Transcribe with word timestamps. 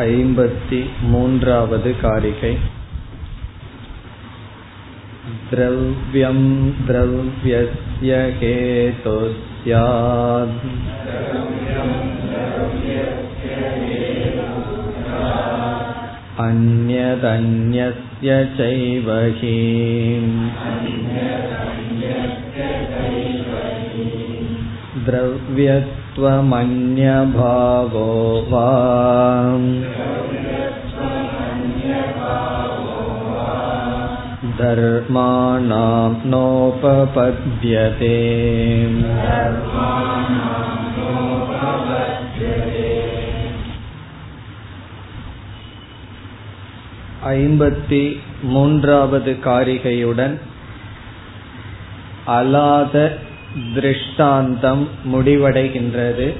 ऐम्बति 0.00 0.82
मून्रावद् 1.12 1.88
कारिकै 2.02 2.54
द्रव्यं 5.50 6.38
द्रव्यस्य 6.86 8.20
हेतुः 8.40 9.26
स्यात् 9.62 10.64
अन्यदन्यस्य 16.46 18.38
चैव 18.58 19.10
हि 19.40 19.56
द्रव्यत्वमन्यभावो 26.16 28.08
वा 28.50 28.68
धर्माणां 34.58 36.12
नोपपद्यते 36.24 38.16
ஐம்பத்தி 47.32 48.04
மூன்றாவது 48.42 49.32
காரிகையுடன் 49.44 50.34
அலாத 52.26 52.96
திருஷ்டாந்தம் 53.73 54.87
முடிவடைகின்றது. 55.13 56.33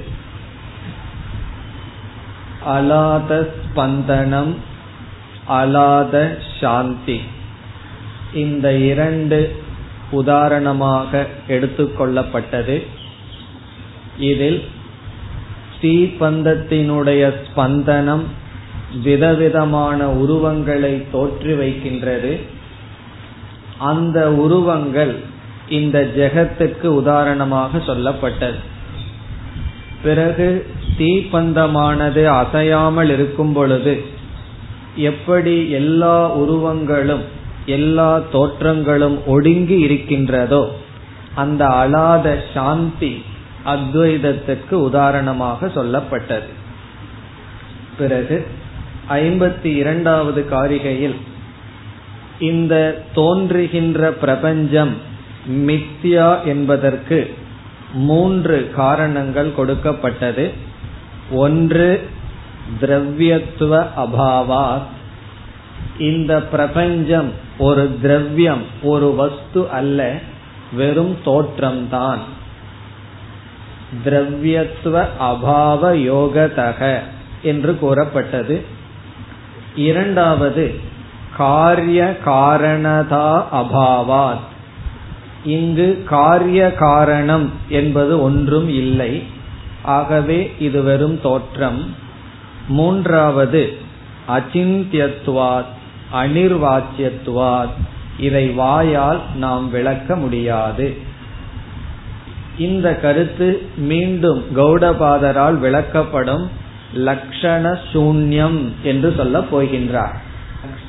அலாத 2.66 3.50
ஸ்பந்தனம் 3.54 4.54
அலாத 5.48 6.38
சாந்தி. 6.60 7.20
இந்த 8.34 8.72
இரண்டு 8.72 9.62
உதாரணமாக 10.10 11.26
எடுத்துக்கொள்ளப்பட்டது 11.48 12.86
இதில் 14.18 14.64
தீப்பந்தத்தினுடைய 15.80 17.32
ஸ்பந்தனம் 17.44 18.24
விதவிதமான 19.02 20.08
உருவங்களை 20.08 21.06
தோற்றி 21.12 21.56
வைக்கின்றது 21.56 22.40
அந்த 23.78 24.32
உருவங்கள் 24.32 25.27
இந்த 25.68 26.10
ஜெகத்துக்கு 26.16 26.86
உதாரணமாக 26.86 27.78
சொல்லப்பட்டது. 27.78 28.58
பிறகு 30.02 30.66
தீப்பந்தமானது 30.98 32.24
அசையாமல் 32.24 33.10
இருக்கும் 33.10 33.52
பொழுது 33.52 34.04
எப்படி 34.96 35.70
எல்லா 35.70 36.30
உருவங்களும் 36.34 37.24
எல்லா 37.66 38.20
தோற்றங்களும் 38.32 39.18
ஒடுங்கி 39.26 39.78
இருக்கின்றதோ 39.78 40.76
அந்த 41.34 41.66
அழாத 41.66 42.42
சாந்தி 42.54 43.22
அத்வைதத்துக்கு 43.66 44.72
உதாரணமாக 44.72 45.66
சொல்லப்பட்டது. 45.66 46.48
பிறகு 47.98 48.46
ஐம்பத்தி 49.08 49.64
இரண்டாவது 49.64 50.46
காரிகையில் 50.50 51.16
இந்த 52.38 53.02
தோன்றுகின்ற 53.14 54.10
பிரபஞ்சம் 54.10 54.96
மித்யா 55.46 56.44
என்பதற்கு 56.44 57.34
மூன்று 57.92 58.72
காரணங்கள் 58.76 59.54
கொடுக்கப்பட்டது. 59.54 60.52
ஒன்று 61.30 62.10
திரவியத்துவ 62.80 63.86
அபாவா 63.96 64.78
இந்த 65.98 66.42
பிரபஞ்சம் 66.42 67.32
ஒரு 67.58 67.98
திரவியம் 68.02 68.62
ஒரு 68.82 69.14
வஸ்து 69.14 69.70
அல்ல 69.70 70.18
வெறும் 70.72 71.16
தோற்றம்தான். 71.24 72.18
திரவியத்துவ 74.04 75.06
அபாவ 75.20 75.94
யோகதக 75.94 76.98
என்று 77.42 77.78
கூறப்பட்டது. 77.78 78.64
இரண்டாவது 79.74 80.80
காரிய 81.36 82.16
காரணதா 82.24 83.44
அபாவாத். 83.52 84.56
இங்கு 85.44 86.02
காரிய 86.06 86.72
காரணம் 86.72 87.52
என்பது 87.68 88.22
ஒன்றும் 88.22 88.68
இல்லை. 88.68 89.22
ஆகவே 89.82 90.54
இது 90.58 90.82
வெறும் 90.82 91.20
தோற்றம். 91.20 91.94
மூன்றாவது 92.68 93.76
அச்சிந்தியத்துவாத் 94.28 95.76
அனிர்வாச்சியத்துவாத். 96.12 97.76
இதை 98.18 98.48
வாயால் 98.48 99.20
நாம் 99.36 99.70
விளக்க 99.70 100.16
முடியாது. 100.16 100.96
இந்த 102.58 102.94
கருத்து 102.94 103.66
மீண்டும் 103.76 104.44
கௌடபாதரால் 104.56 105.58
விளக்கப்படும் 105.58 106.46
லக்ஷண 106.94 107.78
சூன்யம் 107.92 108.72
என்று 108.82 109.14
சொல்ல 109.16 109.38
போகின்றார். 109.38 110.14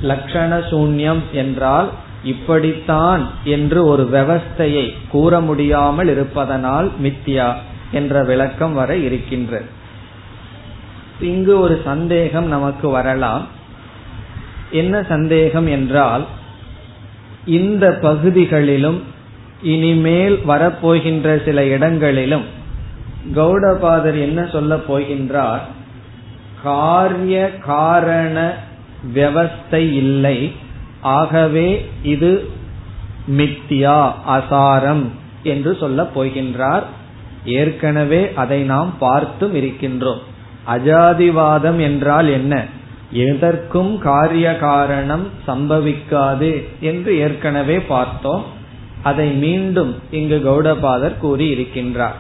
லக்ஷண 0.04 0.64
சூன்யம் 0.72 1.20
என்றால் 1.32 1.90
இப்படித்தான் 2.24 3.30
என்று 3.44 3.86
ஒரு 3.86 4.10
விவஸ்தையை 4.14 4.94
கூற 5.10 5.40
முடியாமல் 5.40 6.08
இருப்பதனால் 6.08 6.92
மித்தியா 7.04 7.54
என்ற 7.92 8.24
விளக்கம் 8.24 8.74
வர 8.74 8.96
இருக்கின்றது 8.96 9.66
இங்கு 11.20 11.60
ஒரு 11.60 11.82
சந்தேகம் 11.84 12.48
நமக்கு 12.48 12.90
வரலாம். 12.90 13.48
என்ன 14.72 15.04
சந்தேகம் 15.04 15.68
என்றால் 15.68 16.26
இந்த 17.46 17.92
பகுதிகளிலும் 17.92 19.04
இனிமேல் 19.62 20.40
வரப்போகின்ற 20.48 21.46
சில 21.46 21.66
இடங்களிலும் 21.66 22.44
கௌடபாதர் 23.36 24.20
என்ன 24.20 24.46
சொல்ல 24.46 24.76
போகின்றார்? 24.76 25.60
காரிய 26.64 27.58
காரண 27.58 28.54
விவஸ்தை 29.16 29.92
இல்லை. 29.94 30.52
ஆகவே 31.02 31.90
இது 32.04 32.50
மித்தியா 33.38 34.12
அசாரம் 34.28 35.04
என்று 35.44 35.78
சொல்ல 35.80 36.10
போகின்றார். 36.16 36.84
ஏற்கனவே 37.46 38.34
அதை 38.34 38.62
நாம் 38.62 38.94
பார்த்தும் 39.00 39.56
இருக்கின்றோம். 39.56 40.20
அஜாதிவாதம் 40.68 41.80
என்றால் 41.80 42.28
என்ன? 42.28 42.66
எதற்கும் 43.12 44.00
காரிய 44.00 44.58
காரணம் 44.58 45.28
சம்பவிக்காது 45.48 46.64
என்று 46.80 47.18
ஏற்கனவே 47.18 47.80
பார்த்தோம். 47.80 48.58
அதை 49.04 49.32
மீண்டும் 49.32 49.96
இங்கு 50.12 50.42
கௌடபாதர் 50.46 51.18
கூறி 51.18 51.54
இருக்கின்றார் 51.54 52.20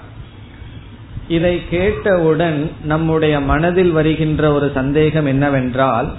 இதை 1.27 1.61
கேட்டவுடன் 1.69 2.71
நம்முடைய 2.83 3.39
மனதில் 3.39 3.91
வருகின்ற 3.91 4.53
ஒரு 4.53 4.71
சந்தேகம் 4.73 5.25
என்னவென்றால் 5.25 6.13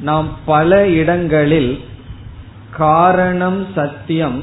நாம் 0.00 0.28
பல 0.44 0.88
இடங்களில் 0.88 1.80
காரணம் 2.70 3.66
சத்தியம் 3.74 4.42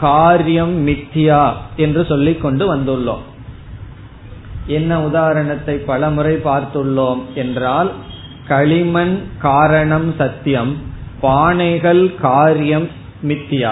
காரியம் 0.00 0.86
மித்தியா 0.86 1.52
என்று 1.76 2.04
சொல்லிக் 2.04 2.40
கொண்டு 2.40 2.76
வந்துள்ளோம். 2.76 3.22
என்ன 4.66 5.00
உதாரணத்தை 5.00 5.76
பலமுறை 5.76 6.34
பார்த்துள்ளோம் 6.34 7.20
என்றால் 7.34 7.90
களிமண் 8.48 9.20
காரணம் 9.38 10.14
சத்தியம் 10.18 10.76
பானைகள் 11.22 12.14
காரியம் 12.14 12.88
மித்தியா. 13.22 13.70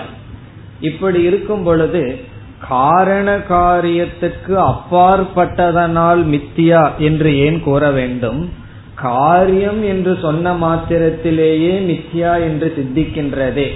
இப்படி 0.81 1.23
இருக்கும் 1.23 1.62
பொழுது 1.62 2.21
காரண 2.69 3.37
காரியத்துக்கு 3.37 4.73
அப்பாற்பட்டதனால் 4.73 6.25
மித்தியா 6.27 6.97
என்று 6.97 7.39
ஏன் 7.39 7.62
கூற 7.62 7.91
வேண்டும்? 7.91 8.60
காரியம் 9.00 9.85
என்று 9.85 10.19
சொன்ன 10.23 10.55
மாத்திரத்திலேயே 10.55 11.75
மித்யா 11.81 12.35
என்று 12.41 12.73
சித்திக்கின்றதே. 12.76 13.69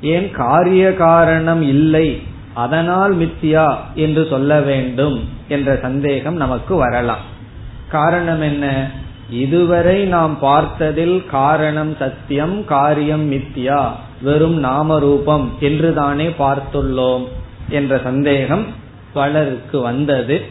ஏன் 0.00 0.30
காரிய 0.30 0.94
காரணம் 0.94 1.62
இல்லை? 1.62 2.22
அதனால் 2.54 3.16
மித்யா 3.16 3.76
என்று 3.94 4.26
சொல்ல 4.30 4.60
வேண்டும் 4.60 5.28
என்ற 5.48 5.78
சந்தேகம் 5.82 6.34
நமக்கு 6.34 6.76
வரலாம். 6.76 7.24
காரணம் 7.88 8.40
என்ன? 8.40 8.90
இதுவரை 9.30 10.04
நாம் 10.04 10.38
பார்த்ததில் 10.42 11.26
காரணம் 11.26 11.96
சத்தியம் 11.98 12.64
காரியம் 12.64 13.32
மித்யா 13.32 13.90
வெறும் 14.22 14.58
நாம 14.58 14.98
ரூபம் 14.98 15.52
என்று 15.60 15.94
தானே 15.94 16.26
பார்த்துள்ளோம் 16.26 17.24
என்ற 17.68 18.00
சந்தேகம் 18.04 18.66
பலருக்கு 19.12 19.80
வந்தது. 19.80 20.42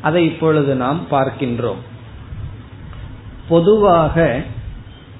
அதை 0.00 0.24
இப்பொழுது 0.24 0.74
நாம் 0.74 1.00
பார்க்கின்றோம். 1.10 1.80
பொதுவாக 3.50 4.42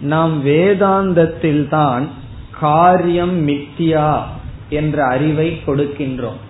நாம் 0.00 0.46
வேதாந்தத்தில் 0.46 1.68
தான் 1.68 2.08
காரியம் 2.60 3.48
மித்தியா 3.48 4.10
என்ற 4.68 5.04
அறிவை 5.04 5.48
கொடுக்கின்றோம். 5.66 6.40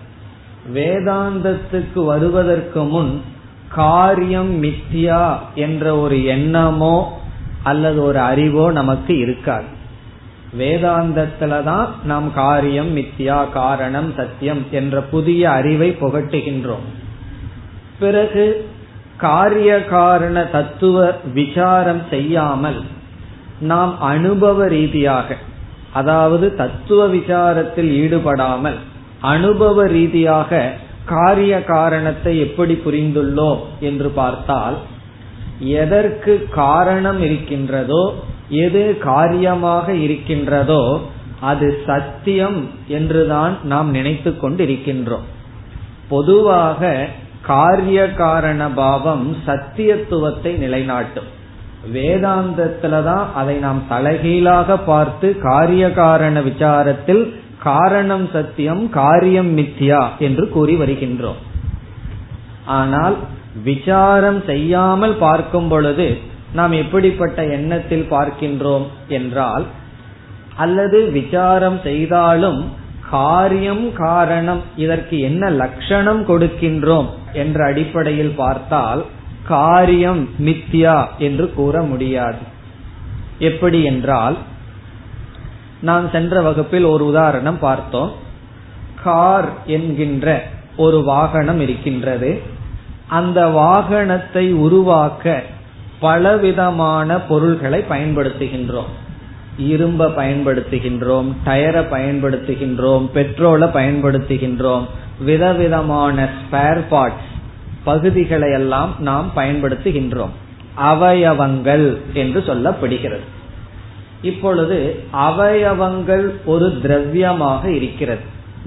வேதாந்தத்துக்கு 0.73 2.05
வருவதற்கு 2.05 2.83
முன் 2.83 3.21
காரியம் 3.67 4.63
மித்தியா 4.63 5.21
என்ற 5.55 5.97
ஒரு 5.97 6.23
எண்ணமோ 6.25 7.21
அல்லது 7.63 8.03
ஒரு 8.03 8.19
அறிவோ 8.19 8.71
நமக்கு 8.71 9.17
இருக்காது. 9.17 9.69
வேதாந்தத்துல 10.59 11.63
தான் 11.63 11.87
நாம் 12.03 12.33
காரியம் 12.33 12.97
மித்தியா 12.97 13.49
காரணம் 13.49 14.13
சத்தியம் 14.15 14.63
என்ற 14.71 15.01
புதிய 15.01 15.51
அறிவை 15.51 15.89
புகட்டுகின்றோம். 16.01 16.87
பிறகு 17.99 18.70
காரிய 19.21 19.71
காரண 19.85 20.37
தத்துவ 20.45 20.97
விசாரம் 21.33 22.01
செய்யாமல் 22.09 22.79
நாம் 23.61 23.93
அனுபவ 23.99 24.67
ரீதியாக 24.67 25.37
அதாவது 25.93 26.47
தத்துவ 26.55 27.01
விசாரத்தில் 27.07 27.91
ஈடுபடாமல் 28.03 28.77
அனுபவ 29.25 29.85
ரீதியாக 29.87 30.61
காரிய 31.05 31.53
காரணத்தை 31.63 32.33
எப்படி 32.39 32.73
புரிந்துள்ளோம் 32.85 33.61
என்று 33.79 34.09
பார்த்தால் 34.09 34.77
எதற்கு 35.79 36.33
காரணம் 36.55 37.19
இருக்கின்றதோ 37.21 38.03
எது 38.65 38.83
காரியமாக 39.03 39.93
இருக்கின்றதோ 40.05 40.83
அது 41.41 41.67
சத்தியம் 41.85 42.59
என்றுதான் 42.87 43.53
நாம் 43.63 43.89
நினைத்து 43.89 44.31
கொண்டிருக்கின்றோம். 44.41 45.27
பொதுவாக 46.09 46.81
காரிய 47.41 47.99
காரண 48.13 48.61
பாவம் 48.69 49.25
சத்தியத்துவத்தை 49.47 50.51
நிலைநாட்டும். 50.63 51.29
வேதாந்தத்துல 51.93 53.03
தான் 53.03 53.27
அதை 53.33 53.55
நாம் 53.57 53.81
தலைகீழாக 53.89 54.77
பார்த்து 54.77 55.27
காரிய 55.37 55.85
காரண 55.91 56.39
விசாரத்தில் 56.41 57.23
காரணம் 57.63 58.29
சத்தியம் 58.33 58.83
காரியம் 58.89 59.51
மித்யா 59.57 60.01
என்று 60.17 60.45
கூறி 60.49 60.75
வருகின்றோம். 60.75 61.39
ஆனால் 62.79 63.15
விசாரம் 63.63 64.41
செய்யாமல் 64.45 65.15
பார்க்கும் 65.15 65.67
பொழுது 65.67 66.07
நாம் 66.53 66.71
எப்படிப்பட்ட 66.71 67.43
எண்ணத்தில் 67.45 68.07
பார்க்கின்றோம் 68.09 68.85
என்றால் 69.07 69.65
அல்லது 70.55 70.99
விசாரம் 71.11 71.79
செய்தாலும் 71.83 72.59
காரியம் 73.11 73.93
காரணம் 73.93 74.61
இதற்கு 74.75 75.19
என்ன 75.19 75.49
லட்சணம் 75.49 76.21
கொடுக்கின்றோம் 76.27 77.09
என்ற 77.33 77.65
அடிப்படையில் 77.65 78.33
பார்த்தால் 78.37 79.05
காரியம் 79.47 80.29
மித்யா 80.39 80.97
என்று 81.17 81.53
கூற 81.53 81.81
முடியாது. 81.81 82.41
எப்படி 83.39 83.83
என்றால் 83.83 84.37
நான் 85.81 86.09
சென்ற 86.11 86.41
வகுப்பில் 86.41 86.83
ஒரு 86.83 87.05
உதாரணம் 87.05 87.59
பார்த்தோம். 87.59 88.11
கார் 89.03 89.49
என்கின்ற 89.65 90.43
ஒரு 90.77 91.03
வாகனம் 91.03 91.59
இருக்கின்றது. 91.59 92.41
அந்த 93.07 93.39
வாகனத்தை 93.47 94.51
உருவாக்க 94.53 95.43
பலவிதமான 95.99 97.19
பொருள்களை 97.21 97.85
பயன்படுத்துகின்றோம். 97.89 98.91
இரும்ப 99.59 100.11
பயன்படுத்துகின்றோம் 100.17 101.33
டயரை 101.45 101.83
பயன்படுத்துகின்றோம் 101.91 103.09
பெட்ரோலை 103.13 103.67
பயன்படுத்துகின்றோம் 103.67 104.85
விதவிதமான 105.19 106.23
ஸ்பேர் 106.23 106.83
பார்ட்ஸ் 106.91 107.29
பகுதிகளை 107.83 108.51
எல்லாம் 108.51 108.95
நாம் 108.99 109.31
பயன்படுத்துகின்றோம். 109.35 110.29
அவயவங்கள் 110.77 111.97
என்று 112.13 112.39
சொல்லப்படுகிறது. 112.39 113.19
இப்பொழுது 114.21 115.03
அவயவங்கள் 115.13 116.31
ஒரு 116.45 116.79
திரவியமாக 116.83 117.65
இருக்கிறது. 117.65 118.19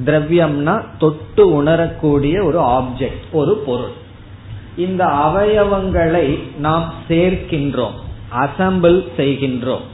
திரவியம்னா 0.05 0.85
தொட்டு 0.99 1.53
உணரக்கூடிய 1.53 2.45
ஒரு 2.45 2.61
ஆப்ஜெக்ட் 2.61 3.31
ஒரு 3.33 3.55
பொருள். 3.67 3.91
இந்த 4.77 5.05
அவயவங்களை 5.05 6.39
நாம் 6.59 6.93
சேர்க்கின்றோம் 7.09 7.95
அசம்பிள் 8.39 9.09
செய்கின்றோம். 9.17 9.85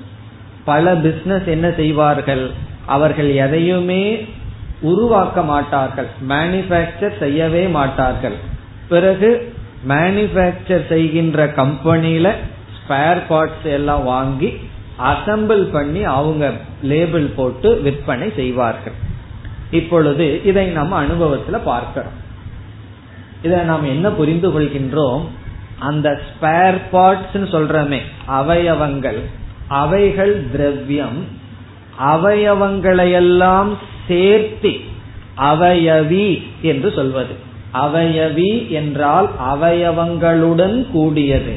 பல 0.64 0.94
பிசினஸ் 0.94 1.44
என்ன 1.44 1.70
செய்வார்கள்? 1.70 2.50
அவர்கள் 2.86 3.30
எதையுமே 3.34 4.24
உருவாக்க 4.80 5.42
மாட்டார்கள். 5.42 6.06
மேனுபேக்சர் 6.28 7.18
செய்யவே 7.18 7.66
மாட்டார்கள். 7.66 8.34
பிறகு 8.88 9.54
மேனுபேக்சர் 9.88 10.88
செய்கின்ற 10.88 11.46
கம்பெனியில 11.46 12.32
ஸ்பேர் 12.76 13.20
பார்ட்ஸ் 13.28 13.64
எல்லாம் 13.64 14.04
வாங்கி 14.04 14.60
அசம்பிள் 14.98 15.62
பண்ணி 15.72 16.02
அவங்க 16.02 16.52
லேபிள் 16.82 17.26
போட்டு 17.26 17.80
விற்பனை 17.80 18.32
செய்வார்கள். 18.36 18.92
இப்பொழுது 19.70 20.44
இதை 20.44 20.66
நம்ம 20.66 21.02
அனுபவத்துல 21.02 21.58
பார்க்கிறோம். 21.64 22.12
இதை 23.42 23.60
நாம் 23.60 23.84
என்ன 23.84 24.10
புரிந்து 24.10 24.60
கொள்கின்றோம்? 24.60 25.24
அந்த 25.78 26.20
ஸ்பேர் 26.28 26.80
பார்ட்ஸ் 26.92 27.32
சொல்றமே 27.32 28.00
அவயவங்கள். 28.26 29.20
அவைகள் 29.70 30.50
திரவியம். 30.50 31.24
அவயவங்களையெல்லாம் 32.04 33.68
சேர்த்தி 34.08 34.80
அவயவி 35.38 36.42
என்று 36.62 36.92
சொல்வது. 36.92 37.34
அவயவி 37.74 38.68
என்றால் 38.68 39.30
அவயவங்களுடன் 39.54 40.90
கூடியது. 40.90 41.56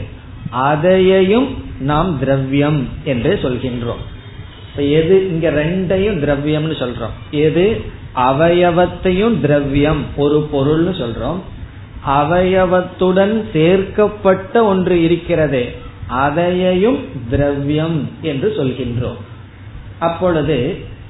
அதையையும் 0.50 1.48
நாம் 1.80 2.20
திரவியம் 2.20 2.88
என்று 3.04 3.40
சொல்கின்றோம். 3.42 4.04
எது 4.76 5.30
இங்க 5.30 5.52
ரெண்டையும் 5.52 6.20
திரவியம்னு 6.20 6.84
சொல்றோம். 6.84 7.16
எது? 7.32 7.82
அவயவத்தையும் 8.16 9.40
திரவியம் 9.40 10.04
ஒரு 10.16 10.50
பொருள்னு 10.54 10.94
சொல்றோம். 10.94 11.40
அவயவத்துடன் 12.08 13.44
சேர்க்கப்பட்ட 13.54 14.64
ஒன்று 14.64 15.04
இருக்கிறதே. 15.04 15.78
அதையையும் 16.22 17.00
திரவியம் 17.30 18.00
என்று 18.22 18.50
சொல்கின்றோம். 18.58 19.22
அப்பொழுது 20.00 20.58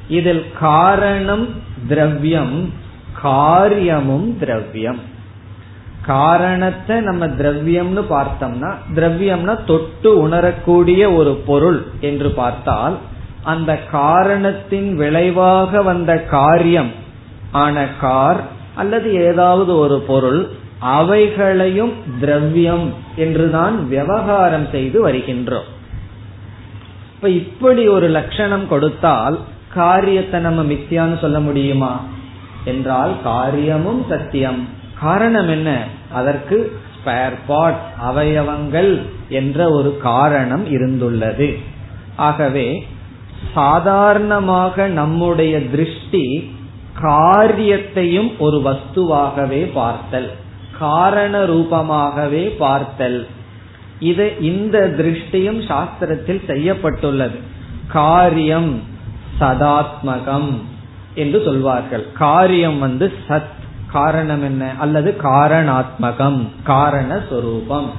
இதில் 0.10 0.46
காரணம் 0.60 1.46
திரவியம் 1.88 2.56
காரியமும் 3.22 4.30
திரவியம். 4.40 5.02
காரணத்தை 6.06 6.96
நம்ம 7.00 7.26
திரவியம்னு 7.40 8.02
பார்த்தோம்னா 8.10 8.72
திரவியம்னா 8.96 9.54
தொட்டு 9.66 10.10
உணரக்கூடிய 10.22 11.02
ஒரு 11.12 11.34
பொருள் 11.46 11.80
என்று 12.00 12.30
பார்த்தால் 12.32 12.96
அந்த 13.44 13.72
காரணத்தின் 13.92 14.90
விளைவாக 14.96 15.82
வந்த 15.82 16.12
காரியம் 16.32 16.92
ஆன 17.52 17.86
கார் 18.02 18.42
அல்லது 18.76 19.10
ஏதாவது 19.24 19.72
ஒரு 19.76 19.98
பொருள் 20.08 20.42
அவைகளையும் 20.98 21.94
திரவியம் 22.20 22.86
என்றுதான் 23.16 23.88
விவகாரம் 23.88 24.68
செய்து 24.72 25.08
வருகின்றோம். 25.08 25.72
இப்ப 27.16 27.30
இப்படி 27.30 27.88
ஒரு 27.88 28.08
லட்சணம் 28.08 28.68
கொடுத்தால் 28.68 29.40
காரியத்தை 29.74 30.40
நம்ம 30.40 30.64
மித்தியான்னு 30.64 31.20
சொல்ல 31.20 31.40
முடியுமா? 31.40 32.06
என்றால் 32.66 33.16
காரியமும் 33.24 34.06
சத்தியம். 34.10 34.68
காரணம் 35.00 35.50
என்ன? 35.50 35.84
அதற்கு 36.12 36.80
ஸ்பேர் 36.96 37.34
பாட் 37.48 37.80
அவயவங்கள் 38.10 39.02
என்ற 39.30 39.70
ஒரு 39.70 39.98
காரணம் 39.98 40.66
இருந்துள்ளது. 40.66 41.60
ஆகவே 42.16 42.88
சாதாரணமாக 43.54 44.88
நம்முடைய 44.88 45.68
திருஷ்டி 45.68 46.56
காரியத்தையும் 47.02 48.40
ஒரு 48.40 48.62
வஸ்துவாகவே 48.66 49.72
பார்த்தல். 49.74 50.32
காரண 50.80 51.46
ரூபமாகவே 51.46 52.58
பார்த்தல். 52.58 53.28
இது 54.00 54.34
இந்த 54.40 54.94
திருஷ்டியும் 54.98 55.72
சாஸ்திரத்தில் 55.72 56.46
செய்யப்பட்டுள்ளது. 56.48 57.40
காரியம் 57.88 58.82
சதாத்மகம் 59.40 60.62
என்று 61.16 61.42
சொல்வார்கள். 61.46 62.12
காரியம் 62.12 62.80
வந்து 62.80 63.14
சத் 63.28 63.52
காரணம் 63.92 64.44
என்ன? 64.44 64.72
அல்லது 64.80 65.16
காரணாத்மகம் 65.24 66.48
காரண 66.64 67.20
சொரூபம் 67.30 67.92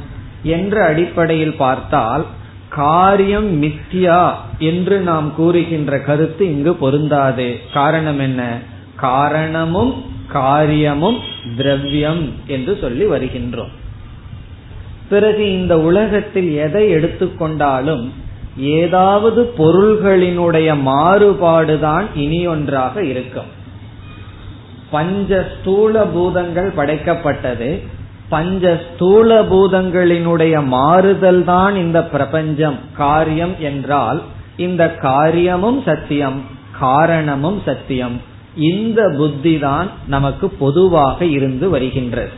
என்ற 0.42 0.84
அடிப்படையில் 0.84 1.56
பார்த்தால் 1.56 2.26
காரியம் 2.68 3.62
மித்யா 3.62 4.30
என்று 4.58 5.00
நாம் 5.00 5.34
கூறுகின்ற 5.34 6.00
கருத்து 6.00 6.46
இங்கு 6.46 6.74
பொருந்தாது. 6.74 7.60
காரணம் 7.72 8.18
என்ன? 8.18 8.58
காரணமும் 8.96 10.12
காரியமும் 10.34 11.18
திரவியம் 11.56 12.22
என்று 12.46 12.72
சொல்லி 12.80 13.04
வருகின்றோம். 13.06 13.72
பிறகு 15.08 15.44
இந்த 15.52 15.74
உலகத்தில் 15.80 16.50
எதை 16.56 16.84
எடுத்துக்கொண்டாலும் 16.94 18.04
ஏதாவது 18.56 19.40
பொருள்களினுடைய 19.58 20.70
மாறுபாடுதான் 20.86 22.06
இனி 22.14 22.40
ஒன்றாக 22.46 23.04
இருக்கும். 23.04 23.50
பஞ்ச 24.90 25.30
ஸ்தூல 25.54 26.04
பூதங்கள் 26.14 26.70
படைக்கப்பட்டது. 26.76 27.70
பஞ்ச 28.28 28.80
ஸ்தூல 28.86 29.42
பூதங்களினுடைய 29.42 30.54
மாறுதல் 30.66 31.42
தான் 31.44 31.74
இந்த 31.76 32.00
பிரபஞ்சம். 32.04 32.78
காரியம் 32.96 33.56
என்றால் 33.60 34.20
இந்த 34.56 34.82
காரியமும் 35.08 35.82
சத்தியம் 35.86 36.38
காரணமும் 36.80 37.60
சத்தியம். 37.64 38.16
இந்த 38.56 39.14
புத்தி 39.16 39.58
தான் 39.58 39.90
நமக்கு 40.06 40.48
பொதுவாக 40.48 41.24
இருந்து 41.24 41.70
வருகின்றது. 41.70 42.30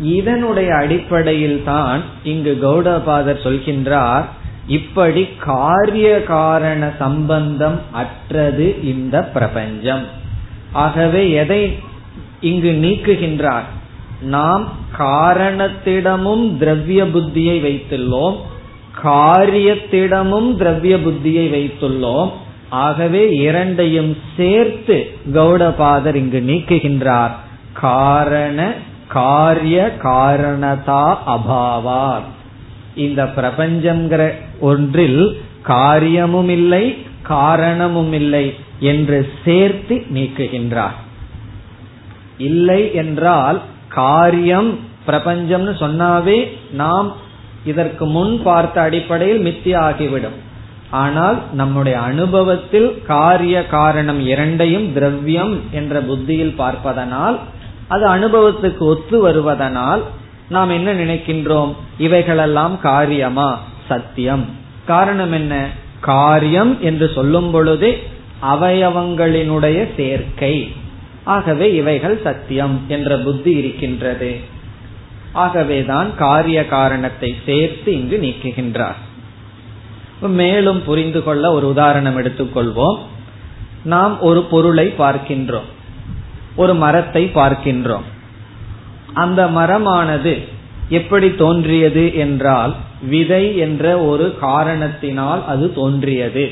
இதனுடைய 0.00 0.74
அடிப்படையில் 0.74 1.62
தான் 1.64 2.02
இங்கு 2.24 2.58
கௌடபாதர் 2.62 3.44
சொல்கின்றார் 3.44 4.24
இப்படி 4.68 5.28
காரிய 5.38 6.22
காரண 6.22 6.92
சம்பந்தம் 6.98 7.80
அற்றது 7.92 8.84
இந்த 8.84 9.22
பிரபஞ்சம். 9.22 10.04
ஆகவே 10.72 11.30
எதை 11.30 11.78
இங்கு 12.40 12.70
நீக்குகின்றார்? 12.72 13.62
நாம் 14.22 14.68
காரணத்திடமும் 14.98 16.56
திரவிய 16.56 17.04
புத்தியை 17.04 17.56
வைத்துள்ளோம் 17.60 18.36
காரியத்திடமும் 19.04 20.56
திரவிய 20.56 20.96
புத்தியை 20.96 21.50
வைத்துள்ளோம் 21.50 22.30
ஆகவே 22.70 23.28
இரண்டையும் 23.30 24.16
சேர்த்து 24.36 25.10
கௌடபாதர் 25.32 26.14
இங்கு 26.14 26.40
நீக்குகின்றார். 26.46 27.30
காரண 27.72 28.72
காரிய 29.08 29.96
காரணதா 30.02 31.18
அபாவார். 31.26 32.26
இந்த 32.94 33.24
பிரபஞ்சம்ங்கிற 33.24 34.32
ஒன்றில் 34.60 35.42
காரியமும் 35.62 36.48
இல்லை 36.48 36.96
காரணமும் 37.22 38.12
இல்லை 38.12 38.54
என்று 38.80 39.32
சேர்த்து 39.44 40.06
நீக்குகின்றார். 40.14 40.98
இல்லை 42.38 42.94
என்றால் 42.94 43.60
காரியம் 43.88 44.78
பிரபஞ்சம்னு 45.06 45.72
சொன்னாவே 45.80 46.46
நாம் 46.72 47.12
இதற்கு 47.64 48.06
முன் 48.06 48.42
பார்த்த 48.42 48.80
அடிப்படையில் 48.80 49.44
மித்திய 49.44 49.76
ஆகிவிடும் 49.76 50.48
ஆனால் 50.90 51.54
நம்முடைய 51.54 52.00
அனுபவத்தில் 52.00 53.02
காரிய 53.06 53.66
காரணம் 53.66 54.26
இரண்டையும் 54.26 54.92
திரவியம் 54.92 55.60
என்ற 55.70 56.00
புத்தியில் 56.00 56.54
பார்ப்பதனால் 56.54 57.38
அது 57.88 58.08
அனுபவத்துக்கு 58.08 58.78
ஒத்து 58.78 59.28
வருவதனால் 59.28 60.00
நாம் 60.48 60.70
என்ன 60.70 60.94
நினைக்கின்றோம்? 60.94 61.74
இவைகளெல்லாம் 61.98 62.80
காரியமா? 62.80 63.60
சத்தியம். 63.88 64.44
காரணம் 64.86 65.32
என்ன? 65.32 65.68
காரியம் 66.00 66.80
என்று 66.80 67.10
சொல்லும் 67.14 67.50
பொழுது 67.50 67.98
அவயவங்களினுடைய 68.42 69.88
சேர்க்கை. 69.96 70.72
ஆகவே 71.24 71.74
இவைகள் 71.74 72.20
சத்தியம் 72.24 72.80
என்ற 72.88 73.16
புத்தி 73.16 73.50
இருக்கின்றது. 73.50 74.36
ஆகவேதான் 75.32 76.16
காரிய 76.16 76.66
காரணத்தை 76.66 77.36
சேர்த்து 77.46 77.94
இங்கு 77.94 78.16
நீக்குகின்றார். 78.22 78.96
மேலும் 80.28 80.84
புரிந்து 80.84 81.22
கொள்ள 81.22 81.52
ஒரு 81.52 81.68
உதாரணம் 81.68 82.18
எடுத்துக்கொள்வோம். 82.18 82.98
நாம் 83.82 84.20
ஒரு 84.20 84.42
பொருளை 84.42 84.94
பார்க்கின்றோம். 84.98 85.68
ஒரு 86.56 86.74
மரத்தை 86.74 87.30
பார்க்கின்றோம். 87.34 88.02
அந்த 89.14 89.46
மரமானது 89.46 90.48
எப்படி 90.88 91.34
தோன்றியது 91.34 92.16
என்றால் 92.16 92.74
விதை 93.02 93.56
என்ற 93.56 93.98
ஒரு 93.98 94.38
காரணத்தினால் 94.38 95.46
அது 95.46 95.72
தோன்றியது 95.72 96.50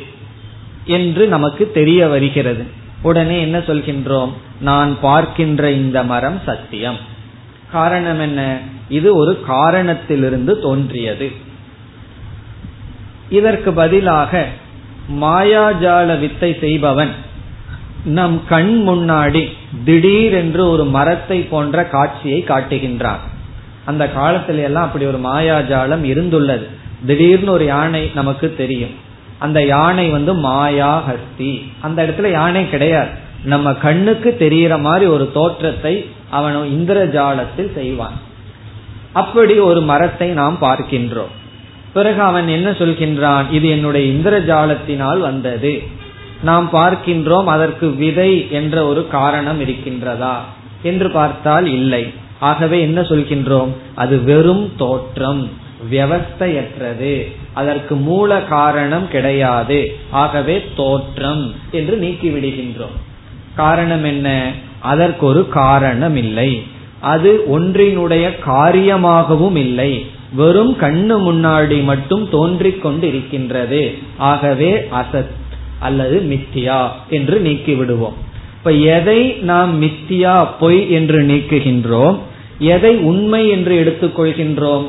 என்று 0.85 1.29
நமக்கு 1.29 1.71
தெரிய 1.71 2.07
வருகிறது. 2.07 2.65
உடனே 3.03 3.41
என்ன 3.41 3.59
சொல்கின்றோம்? 3.59 4.33
நான் 4.61 5.01
பார்க்கின்ற 5.01 5.71
இந்த 5.71 6.03
மரம் 6.03 6.41
சத்தியம். 6.47 6.97
காரணம் 7.73 8.21
என்ன? 8.21 8.61
இது 8.89 9.17
ஒரு 9.17 9.41
காரணத்திலிருந்து 9.41 10.61
தோன்றியது. 10.61 11.47
இதற்கு 13.31 13.73
பதிலாக 13.73 14.47
மாயாஜால 15.21 16.19
வித்தை 16.19 16.57
செய்பவன் 16.61 17.11
நம் 18.05 18.43
கண் 18.49 18.85
முன்னாடி 18.89 19.49
திடீரென்று 19.85 20.71
ஒரு 20.71 20.85
மரத்தை 20.85 21.43
போன்ற 21.43 21.85
காட்சியை 21.85 22.45
காட்டுகின்றான். 22.49 23.23
அந்த 23.85 24.11
காலத்தில 24.17 24.63
எல்லாம் 24.63 24.85
அப்படி 24.85 25.05
ஒரு 25.05 25.19
மாயாஜாலம் 25.19 26.05
இருந்துள்ளது. 26.05 26.67
திடீர்னு 27.07 27.51
ஒரு 27.51 27.65
யானை 27.65 28.11
நமக்கு 28.15 28.55
தெரியும். 28.57 28.95
அந்த 29.39 29.65
யானை 29.65 30.09
வந்து 30.09 30.35
மாயா 30.35 31.03
ஹஸ்தி. 31.09 31.63
அந்த 31.81 32.03
இடத்துல 32.03 32.31
யானை 32.31 32.71
கிடையாது. 32.71 33.09
நம்ம 33.45 33.73
கண்ணுக்கு 33.73 34.37
தெரியற 34.39 34.81
மாதிரி 34.81 35.07
ஒரு 35.07 35.31
தோற்றத்தை 35.33 36.11
அவன் 36.31 36.55
இந்திரஜாலத்தில் 36.55 37.75
செய்வான். 37.75 38.17
அப்படி 39.13 39.59
ஒரு 39.59 39.81
மரத்தை 39.81 40.29
நாம் 40.29 40.59
பார்க்கின்றோம். 40.61 41.35
பிறகு 41.93 42.23
அவன் 42.23 42.49
என்ன 42.49 42.71
சொல்கின்றான்? 42.71 43.53
இது 43.53 43.69
என்னுடைய 43.69 44.13
இந்திரஜாலத்தினால் 44.13 45.19
வந்தது. 45.19 45.83
நாம் 46.43 46.71
பார்க்கின்றோம் 46.73 47.45
அதற்கு 47.45 47.95
விதை 47.95 48.51
என்ற 48.51 48.87
ஒரு 48.87 49.09
காரணம் 49.09 49.61
இருக்கின்றதா? 49.61 50.35
என்று 50.83 51.11
பார்த்தால் 51.11 51.67
இல்லை. 51.67 52.13
ஆகவே 52.39 52.81
என்ன 52.81 53.01
சொல்கின்றோம்? 53.01 53.69
அது 53.95 54.23
வெறும் 54.23 54.73
தோற்றம் 54.77 55.51
வியவஸ்தையற்றது. 55.91 57.33
அதற்கு 57.53 57.95
மூல 57.95 58.43
காரணம் 58.43 59.09
கிடையாது. 59.09 59.97
ஆகவே 60.11 60.65
தோற்றம் 60.77 61.55
என்று 61.71 61.97
நீக்கி 61.97 62.29
விடுகின்றோம் 62.29 62.97
காரணம் 63.57 64.05
என்ன? 64.05 64.53
அதற்கு 64.79 65.27
ஒரு 65.27 65.49
காரணம் 65.49 66.17
இல்லை. 66.17 66.63
அது 67.01 67.45
ஒன்றினுடைய 67.59 68.31
காரியமாகவும் 68.47 69.57
இல்லை. 69.57 70.07
வெறும் 70.33 70.77
கண்ணு 70.81 71.33
முன்னாடி 71.33 71.85
மட்டும் 71.85 72.29
தோன்றிக் 72.29 72.83
கொண்டு 72.83 73.09
இருக்கின்றது 73.09 73.95
ஆகவே 74.17 74.89
அசத் 74.91 75.35
அல்லது 75.79 76.21
மித்தியா 76.21 76.89
என்று 77.09 77.41
நீக்கி 77.41 77.75
விடுவோம் 77.75 78.15
இப்ப 78.57 78.73
எதை 78.73 79.35
நாம் 79.41 79.83
மித்தியா 79.83 80.49
பொய் 80.61 80.91
என்று 80.91 81.23
நீக்குகின்றோம்? 81.23 82.19
எதை 82.59 82.97
உண்மை 82.97 83.49
என்று 83.49 83.75
எடுத்துக்கொள்கின்றோம் 83.75 84.87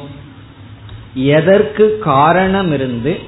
எதற்கு 1.13 1.97
காரணம் 1.99 2.73
இருந்து 2.73 3.19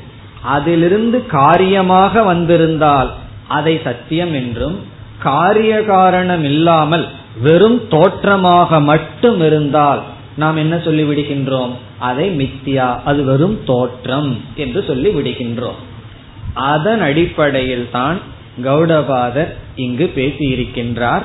அதிலிருந்து 0.42 1.26
காரியமாக 1.26 2.24
வந்திருந்தால் 2.24 3.14
அதை 3.48 3.80
சத்தியம் 3.84 4.34
என்றும் 4.34 4.80
காரிய 5.20 5.84
காரணம் 5.84 6.44
இல்லாமல் 6.44 7.08
வெறும் 7.42 7.88
தோற்றமாக 7.88 8.80
மட்டும் 8.80 9.42
இருந்தால் 9.42 10.04
நாம் 10.38 10.56
என்ன 10.56 10.80
சொல்லி 10.80 11.04
விடுகின்றோம் 11.04 11.72
அதை 12.00 12.38
மித்தியா 12.38 13.02
அது 13.06 13.24
வெறும் 13.24 13.64
தோற்றம் 13.66 14.42
என்று 14.56 14.84
சொல்லி 14.84 15.10
விடுகின்றோம் 15.10 15.80
அதன் 16.54 17.02
அடிப்படையில் 17.02 17.88
தான் 17.92 18.20
கௌடபாதர் 18.64 19.54
இங்கு 19.76 20.12
பேசியிருக்கின்றார். 20.16 21.22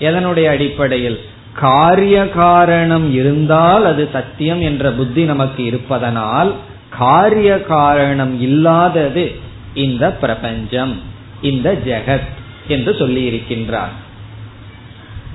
எதனுடைய 0.00 0.44
அடிப்படையில்? 0.44 1.20
காரிய 1.52 2.28
காரணம் 2.28 3.12
இருந்தால் 3.12 3.84
அது 3.84 4.08
சத்தியம் 4.12 4.60
என்ற 4.60 4.90
புத்தி 4.90 5.24
நமக்கு 5.24 5.64
இருப்பதனால் 5.64 6.54
காரிய 6.90 7.62
காரணம் 7.62 8.40
இல்லாதது 8.40 9.32
இந்த 9.74 10.12
பிரபஞ்சம் 10.12 11.00
இந்த 11.42 11.72
ஜெகத் 11.72 12.28
என்று 12.68 12.94
சொல்லி 12.94 13.30
இருக்கின்றார் 13.30 13.94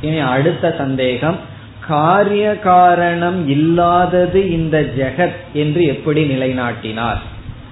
இனி 0.02 0.18
அடுத்த 0.18 0.76
சந்தேகம் 0.78 1.40
காரிய 1.89 2.60
காரணம் 2.60 3.48
இல்லாதது 3.48 4.51
இந்த 4.51 4.81
ஜெகத் 4.98 5.39
என்று 5.53 5.84
எப்படி 5.84 6.24
நிலைநாட்டினார் 6.24 7.22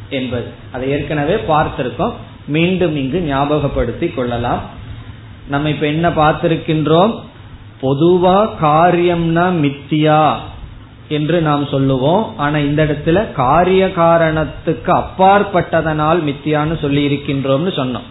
என்பது. 0.09 0.47
அதை 0.71 0.89
ஏற்கனவே 0.89 1.35
பார்த்திருக்கோம். 1.49 2.13
மீண்டும் 2.47 2.95
இங்கு 2.95 3.19
ஞாபகப்படுத்திக் 3.33 4.13
கொள்ளலாம். 4.13 4.61
நம்ம 5.47 5.69
இப்ப 5.69 5.85
என்ன 5.85 6.09
பார்த்திருக்கின்றோம்? 6.09 7.19
பொதுவா 7.81 8.49
காரியம்னா 8.61 9.45
மித்தியா 9.63 10.35
என்று 11.07 11.41
நாம் 11.41 11.65
சொல்லுவோம். 11.65 12.37
ஆனா 12.37 12.57
இந்த 12.57 12.85
இடத்துல 12.85 13.31
காரிய 13.31 13.91
காரணத்துக்கு 13.91 14.91
அப்பாற்பட்டதனால் 14.91 16.19
மித்தியான்னு 16.23 16.79
சொல்லி 16.79 17.01
இருக்கின்றோம்னு 17.07 17.73
சொன்னோம். 17.79 18.07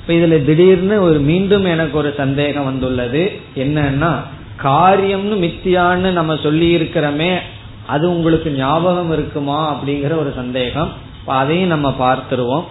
இப்ப 0.00 0.12
இதுல 0.12 0.44
திடீர்னு 0.44 1.02
ஒரு 1.02 1.18
மீண்டும் 1.18 1.64
எனக்கு 1.64 1.98
ஒரு 1.98 2.14
சந்தேகம் 2.16 2.64
வந்துள்ளது. 2.64 3.40
என்னன்னா 3.56 4.16
காரியம்னு 4.62 5.36
மித்தியான்னு 5.44 6.10
நம்ம 6.10 6.36
சொல்லி 6.42 6.76
இருக்கிறோமே 6.76 7.38
அது 7.86 8.10
உங்களுக்கு 8.10 8.50
ஞாபகம் 8.50 9.12
இருக்குமா 9.12 9.60
அப்படிங்கிற 9.74 10.18
ஒரு 10.18 10.32
சந்தேகம். 10.36 10.92
அதையும் 11.24 11.68
நம்ம 11.68 11.94
பார்த்துருவோம். 11.98 12.64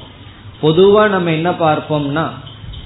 பொதுவா 0.62 1.10
நம்ம 1.10 1.32
என்ன 1.32 1.52
பார்ப்போம்னா 1.52 2.28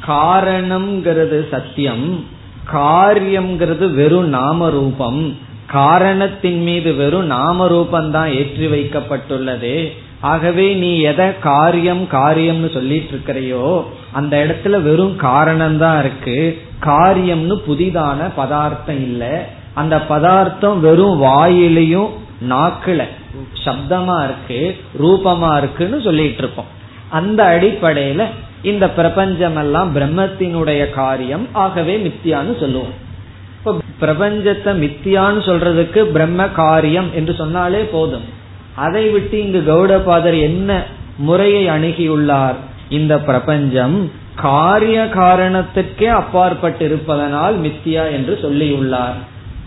காரணம்ங்கிறது 0.07 1.49
சத்தியம் 1.49 2.25
காரியம்ங்கிறது 2.73 3.93
வெறும் 3.93 4.27
நாம 4.27 4.69
ரூபம் 4.69 5.37
காரணத்தின் 5.67 6.63
மீது 6.63 6.93
வெறும் 6.93 7.25
நாம 7.25 7.67
ரூபந்தான் 7.67 8.33
ஏற்றி 8.33 8.65
வைக்கப்பட்டுள்ளது. 8.67 9.91
ஆகவே 10.21 10.73
நீ 10.73 10.99
எதை 10.99 11.39
காரியம் 11.39 12.03
காரியம்னு 12.11 12.73
சொல்லிட்டு 12.73 13.15
இருக்கிறையோ 13.15 13.83
அந்த 14.11 14.37
இடத்துல 14.37 14.81
வெறும் 14.81 15.15
காரணம் 15.15 15.77
தான் 15.77 15.99
இருக்கு. 15.99 16.64
காரியம்னு 16.79 17.55
புதிதான 17.67 18.29
பதார்த்தம் 18.35 19.01
இல்ல. 19.01 19.49
அந்த 19.73 20.01
பதார்த்தம் 20.01 20.79
வெறும் 20.79 21.17
வாயிலையும் 21.17 22.09
நாக்குல 22.49 23.03
சப்தமா 23.65 24.23
இருக்கு 24.23 24.77
ரூபமா 24.99 25.57
இருக்குன்னு 25.57 26.01
சொல்லிட்டு 26.01 26.37
இருப்போம் 26.37 26.71
அந்த 27.09 27.43
அடிப்படையில 27.43 28.23
இந்த 28.61 28.89
பிரபஞ்சம் 28.89 29.55
எல்லாம் 29.55 29.95
பிரம்மத்தினுடைய 29.95 30.89
காரியம். 30.89 31.47
ஆகவே 31.51 31.97
மித்தியான்னு 31.97 32.59
சொல்லுவோம். 32.59 32.93
இப்ப 33.57 33.73
பிரபஞ்சத்தை 34.01 34.71
மித்தியான்னு 34.83 35.41
சொல்றதுக்கு 35.49 36.01
பிரம்ம 36.01 36.47
காரியம் 36.47 37.09
என்று 37.13 37.35
சொன்னாலே 37.35 37.81
போதும். 37.83 38.25
அதை 38.75 39.09
விட்டு 39.09 39.41
இங்கு 39.41 39.61
கௌடபாதர் 39.67 40.41
என்ன 40.41 40.83
முறையை 41.17 41.67
அணுகியுள்ளார்? 41.67 42.55
இந்த 42.89 43.19
பிரபஞ்சம் 43.19 44.11
காரிய 44.35 45.09
காரணத்திற்கே 45.13 46.05
அப்பாற்பட்டு 46.05 46.85
இருப்பதனால் 46.85 47.61
மித்தியா 47.61 48.11
என்று 48.11 48.39
சொல்லியுள்ளார். 48.41 49.17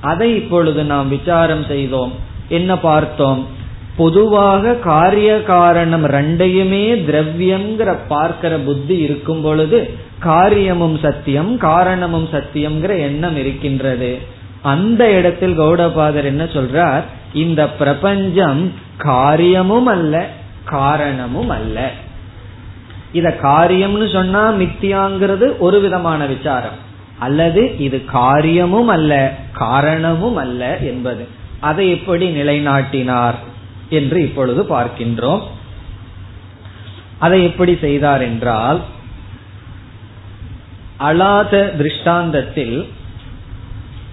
அதை 0.00 0.34
இப்பொழுது 0.34 0.84
நாம் 0.84 1.08
விசாரம் 1.08 1.64
செய்தோம். 1.64 2.12
என்ன 2.48 2.78
பார்த்தோம்? 2.78 3.46
பொதுவாக 3.96 4.74
காரிய 4.74 5.42
காரணம் 5.42 6.04
ரெண்டையுமே 6.04 7.04
திரவியம்ங்கிற 7.04 7.96
பார்க்கிற 8.08 8.56
புத்தி 8.56 8.98
இருக்கும் 8.98 9.42
பொழுது 9.42 9.90
காரியமும் 10.18 10.98
சத்தியம் 10.98 11.58
காரணமும் 11.58 12.28
சத்தியம்ங்கிற 12.32 12.98
எண்ணம் 12.98 13.36
இருக்கின்றது. 13.36 14.18
அந்த 14.62 15.10
இடத்தில் 15.10 15.60
கௌடபாதர் 15.60 16.24
என்ன 16.24 16.44
சொல்றார்? 16.44 17.02
இந்த 17.32 17.68
பிரபஞ்சம் 17.68 18.72
காரியமும் 18.96 19.86
அல்ல 19.86 20.26
காரணமும் 20.64 21.48
அல்ல. 21.48 21.90
இத 23.12 23.38
காரியம்னு 23.42 24.08
சொன்னா 24.08 24.50
மித்தியாங்கிறது 24.50 25.58
ஒரு 25.58 25.80
விதமான 25.80 26.26
விசாரம். 26.26 26.86
அல்லது 27.18 27.74
இது 27.78 28.04
காரியமும் 28.04 28.88
அல்ல 28.88 29.34
காரணமும் 29.52 30.36
அல்ல 30.36 30.78
என்பது. 30.78 31.28
அதை 31.60 31.90
எப்படி 31.90 32.30
நிலைநாட்டினார் 32.30 33.34
என்று 33.88 34.22
இப்பொழுது 34.22 34.62
பார்க்கின்றோம். 34.62 35.40
அதை 37.18 37.44
எப்படி 37.44 37.76
செய்தார் 37.80 38.22
என்றால் 38.22 38.80
அலாத 40.98 41.74
திருஷ்டாந்தத்தில் 41.78 42.86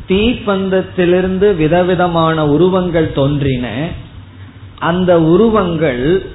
தீப்பந்தத்திலிருந்து 0.08 1.56
விதவிதமான 1.56 2.48
உருவங்கள் 2.48 3.12
தோன்றின. 3.12 3.88
அந்த 4.80 5.22
உருவங்கள் 5.22 6.26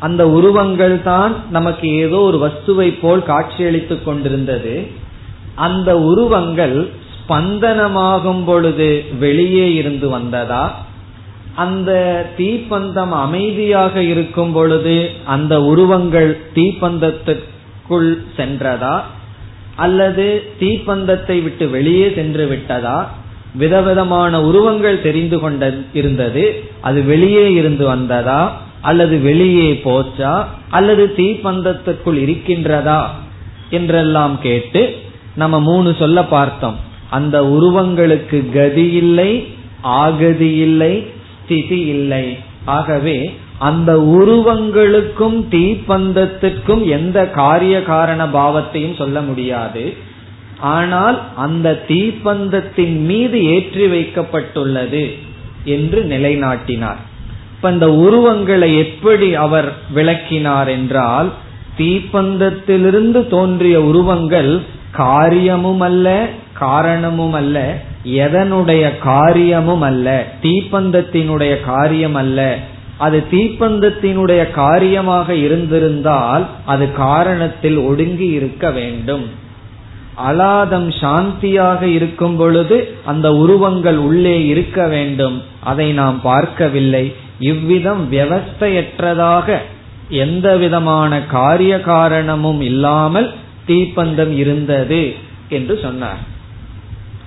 அந்த 0.00 0.28
உருவங்கள் 0.28 1.02
தான் 1.02 1.36
நமக்கு 1.50 1.88
ஏதோ 1.88 2.16
ஒரு 2.16 2.38
வஸ்துவை 2.38 2.98
போல் 3.00 3.22
காட்சியளித்துக் 3.22 4.04
கொண்டிருந்தது. 4.04 4.86
அந்த 5.54 5.98
உருவங்கள் 5.98 6.88
ஸ்பந்தனமாகும் 7.16 8.44
பொழுது 8.44 9.04
வெளியே 9.18 9.74
இருந்து 9.74 10.08
வந்ததா? 10.08 10.74
அந்த 11.54 12.24
தீப்பந்தம் 12.38 13.10
அமைதியாக 13.10 14.02
இருக்கும் 14.02 14.52
பொழுது 14.52 15.10
அந்த 15.24 15.62
உருவங்கள் 15.62 16.40
தீப்பந்தத்திற்குள் 16.54 18.18
சென்றதா? 18.36 19.02
அல்லது 19.76 20.42
தீப்பந்தத்தை 20.60 21.42
விட்டு 21.42 21.68
வெளியே 21.68 22.12
சென்று 22.14 22.46
விட்டதா? 22.46 23.08
விதவிதமான 23.54 24.42
உருவங்கள் 24.42 25.02
தெரிந்து 25.02 25.38
கொண்ட 25.38 25.74
இருந்தது. 25.92 26.62
அது 26.80 27.02
வெளியே 27.02 27.52
இருந்து 27.52 27.86
வந்ததா? 27.86 28.64
அல்லது 28.80 29.20
வெளியே 29.20 29.80
போச்சா? 29.84 30.44
அல்லது 30.70 31.14
தீப்பந்தத்திற்குள் 31.16 32.16
இருக்கின்றதா? 32.16 33.06
என்றெல்லாம் 33.70 34.40
கேட்டு 34.40 34.96
நம்ம 35.34 35.60
மூணு 35.60 35.94
சொல்ல 35.98 36.24
பார்த்தோம். 36.24 36.76
அந்த 37.10 37.42
உருவங்களுக்கு 37.42 38.52
கதி 38.52 38.92
இல்லை 38.92 39.48
ஆகதி 39.82 40.56
இல்லை 40.56 41.06
ஸ்திதி 41.42 41.80
இல்லை. 41.80 42.38
ஆகவே 42.64 43.36
அந்த 43.58 43.96
உருவங்களுக்கும் 43.96 45.44
தீப்பந்தத்திற்கும் 45.50 46.84
எந்த 46.84 47.30
காரிய 47.30 47.82
காரண 47.82 48.26
பாவத்தையும் 48.26 48.96
சொல்ல 48.96 49.20
முடியாது. 49.20 49.96
ஆனால் 50.58 51.22
அந்த 51.36 51.84
தீப்பந்தத்தின் 51.88 53.00
மீது 53.00 53.44
ஏற்றி 53.44 53.86
வைக்கப்பட்டுள்ளது 53.86 55.18
என்று 55.64 56.04
நிலைநாட்டினார். 56.04 57.14
இப்ப 57.66 57.74
இந்த 57.74 57.94
உருவங்களை 57.94 58.78
எப்படி 58.78 59.34
அவர் 59.34 59.72
விளக்கினார் 59.94 60.68
என்றால் 60.68 61.32
தீப்பந்தத்திலிருந்து 61.78 63.26
தோன்றிய 63.26 63.82
உருவங்கள் 63.82 64.60
காரியமும் 64.90 65.80
அல்ல 65.80 66.28
காரணமும் 66.52 67.32
அல்ல 67.32 67.76
எதனுடைய 68.04 68.98
காரியமும் 68.98 69.80
அல்ல 69.80 70.26
தீப்பந்தத்தினுடைய 70.42 71.64
காரியம் 71.64 72.14
அல்ல 72.14 72.58
அது 72.98 73.24
தீப்பந்தத்தினுடைய 73.30 74.50
காரியமாக 74.50 75.34
இருந்திருந்தால் 75.34 76.46
அது 76.64 76.88
காரணத்தில் 76.98 77.86
ஒடுங்கி 77.86 78.26
இருக்க 78.26 78.70
வேண்டும். 78.70 79.26
அலாதம் 80.28 80.90
சாந்தியாக 81.00 81.82
இருக்கும் 81.82 82.36
பொழுது 82.36 82.94
அந்த 83.04 83.34
உருவங்கள் 83.34 83.96
உள்ளே 83.96 84.46
இருக்க 84.46 84.88
வேண்டும். 84.88 85.42
அதை 85.60 85.92
நாம் 85.92 86.20
பார்க்கவில்லை. 86.22 87.14
இவ்விதம் 87.38 88.12
வியவஸ்தையற்றதாக 88.12 89.58
எந்த 90.08 90.56
விதமான 90.56 91.22
காரிய 91.22 91.80
காரணமும் 91.80 92.60
இல்லாமல் 92.60 93.34
தீப்பந்தம் 93.66 94.34
இருந்தது 94.36 95.14
என்று 95.48 95.78
சொன்னார். 95.82 96.18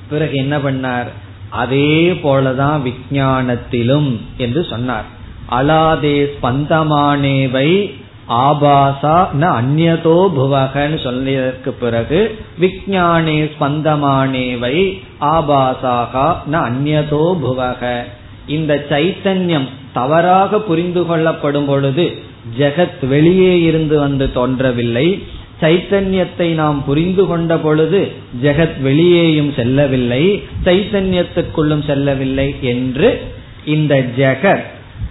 பிறகு 0.10 0.38
என்ன 0.38 0.58
பண்ணார்? 0.58 1.10
அதே 1.50 2.12
போலதான் 2.24 2.80
விஞ்ஞானத்திலும் 2.88 4.20
என்று 4.38 4.64
சொன்னார். 4.64 5.04
அலாதே 5.52 6.30
ஸ்பந்தமானேவை 6.34 7.92
ஆபாசா 8.28 9.18
ந 9.42 9.44
அந்நதோ 9.60 10.18
புவகன்னு 10.38 11.04
சொன்னதற்கு 11.04 11.72
பிறகு 11.72 12.40
விஞ்ஞானே 12.60 13.50
ஸ்பந்தமானேவை 13.54 15.02
ஆபாசாகா 15.22 16.36
ந 16.52 16.56
அந்நதோ 16.70 17.26
புவக. 17.44 18.02
இந்த 18.48 18.86
சைத்தன்யம் 18.90 19.70
தவறாக 19.94 20.62
புரிந்து 20.62 21.06
கொள்ளப்படும் 21.06 21.66
பொழுது 21.66 22.18
ஜெகத் 22.58 23.08
வெளியே 23.08 23.62
இருந்து 23.62 24.00
வந்து 24.00 24.32
தோன்றவில்லை. 24.32 25.24
சைத்தன்யத்தை 25.62 26.54
நாம் 26.54 26.86
புரிந்து 26.86 27.26
கொண்ட 27.26 27.58
பொழுது 27.58 28.12
ஜெகத் 28.44 28.82
வெளியேயும் 28.82 29.54
செல்லவில்லை. 29.54 30.44
சைத்தன்யத்துக்குள்ளும் 30.66 31.86
செல்லவில்லை 31.86 32.56
என்று 32.62 33.22
இந்த 33.66 34.06
ஜெகத் 34.18 34.64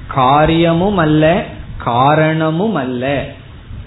காரியமும் 0.07 0.97
அல்ல 0.97 1.45
காரணமும் 1.77 2.75
அல்ல 2.75 3.27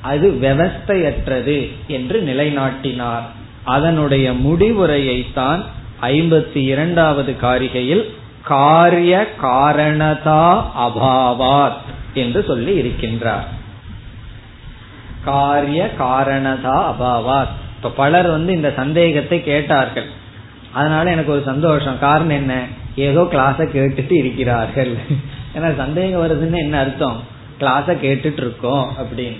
அது 0.01 0.29
விவஸ்தையற்றது 0.41 1.71
என்று 1.87 2.21
நிலைநாட்டினார். 2.21 3.25
அதனுடைய 3.63 4.31
முடிவுரையைத்தான் 4.31 5.61
ஐம்பத்தி 6.01 6.57
இரண்டாவது 6.57 7.35
காரிகையில் 7.41 8.03
காரிய 8.43 9.27
காரணதா 9.41 10.63
அபாவாத் 10.79 11.81
என்று 12.13 12.43
சொல்லி 12.43 12.81
இருக்கின்றார். 12.81 13.43
காரிய 15.25 15.91
காரணதா 15.99 16.89
அபாவாத். 16.89 17.47
இப்ப 17.75 17.89
பலர் 17.89 18.29
வந்து 18.29 18.53
இந்த 18.53 18.73
சந்தேகத்தை 18.75 19.43
கேட்டார்கள். 19.43 20.09
அதனால 20.71 21.11
எனக்கு 21.11 21.31
ஒரு 21.31 21.41
சந்தோஷம். 21.45 21.99
காரணம் 21.99 22.29
என்ன? 22.29 22.65
ஏதோ 22.95 23.21
கிளாஸ 23.21 23.67
கேட்டுட்டு 23.73 24.13
இருக்கிறார்கள். 24.13 24.97
ஏன்னா 25.55 25.75
சந்தேகம் 25.75 26.21
வருதுன்னு 26.21 26.57
என்ன 26.57 26.79
அர்த்தம்? 26.79 27.23
கிளாஸ 27.59 27.97
கேட்டுட்டு 28.03 28.37
இருக்கோம் 28.37 28.91
அப்படின்னு. 28.99 29.39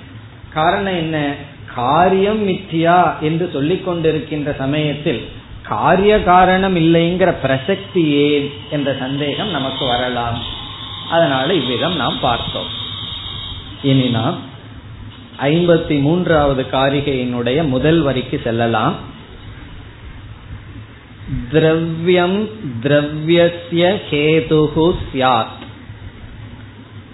காரணம் 0.54 0.96
என்ன? 0.96 1.34
காரியம் 1.76 2.48
மித்தியா 2.48 3.20
என்று 3.20 3.50
சொல்லிக் 3.54 3.90
கொண்டிருக்கின்ற 3.90 4.56
சமயத்தில் 4.56 5.30
காரிய 5.72 6.24
காரணம் 6.24 6.76
இல்லைங்கிற 6.76 7.30
பிரசக்தி 7.42 8.04
ஏன் 8.04 8.50
என்ற 8.70 8.96
சந்தேகம் 9.00 9.50
நமக்கு 9.50 9.86
வரலாம். 9.86 10.40
அதனால 11.10 11.54
இவ்விதம் 11.54 11.96
நாம் 11.96 12.20
பார்த்தோம். 12.22 12.70
இனி 13.84 14.10
நாம் 14.10 14.38
ஐம்பத்தி 15.40 16.02
மூன்றாவது 16.02 16.66
காரிகையினுடைய 16.72 17.68
முதல் 17.68 18.02
வரிக்கு 18.02 18.42
செல்லலாம். 18.44 18.96
திரவியம் 21.52 22.50
திரவியசிய 22.84 24.00
ஹேதுகு 24.12 24.96
சியாத் 25.14 25.60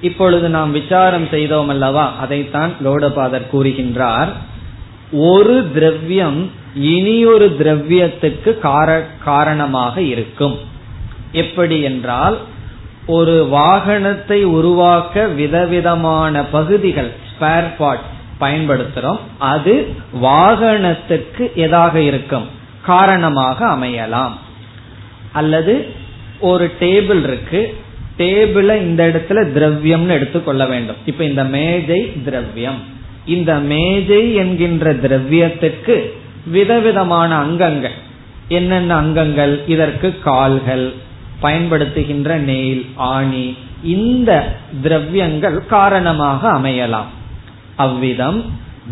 இப்பொழுது 0.02 0.50
நாம் 0.50 0.72
விசாரம் 0.72 1.28
செய்தோம் 1.28 1.70
அல்லவா? 1.70 2.16
அதைத்தான் 2.16 2.74
லோடபாதர் 2.86 3.50
கூறுகின்றார். 3.54 4.32
ஒரு 5.12 5.72
திரவியம் 5.74 6.52
இனியொரு 6.76 7.56
திரவியத்துக்கு 7.60 8.60
காரணமாக 9.24 10.02
இருக்கும். 10.02 10.58
எப்படி 11.32 11.82
என்றால் 11.82 12.38
ஒரு 13.06 13.50
வாகனத்தை 13.52 14.44
உருவாக்க 14.44 15.28
விதவிதமான 15.28 16.44
பகுதிகள் 16.46 17.12
ஸ்பேர் 17.12 17.76
பார்ட் 17.78 18.00
பயன்படுத்துறோம். 18.40 19.20
அது 19.38 19.88
வாகனத்துக்கு 20.24 21.54
எதாக 21.54 22.02
இருக்கும்? 22.02 22.48
காரணமாக 22.86 23.66
அமையலாம். 23.66 24.32
அல்லது 25.32 25.88
ஒரு 26.40 26.72
டேபிள் 26.80 27.24
இருக்கு. 27.24 27.78
டேபிள 28.18 28.78
இந்த 28.82 29.08
இடத்துல 29.08 29.32
திரவியம்னு 29.32 30.10
எடுத்துக்கொள்ள 30.10 30.66
வேண்டும். 30.66 30.96
இப்ப 31.06 31.24
இந்த 31.24 31.44
மேஜை 31.44 32.24
திரவியம். 32.24 32.96
இந்த 33.28 33.54
மேஜை 33.56 34.34
என்கின்ற 34.34 34.94
திரவியத்துக்கு 34.94 36.12
விதவிதமான 36.48 37.36
அங்கங்கள். 37.36 37.98
என்னென்ன 38.48 38.96
அங்கங்கள்? 38.96 39.64
இதற்கு 39.68 40.20
கால்கள் 40.20 40.94
பயன்படுத்துகின்ற 41.42 42.36
நெயில் 42.36 42.86
ஆணி 42.96 43.58
இந்த 43.84 44.56
திரவியங்கள் 44.82 45.66
காரணமாக 45.66 46.52
அமையலாம். 46.52 47.10
அவ்விதம் 47.76 48.46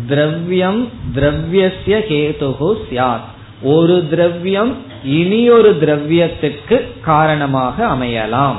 திரவியம் 0.08 0.88
திரவியசிய 1.14 1.98
கேதுகு 2.08 2.74
சியாத் 2.90 3.26
ஒரு 3.62 4.08
திரவியம் 4.08 4.76
இனியொரு 5.04 5.76
திரவியத்துக்கு 5.80 6.82
காரணமாக 7.00 7.86
அமையலாம். 7.86 8.56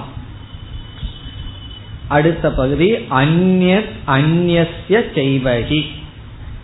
அடுத்த 2.08 2.52
பகுதி 2.52 2.91
அந்நத் 2.91 3.89
அந்நிய 4.06 4.67
செய்வகி. 4.89 5.86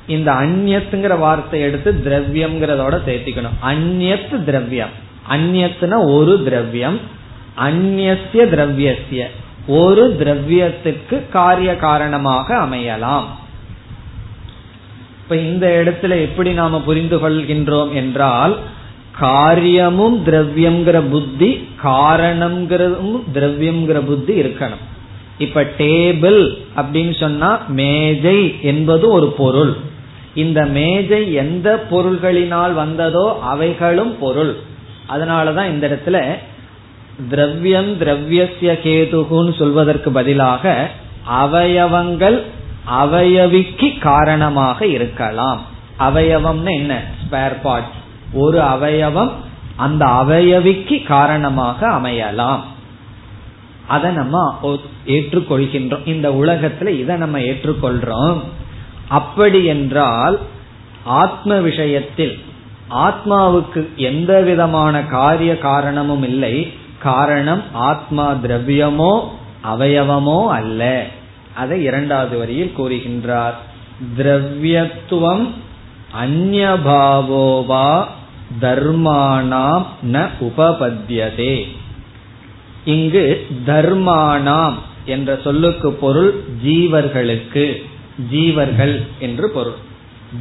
இந்த 0.08 0.32
அந்நியத்துங்கிற 0.32 1.18
வார்த்தை 1.18 1.62
எடுத்து 1.62 1.94
திரவியம்ங்கிறதோட 2.06 3.00
சேர்த்திக்கணும். 3.08 3.72
அந்நியத் 3.72 4.44
திரவியம். 4.44 4.90
அந்நியத்துனா 5.30 6.14
ஒரு 6.14 6.44
திரவியம். 6.44 7.00
அந்நிய 7.56 8.18
திரவியசிய 8.34 9.24
ஒரு 9.68 10.16
திரவியத்துக்கு 10.20 11.30
காரிய 11.30 11.76
காரணமாக 11.76 12.56
அமையலாம். 12.56 13.24
இப்ப 15.24 15.38
இந்த 15.38 15.84
இடத்துல 15.86 16.10
எப்படி 16.10 16.52
நாம 16.52 16.82
புரிந்து 16.82 17.30
கொள்கின்றோம் 17.30 17.94
என்றால் 17.94 18.58
காரியமும் 19.12 20.26
திரவியம்ங்கிற 20.26 21.02
புத்தி 21.10 21.68
காரணம்ங்கிறதும் 21.84 23.24
திரவியம்ங்கிற 23.34 24.06
புத்தி 24.06 24.42
இருக்கணும். 24.42 24.82
இப்ப 25.46 25.62
டேபிள் 25.78 26.42
அப்படின்னு 26.76 27.14
சொன்னா 27.20 27.50
மேஜை 27.80 28.40
என்பது 28.62 29.06
ஒரு 29.12 29.28
பொருள். 29.42 29.74
இந்த 30.44 30.60
மேஜை 30.78 31.22
எந்த 31.34 31.68
பொருள்களினால் 31.92 32.74
வந்ததோ 32.74 33.26
அவைகளும் 33.44 34.14
பொருள். 34.20 34.54
அதனாலதான் 35.10 35.72
இந்த 35.72 35.86
இடத்துல 35.88 36.18
திரவியம் 37.30 37.92
திரவியசிய 38.00 38.72
கேதுகுன்னு 38.86 39.54
சொல்வதற்கு 39.58 40.10
பதிலாக 40.12 40.74
அவயவங்கள் 41.42 42.38
அவயவிக்கு 43.02 43.88
காரணமாக 44.00 44.80
இருக்கலாம். 44.88 45.62
அவயவம்னு 46.00 46.72
என்ன? 46.72 46.94
ஸ்பேர் 47.22 47.58
பார்ட் 47.64 47.92
ஒரு 48.34 48.60
அவயவம் 48.74 49.32
அந்த 49.76 50.04
அவயவிக்கு 50.22 50.98
காரணமாக 51.04 51.80
அமையலாம். 51.90 52.64
அதை 53.88 54.10
நம்ம 54.12 54.42
ஏற்றுக்கொள்கின்றோம். 55.08 56.08
இந்த 56.08 56.30
உலகத்துல 56.30 56.88
இதை 56.88 57.16
நம்ம 57.16 57.40
ஏற்றுக்கொள்றோம். 57.40 58.42
அப்படி 59.08 59.66
என்றால் 59.66 60.40
ஆத்ம 61.04 61.56
விஷயத்தில் 61.56 62.40
ஆத்மாவுக்கு 62.90 63.96
எந்த 63.96 64.42
விதமான 64.42 65.04
காரிய 65.04 65.58
காரணமும் 65.58 66.24
இல்லை. 66.24 66.74
காரணம் 67.00 67.64
ஆத்மா 67.72 68.32
திரவியமோ 68.32 69.24
அவயவமோ 69.64 70.48
அல்ல. 70.48 71.06
அதை 71.54 71.84
இரண்டாவது 71.84 72.38
வரியில் 72.38 72.74
கூறுகின்றார். 72.78 73.54
திரவியத்துவம் 74.18 75.48
அந்நபாவோவா 76.24 78.06
தர்மானாம் 78.62 79.86
ந 80.12 80.30
உபபத்தியதே. 80.40 81.68
இங்கு 82.86 83.48
தர்மானாம் 83.66 84.74
என்ற 85.06 85.40
சொல்லுக்கு 85.44 85.92
பொருள் 85.92 86.44
ஜீவர்களுக்கு. 86.66 87.84
ஜீவர்கள் 88.34 89.02
என்று 89.20 89.50
பொருள். 89.50 89.76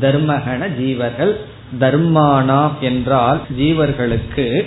தர்மகன 0.00 0.68
ஜீவர்கள். 0.68 1.36
தர்மானாம் 1.80 2.78
என்றால் 2.80 3.42
ஜீவர்களுக்கு 3.58 4.66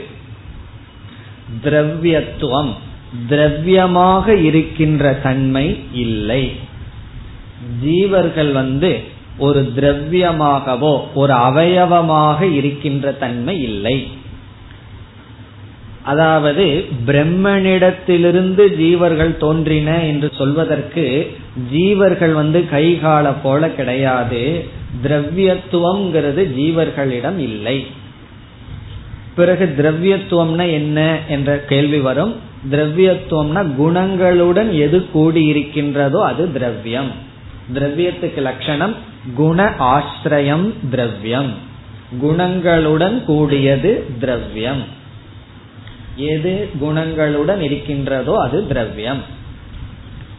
திரவியத்துவம். 1.63 2.73
திரவியமாக 3.29 4.43
இருக்கின்ற 4.43 5.13
தன்மை 5.13 5.79
இல்லை. 5.93 6.51
ஜீவர்கள் 7.85 8.51
வந்து 8.51 8.99
ஒரு 9.37 9.73
திரவியமாகவோ 9.75 11.13
ஒரு 11.13 11.33
அவயவமாக 11.33 12.53
இருக்கின்ற 12.53 13.11
தன்மை 13.11 13.61
இல்லை. 13.63 14.07
அதாவது 16.05 16.85
பிரம்மனிடத்திலிருந்து 17.05 18.63
ஜீவர்கள் 18.79 19.37
தோன்றின 19.37 20.03
என்று 20.03 20.31
சொல்வதற்கு 20.37 21.35
ஜீவர்கள் 21.73 22.33
வந்து 22.33 22.59
கைகால 22.71 23.33
போல 23.43 23.69
கிடையாது. 23.69 24.65
திரவியத்துவம்ங்கிறது 25.03 26.41
ஜீவர்களிடம் 26.57 27.37
இல்லை. 27.37 27.85
பிறகு 29.35 29.65
திரவியத்துவம்னா 29.77 30.71
என்ன 30.71 31.19
என்ற 31.27 31.57
கேள்வி 31.59 31.99
வரும். 31.99 32.35
திரவியத்துவம்னா 32.71 33.61
குணங்களுடன் 33.79 34.71
எது 34.79 35.09
கூடி 35.09 35.45
இருக்கின்றதோ 35.45 36.25
அது 36.25 36.51
திரவியம். 36.51 37.11
திரவியத்துக்கு 37.73 38.41
லட்சணம் 38.41 38.95
குண 39.35 39.75
ஆசிரியம் 39.79 40.73
திரவியம். 40.89 41.51
குணங்களுடன் 42.21 43.23
கூடியது 43.23 44.05
திரவியம். 44.19 44.83
எது 46.15 46.69
குணங்களுடன் 46.81 47.59
இருக்கின்றதோ 47.59 48.35
அது 48.35 48.67
திரவியம். 48.67 49.21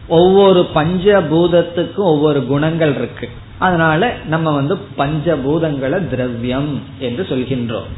ஒவ்வொரு 0.07 0.67
பஞ்சபூதத்துக்கும் 0.75 2.11
ஒவ்வொரு 2.13 2.45
குணங்கள் 2.45 2.95
இருக்கு. 2.95 3.29
அதனால 3.57 4.13
நம்ம 4.27 4.51
வந்து 4.51 4.77
பஞ்சபூதங்களை 4.97 6.07
திரவியம் 6.07 6.81
என்று 6.99 7.23
சொல்கின்றோம். 7.23 7.89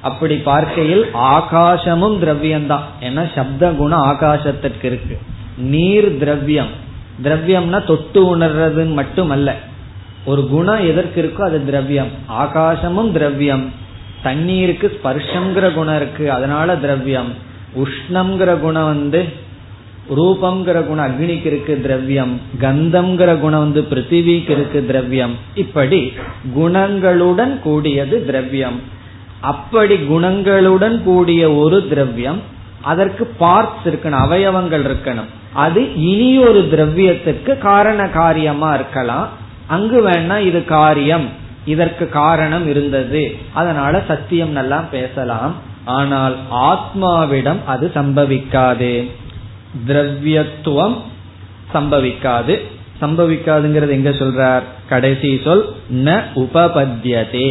அப்படி 0.00 0.36
பார்க்கையில் 0.36 1.06
ஆகாசமும் 1.14 2.22
திரவியம்தான். 2.22 2.80
ஏன்னா 3.00 3.34
சப்த 3.34 3.70
குணம் 3.70 4.02
ஆகாசத்திற்கு 4.02 4.84
இருக்கு. 4.84 5.18
நீர் 5.56 6.18
திரவியம். 6.18 6.88
திரவியம்னா 7.22 7.84
தொட்டு 7.84 8.36
உணர்றதுன்னு 8.36 9.28
அல்ல 9.28 9.56
ஒரு 10.24 10.48
குணம் 10.48 10.86
எதற்கு 10.86 11.22
இருக்கோ 11.22 11.40
அது 11.40 11.64
திரவியம். 11.64 12.08
ஆகாசமும் 12.28 13.12
திரவியம். 13.12 13.72
தண்ணீருக்கு 14.22 15.00
ஸ்பர்ஷங்கிற 15.04 15.72
குணம் 15.72 15.96
இருக்கு. 15.96 16.32
அதனால 16.32 16.76
திரவியம். 16.76 17.32
உஷ்ணம்ங்கிற 17.76 18.60
குணம் 18.60 18.84
வந்து 18.84 19.24
ரூபம்ங்கிற 20.16 20.86
குணம் 20.86 21.06
அக்னிக்கு 21.06 21.46
இருக்கு 21.46 21.80
திரவியம். 21.82 22.40
கந்தம்ங்கிற 22.60 23.40
குணம் 23.40 23.60
வந்து 23.60 23.80
பிருத்திவிக்கு 23.90 24.50
இருக்கு 24.50 24.86
திரவியம். 24.86 25.36
இப்படி 25.54 26.12
குணங்களுடன் 26.58 27.60
கூடியது 27.60 28.26
திரவியம். 28.26 28.80
அப்படி 29.40 29.96
குணங்களுடன் 29.96 31.02
கூடிய 31.02 31.52
ஒரு 31.52 31.88
திரவியம் 31.88 32.40
அதற்கு 32.80 33.32
பார்ட்ஸ் 33.40 33.84
இருக்கணும் 33.84 34.22
அவயவங்கள் 34.26 34.82
இருக்கணும். 34.82 35.30
அது 35.52 35.94
இனி 35.94 36.38
ஒரு 36.38 36.68
திரவியத்துக்கு 36.72 37.58
காரண 37.58 38.08
காரியமா 38.08 38.74
இருக்கலாம். 38.74 39.28
அங்கு 39.66 40.08
வேணா 40.08 40.38
இது 40.38 40.64
காரியம். 40.64 41.28
இதற்கு 41.70 42.08
காரணம் 42.08 42.66
இருந்தது. 42.68 43.22
அதனால 43.52 44.02
சத்தியம் 44.08 44.50
நல்லா 44.50 44.80
பேசலாம். 44.90 45.54
ஆனால் 45.84 46.36
ஆத்மாவிடம் 46.52 47.60
அது 47.66 47.90
சம்பவிக்காது. 47.94 48.92
திரவியத்துவம் 49.86 50.96
சம்பவிக்காது. 51.74 52.54
சம்பவிக்காதுங்கிறது 53.00 53.96
எங்க 53.98 54.10
சொல்றார்? 54.10 54.62
கடைசி 54.88 55.40
சொல் 55.44 55.64
ந 56.04 56.22
உபபத்தியதே. 56.34 57.48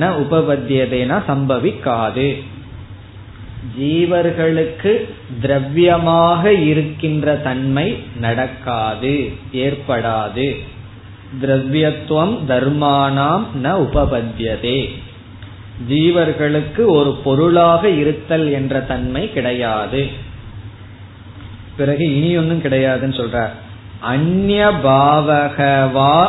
ந 0.00 0.02
உபபத்தியதேனா 0.22 1.18
சம்பவிக்காது. 1.28 2.28
ஜீவர்களுக்கு 3.80 4.92
திரவியமாக 5.42 6.44
இருக்கின்ற 6.64 7.34
தன்மை 7.36 7.88
நடக்காது 8.20 9.32
ஏற்படாது. 9.52 10.48
திரவியத்துவம் 11.42 12.36
தர்மானாம் 12.48 13.44
ந 13.62 13.64
உபபத்தியதே. 13.64 14.90
ஜீவர்களுக்கு 15.88 16.84
ஒரு 16.86 17.20
பொருளாக 17.24 17.88
இருத்தல் 17.88 18.50
என்ற 18.50 18.80
தன்மை 18.80 19.32
கிடையாது. 19.32 20.08
பிறகு 21.76 22.16
இனி 22.16 22.36
ஒன்னும் 22.36 22.62
கிடையாதுன்னு 22.62 23.20
சொல்றார் 23.20 23.50
அந்நிய 24.00 24.72
பாவகவா 24.84 26.26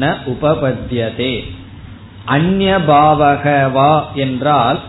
ந 0.00 0.16
உபபத்தியதே. 0.26 1.50
அந்நிய 2.24 2.78
பாவகவா 2.88 4.02
என்றால் 4.14 4.80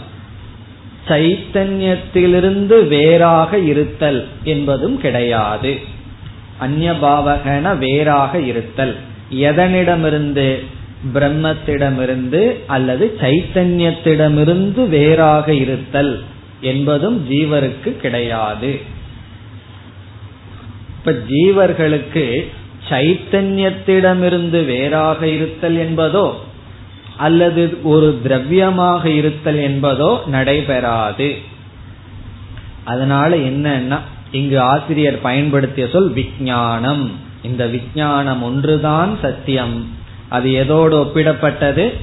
சைத்தன்யத்திலிருந்து 1.07 2.87
வேறாக 2.87 3.57
இருத்தல் 3.57 4.27
என்பதும் 4.43 4.97
கிடையாது. 4.97 5.79
அந்நிய 6.57 6.91
பாவகன 6.91 7.77
வேறாக 7.77 8.39
இருத்தல். 8.39 8.95
எதனிடமிருந்து? 9.31 10.63
பிரம்மத்திடமிருந்து 11.13 12.59
அல்லது 12.67 13.17
சைத்தன்யத்திடமிருந்து 13.21 14.87
வேறாக 14.87 15.53
இருத்தல் 15.53 16.23
என்பதும் 16.61 17.29
ஜீவருக்கு 17.29 17.97
கிடையாது. 17.97 18.79
இப்ப 20.99 21.11
ஜீவர்களுக்கு 21.11 22.47
சைத்தன்யத்திடமிருந்து 22.89 24.65
வேறாக 24.65 25.27
இருத்தல் 25.27 25.75
என்பதோ 25.75 26.33
அல்லது 27.17 27.79
ஒரு 27.83 28.19
திரவியமாக 28.23 29.05
இருத்தல் 29.05 29.57
என்பதோ 29.57 30.27
நடைபெறாது. 30.27 31.37
அதனால 32.83 33.35
என்னன்னா 33.35 33.99
இங்கு 34.31 34.59
ஆசிரியர் 34.59 35.21
பயன்படுத்திய 35.21 35.87
சொல் 35.87 36.11
விஞ்ஞானம். 36.11 37.22
இந்த 37.43 37.65
விஞ்ஞானம் 37.65 38.43
ஒன்றுதான் 38.43 39.17
சத்தியம். 39.21 39.87
அது 40.27 40.49
எதோடு 40.49 40.93
ஒப்பிடப்பட்டது? 40.93 41.93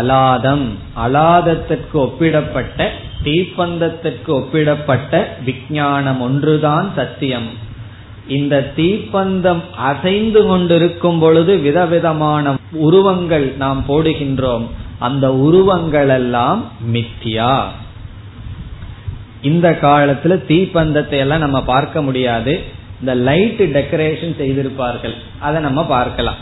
அலாதம். 0.00 0.66
அலாதத்திற்கு 1.06 1.94
ஒப்பிடப்பட்ட 1.94 2.88
தீப்பந்தத்திற்கு 3.24 4.28
ஒப்பிடப்பட்ட 4.28 5.24
விஜயானம் 5.46 6.18
ஒன்றுதான் 6.18 6.92
சத்தியம். 6.96 7.64
இந்த 8.28 8.72
தீப்பந்தம் 8.76 9.60
அசைந்து 9.76 10.46
கொண்டிருக்கும் 10.46 11.18
பொழுது 11.18 11.58
விதவிதமான 11.58 12.56
உருவங்கள் 12.70 13.56
நாம் 13.56 13.84
போடுகின்றோம். 13.88 14.66
அந்த 14.98 15.34
உருவங்கள் 15.34 16.08
எல்லாம் 16.08 16.70
மித்தியா. 16.92 17.64
இந்த 19.42 19.78
காலத்துல 19.82 20.46
தீப்பந்தத்தை 20.46 21.18
எல்லாம் 21.18 21.38
நம்ம 21.38 21.62
பார்க்க 21.62 22.02
முடியாது. 22.02 22.74
இந்த 23.00 23.14
லைட் 23.14 23.60
டெக்கரேஷன் 23.60 24.34
செய்திருப்பார்கள். 24.40 25.14
அதை 25.38 25.62
நம்ம 25.62 25.86
பார்க்கலாம். 25.86 26.34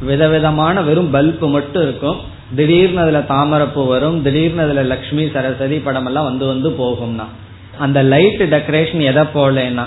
விதவிதமான 0.00 0.82
வெறும் 0.82 1.14
பல்ப் 1.14 1.48
மட்டும் 1.48 1.82
இருக்கும். 1.82 2.16
திடீர்னு 2.54 3.00
அதுல 3.00 3.18
தாமரப்பூ 3.18 3.86
வரும். 3.86 4.22
திடீர்னு 4.22 4.62
அதுல 4.62 4.82
லக்ஷ்மி 4.82 5.30
சரஸ்வதி 5.32 5.78
படம் 5.78 6.06
எல்லாம் 6.06 6.24
வந்து 6.24 6.46
வந்து 6.46 6.70
போகும்னா. 6.70 7.24
அந்த 7.78 8.02
லைட் 8.02 8.42
டெக்கரேஷன் 8.42 9.00
எதை 9.00 9.22
போலன்னா 9.22 9.86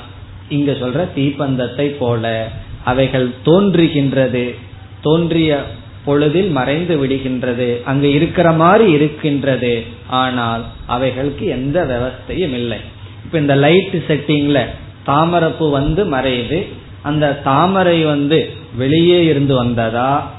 இங்க 0.50 0.72
சொல்ற 0.72 1.08
தீப்பந்தத்தை 1.16 1.86
போல 1.86 2.48
அவைகள் 2.84 3.30
தோன்றுகின்றது. 3.46 4.56
தோன்றிய 5.02 5.64
பொழுதில் 6.06 6.50
மறைந்து 6.50 7.08
விடுகின்றது. 7.08 7.84
அங்கு 7.84 8.14
இருக்கிற 8.14 8.52
மாதிரி 8.52 8.92
இருக்கின்றது. 8.92 9.84
ஆனால் 10.08 10.64
அவைகளுக்கு 10.86 11.46
எந்த 11.46 11.78
விவஸ்தையும் 11.86 12.54
இல்லை. 12.54 12.78
இப்ப 13.26 13.38
இந்த 13.38 13.56
லைட் 13.56 14.04
செட்டிங்ல 14.08 14.66
தாமரப்பூ 15.08 15.70
வந்து 15.70 16.06
மறையுது. 16.06 16.68
அந்த 17.02 17.40
தாமரை 17.44 18.06
வந்து 18.06 18.54
வெளியே 18.76 19.26
இருந்து 19.26 19.56
வந்ததா? 19.56 20.32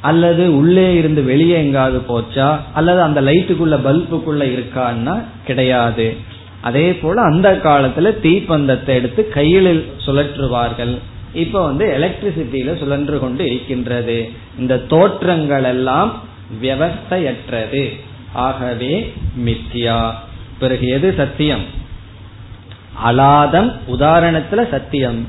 அல்லது 0.00 0.56
உள்ளே 0.56 0.94
இருந்து 0.94 1.22
வெளியே 1.22 1.54
எங்காவது 1.54 2.02
போச்சா? 2.08 2.58
அல்லது 2.74 3.02
அந்த 3.02 3.20
லைட்டுக்குள்ள 3.20 3.76
பல்புக்குள்ள 3.76 4.44
இருக்கான்னா 4.44 5.24
கிடையாது. 5.44 6.16
அதே 6.60 6.94
போல 6.94 7.22
அந்த 7.22 7.60
காலத்துல 7.62 8.20
தீப்பந்தத்தை 8.20 8.86
எடுத்து 8.86 9.28
கையில் 9.28 9.92
சுழற்றுவார்கள். 10.06 10.98
இப்ப 11.34 11.64
வந்து 11.64 11.86
எலக்ட்ரிசிட்டியில 11.98 12.78
சுழன்று 12.78 13.18
கொண்டு 13.18 13.46
இருக்கின்றது. 13.46 14.30
இந்த 14.58 14.78
தோற்றங்கள் 14.78 15.64
எல்லாம் 15.64 16.22
ஆகவே 18.32 19.12
மித்யா. 19.44 20.12
பிறகு 20.58 20.88
எது 20.88 21.14
சத்தியம்? 21.16 21.84
அலாதம் 23.04 23.72
உதாரணத்துல 23.92 24.68
சத்தியம். 24.68 25.26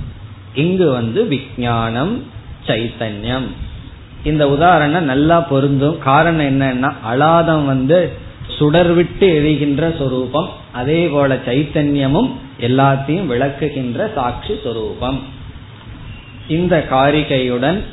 இங்கு 0.54 0.92
வந்து 0.92 1.24
விஜயானம் 1.24 2.22
சைத்தன்யம். 2.68 3.48
இந்த 4.24 4.50
உதாரணம் 4.50 5.04
நல்லா 5.04 5.42
பொருந்தும். 5.42 6.00
காரணம் 6.00 6.62
என்னன்னா 6.62 6.94
அலாதம் 7.14 7.66
வந்து 7.66 8.14
சுடர் 8.48 8.94
விட்டு 8.94 9.28
எரிகின்ற 9.36 9.98
சொரூபம் 9.98 10.50
அதே 10.72 11.08
போல 11.08 11.36
சைத்தன்யமும் 11.36 12.32
எல்லாத்தையும் 12.60 13.26
விளக்குகின்ற 13.26 14.14
சாட்சி 14.14 14.60
சொரூபம். 14.64 15.22
இந்த 16.48 16.86
காரிகையுடன் 16.92 17.84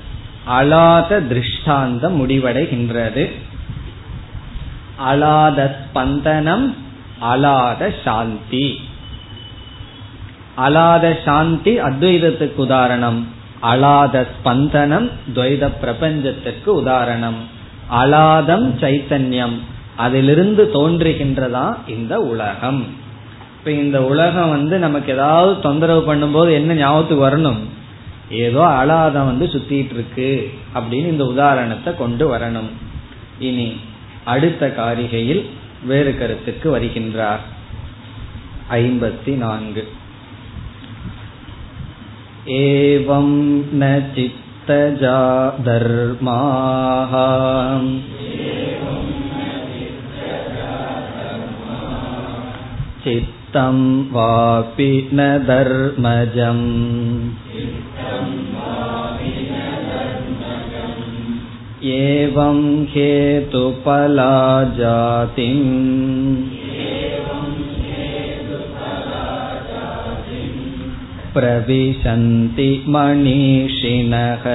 அலாத 0.49 1.27
திருஷ்டாந்தம் 1.27 2.29
முடிவடைகின்றது. 2.29 3.31
அலாத 5.11 5.75
ஸ்பந்தனம் 5.75 6.75
அலாத 7.23 7.93
சாந்தி. 8.05 8.81
அலாத 10.59 11.23
சாந்தி 11.25 11.83
அத்வைதத்துக்கு 11.83 12.57
உதாரணம். 12.57 13.27
அலாத 13.63 14.27
ஸ்பந்தனம் 14.35 15.11
துவைத 15.35 15.71
பிரபஞ்சத்திற்கு 15.83 16.67
உதாரணம். 16.67 17.37
அலாதம் 17.93 18.67
சைத்தன்யம். 18.81 19.59
அதிலிருந்து 19.97 20.71
தோன்றுகின்றதா 20.75 21.77
இந்த 21.87 22.21
உலகம். 22.21 22.87
இப்ப 23.59 23.71
இந்த 23.71 24.05
உலகம் 24.05 24.49
வந்து 24.49 24.79
நமக்கு 24.79 25.13
ஏதாவது 25.13 25.61
தொந்தரவு 25.61 26.15
பண்ணும்போது 26.15 26.53
என்ன 26.53 26.75
ஞாபகத்துக்கு 26.75 27.29
வரணும்? 27.29 27.59
ஏதோ 28.31 28.61
அலாதம் 28.61 29.25
வந்து 29.25 29.47
சுத்திட்டு 29.47 29.93
இருக்கு 29.93 30.51
அப்படின்னு 30.75 31.07
இந்த 31.07 31.25
உதாரணத்தை 31.25 31.97
கொண்டு 31.97 32.35
வரணும். 32.35 32.71
இனி 33.39 33.77
அடுத்த 34.25 34.75
காரிகையில் 34.79 35.47
வேறு 35.83 36.19
கருத்துக்கு 36.19 36.79
வருகின்றார். 36.79 37.43
ஐம்பத்தி 38.71 39.37
நான்கு. 39.37 39.89
एवं 42.48 43.28
न 43.80 43.90
चित्तजा 44.16 45.20
धर्माः 45.66 47.14
चित्तं 53.04 53.78
वापि 54.14 54.92
न 55.14 55.28
धर्मजम् 55.48 56.66
एवं 61.98 62.60
हेतुपला 62.90 64.32
जातिम् 64.80 66.63
प्रविशन्ति 71.34 72.70
मनीषिणः 72.88 74.46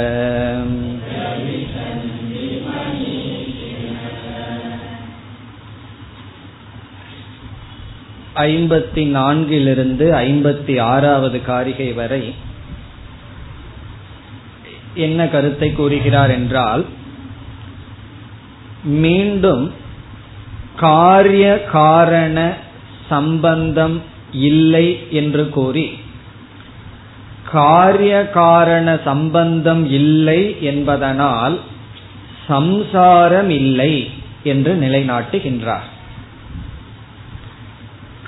ஐம்பத்தி 8.44 9.02
நான்கிலிருந்து 9.10 10.06
ஐம்பத்தி 10.24 10.74
ஆறாவது 10.84 11.38
காரிகை 11.42 11.92
வரை 11.92 12.22
என்ன 14.94 15.20
கருத்தை 15.26 15.68
கூறுகிறார் 15.72 16.30
என்றால் 16.30 16.84
மீண்டும் 19.02 19.64
காரிய 20.76 21.46
காரண 21.72 22.38
சம்பந்தம் 23.08 23.96
இல்லை 24.48 24.86
என்று 25.10 25.44
கூறி 25.48 25.86
காரிய 27.51 28.29
காரண 28.29 28.99
சம்பந்தம் 29.03 29.91
இல்லை 29.91 30.63
என்பதனால் 30.63 31.59
சம்சாரம் 32.47 33.49
இல்லை 33.49 34.11
என்று 34.43 34.75
நிலைநாட்டுகின்றார். 34.75 35.87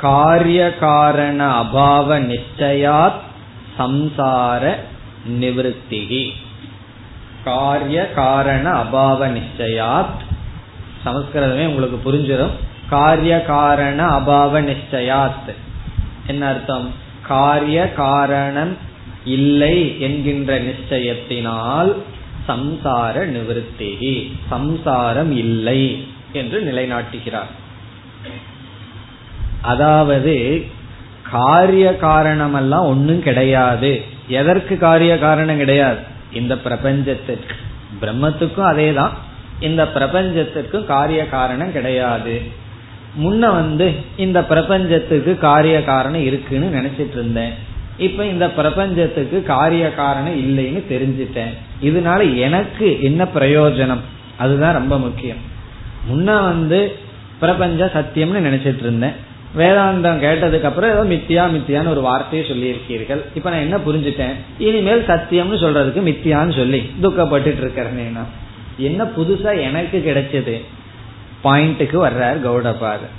காரிய 0.01 0.75
காரண 0.75 1.61
அபாவ 1.61 2.39
நிச்சயாத் 2.39 3.19
சம்சார 3.79 4.75
நிவத்திகி. 5.39 6.29
காரிய 7.43 8.11
காரண 8.11 8.71
அபாவ 8.71 9.39
நிச்சயாத் 9.39 10.19
சமஸ்கிருதமே 11.05 11.67
உங்களுக்கு 11.67 12.11
புரிஞ்சிடும் 12.11 12.51
காரிய 12.89 13.41
காரண 13.41 14.19
அபாவ 14.19 14.61
நிச்சயாத். 14.61 15.55
என்ன 16.27 16.47
அர்த்தம்? 16.47 16.93
காரிய 17.27 17.93
காரணம் 17.93 18.89
இல்லை 19.25 20.01
என்கின்ற 20.01 20.61
நிச்சயத்தினால் 20.61 21.93
சம்சார 22.47 23.25
நிவர்த்தி 23.25 24.37
சம்சாரம் 24.49 25.31
இல்லை 25.31 26.07
என்று 26.33 26.61
நிலைநாட்டுகிறார். 26.61 27.51
அதாவது 29.61 30.65
காரிய 31.31 31.95
காரணம் 31.95 32.53
எல்லாம் 32.53 32.85
ஒன்னும் 32.85 33.23
கிடையாது. 33.23 34.01
எதற்கு 34.27 34.77
காரிய 34.77 35.17
காரணம் 35.17 35.57
கிடையாது? 35.57 35.99
இந்த 36.33 36.55
பிரபஞ்சத்திற்கு. 36.55 37.53
பிரம்மத்துக்கும் 38.01 38.71
அதேதான். 38.71 39.09
இந்த 39.59 39.83
பிரபஞ்சத்திற்கும் 39.95 40.85
காரிய 40.85 41.25
காரணம் 41.25 41.71
கிடையாது. 41.71 42.41
முன்ன 43.23 43.39
வந்து 43.39 43.91
இந்த 44.17 44.43
பிரபஞ்சத்துக்கு 44.43 45.37
காரிய 45.37 45.83
காரணம் 45.83 46.23
இருக்குன்னு 46.23 46.81
நினைச்சிட்டு 46.81 47.11
இருந்தேன். 47.11 47.69
இப்ப 47.97 48.25
இந்த 48.25 48.49
பிரபஞ்சத்துக்கு 48.49 49.43
காரிய 49.43 49.93
காரணம் 49.93 50.39
இல்லைன்னு 50.39 50.83
தெரிஞ்சிட்டேன். 50.89 51.53
இதனால 51.83 52.35
எனக்கு 52.35 53.01
என்ன 53.01 53.23
பிரயோஜனம்? 53.23 53.99
அதுதான் 54.37 54.73
ரொம்ப 54.73 54.99
முக்கியம். 54.99 55.37
முன்ன 56.11 56.23
வந்து 56.23 56.95
பிரபஞ்ச 57.39 57.91
சத்தியம்னு 57.93 58.45
நினைச்சிட்டு 58.47 58.79
இருந்தேன். 58.79 59.29
வேதாந்தம் 59.57 60.23
கேட்டதுக்கு 60.23 60.61
அப்புறம் 60.61 61.09
ஏதோ 61.09 61.15
மித்தியா 61.15 61.47
மித்தியான்னு 61.47 61.87
ஒரு 61.87 62.01
வார்த்தையை 62.01 62.49
சொல்லியிருக்கீர்கள். 62.49 63.21
இப்ப 63.35 63.49
நான் 63.49 63.59
என்ன 63.59 63.77
புரிஞ்சுட்டேன்? 63.77 64.33
இனிமேல் 64.57 65.05
சத்தியம்னு 65.07 65.61
சொல்றதுக்கு 65.63 66.01
மித்தியான்னு 66.05 66.55
சொல்லி 66.55 66.89
துக்கப்பட்டு 67.01 67.55
இருக்கிறேன்னா 67.61 68.23
என்ன 68.77 69.03
புதுசா 69.03 69.61
எனக்கு 69.61 70.03
கிடைச்சது? 70.05 70.79
பாயிண்ட்டுக்கு 71.43 72.07
வர்றார் 72.07 72.41
கௌடபாதர் 72.47 73.11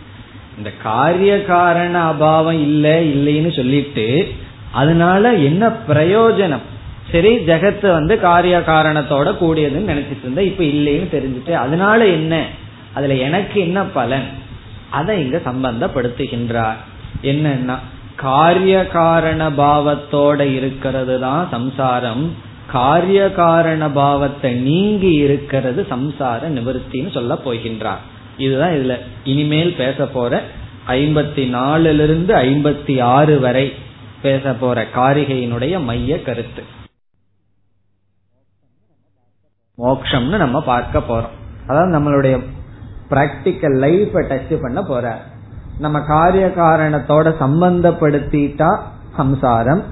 இந்த 0.56 0.70
காரிய 0.82 1.44
காரண 1.44 2.10
அபாவம் 2.10 2.60
இல்ல 2.60 3.00
இல்லைன்னு 3.00 3.56
சொல்லிட்டு 3.56 4.32
அதனால 4.72 5.32
என்ன 5.32 5.68
பிரயோஜனம்? 5.88 6.66
சரி 7.12 7.36
ஜெகத்து 7.36 7.92
வந்து 7.92 8.20
காரிய 8.20 8.58
காரணத்தோட 8.58 9.28
கூடியதுன்னு 9.40 9.90
நினைச்சிட்டு 9.92 10.22
இருந்தேன் 10.22 10.46
இப்ப 10.46 10.64
இல்லைன்னு 10.64 11.08
தெரிஞ்சுட்டு 11.16 11.52
அதனால 11.52 12.06
என்ன? 12.06 12.46
அதுல 12.92 13.14
எனக்கு 13.14 13.60
என்ன 13.60 13.82
பலன்? 13.82 14.28
அதை 14.90 15.22
இங்க 15.22 15.40
சம்பந்தப்படுத்துகின்றார். 15.44 16.78
என்னன்னா 17.22 17.76
காரிய 18.16 18.86
காரண 18.86 19.50
பாவத்தோட 19.50 20.54
இருக்கிறது 20.54 21.20
தான் 21.20 21.48
சம்சாரம். 21.50 22.34
காரிய 22.66 23.30
காரண 23.30 23.90
பாவத்தை 23.90 24.52
நீங்கி 24.52 25.12
இருக்கிறது 25.12 25.86
சம்சார 25.90 26.40
நிவர்த்தின்னு 26.58 27.10
சொல்ல 27.10 27.38
போகின்றார். 27.44 28.02
இதுதான் 28.38 28.70
இதுல 28.70 28.94
இனிமேல் 29.24 29.74
பேச 29.74 30.06
போற 30.06 30.42
ஐம்பத்தி 30.88 31.44
நாலுல 31.58 32.02
இருந்து 32.02 32.34
ஐம்பத்தி 32.34 33.02
ஆறு 33.02 33.40
வரை 33.40 33.72
பேச 34.22 34.54
போற 34.54 34.86
காரிகையினுடைய 34.94 35.84
மைய 35.84 36.22
கருத்து. 36.22 36.62
மோக்ஷம்னு 39.78 40.36
நம்ம 40.36 40.62
பார்க்க 40.62 40.98
போறோம். 40.98 41.34
அதாவது 41.66 41.92
நம்மளுடைய 41.96 42.36
பிராக்டிக்கல் 43.10 43.76
லைஃப 43.84 44.22
டச் 44.30 44.62
பண்ண 44.62 44.82
போற. 44.82 45.20
நம்ம 45.78 46.00
காரிய 46.00 46.46
காரணத்தோட 46.56 47.28
சம்பந்தப்படுத்திட்டா 47.40 48.70
சம்சாரம். 49.16 49.82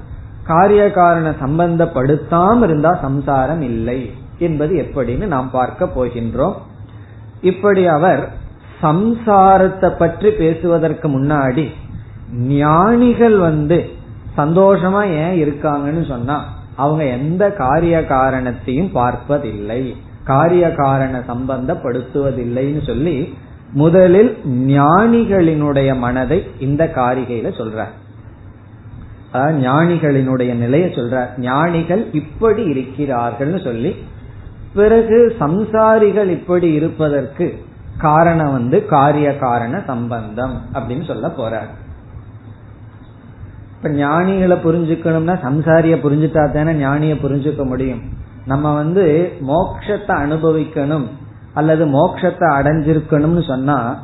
காரிய 0.43 0.91
காரண 0.91 1.29
சம்பந்தப்படுத்தாம 1.29 2.63
இருந்தா 2.63 2.97
சம்சாரம் 3.01 3.61
இல்லை 3.61 4.13
என்பது 4.39 4.75
எப்படின்னு 4.75 5.25
நாம் 5.25 5.51
பார்க்க 5.51 5.85
போகின்றோம். 5.85 6.55
இப்படி 7.41 7.87
அவர் 7.87 8.31
சம்சாரத்தை 8.81 9.89
பற்றி 9.97 10.31
பேசுவதற்கு 10.31 11.07
முன்னாடி 11.07 11.65
ஞானிகள் 12.31 13.37
வந்து 13.37 13.99
சந்தோஷமா 14.37 15.01
ஏன் 15.23 15.35
இருக்காங்கன்னு 15.43 16.07
சொன்னா 16.07 16.37
அவங்க 16.75 17.03
எந்த 17.03 17.43
காரிய 17.51 18.05
காரணத்தையும் 18.05 18.91
பார்ப்பதில்லை. 18.91 19.95
காரிய 20.23 20.65
காரண 20.73 21.23
சம்பந்தப்படுத்துவதில்லைன்னு 21.27 22.85
சொல்லி 22.85 23.33
முதலில் 23.73 24.37
ஞானிகளினுடைய 24.47 25.97
மனதை 25.97 26.39
இந்த 26.59 26.91
காரிகையில 26.95 27.51
சொல்ற 27.59 27.85
அதாவது 29.31 29.57
ஞானிகளினுடைய 29.67 30.53
நிலையை 30.53 30.89
சொல்ற 30.89 31.39
ஞானிகள் 31.39 32.03
இப்படி 32.11 32.63
இருக்கிறார்கள் 32.63 33.53
சொல்லி 33.63 33.95
பிறகு 34.73 35.35
சம்சாரிகள் 35.39 36.29
இப்படி 36.29 36.73
இருப்பதற்கு 36.73 37.47
காரணம் 37.97 38.51
வந்து 38.51 38.85
காரிய 38.85 39.37
காரண 39.37 39.83
சம்பந்தம் 39.87 40.55
அப்படின்னு 40.73 41.05
சொல்ல 41.07 41.27
போறார். 41.27 41.69
இப்ப 43.83 43.93
ஞானிகளை 43.93 44.55
புரிஞ்சுக்கணும்னா 44.65 45.35
சம்சாரிய 45.43 45.95
புரிஞ்சுட்டா 46.03 46.51
தானே 46.51 46.71
ஞானிய 46.85 47.13
புரிஞ்சுக்க 47.13 47.65
முடியும். 47.65 48.01
நம்ம 48.45 48.73
வந்து 48.73 49.31
மோக்ஷத்தை 49.47 50.07
அனுபவிக்கணும் 50.07 51.05
அல்லது 51.53 51.85
மோக்ஷத்தை 51.85 52.47
அடைஞ்சிருக்கணும்னு 52.57 53.47
சொன்னா 53.47 54.03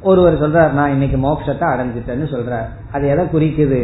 ஒருவர் 0.00 0.36
சொல்றார் 0.42 0.72
நான் 0.72 0.90
இன்னைக்கு 0.90 1.16
மோக்ஷத்தை 1.16 1.66
அடைஞ்சிட்டேன்னு 1.72 2.26
சொல்றார். 2.34 2.68
அது 2.92 3.08
எதை 3.08 3.24
குறிக்குது? 3.24 3.80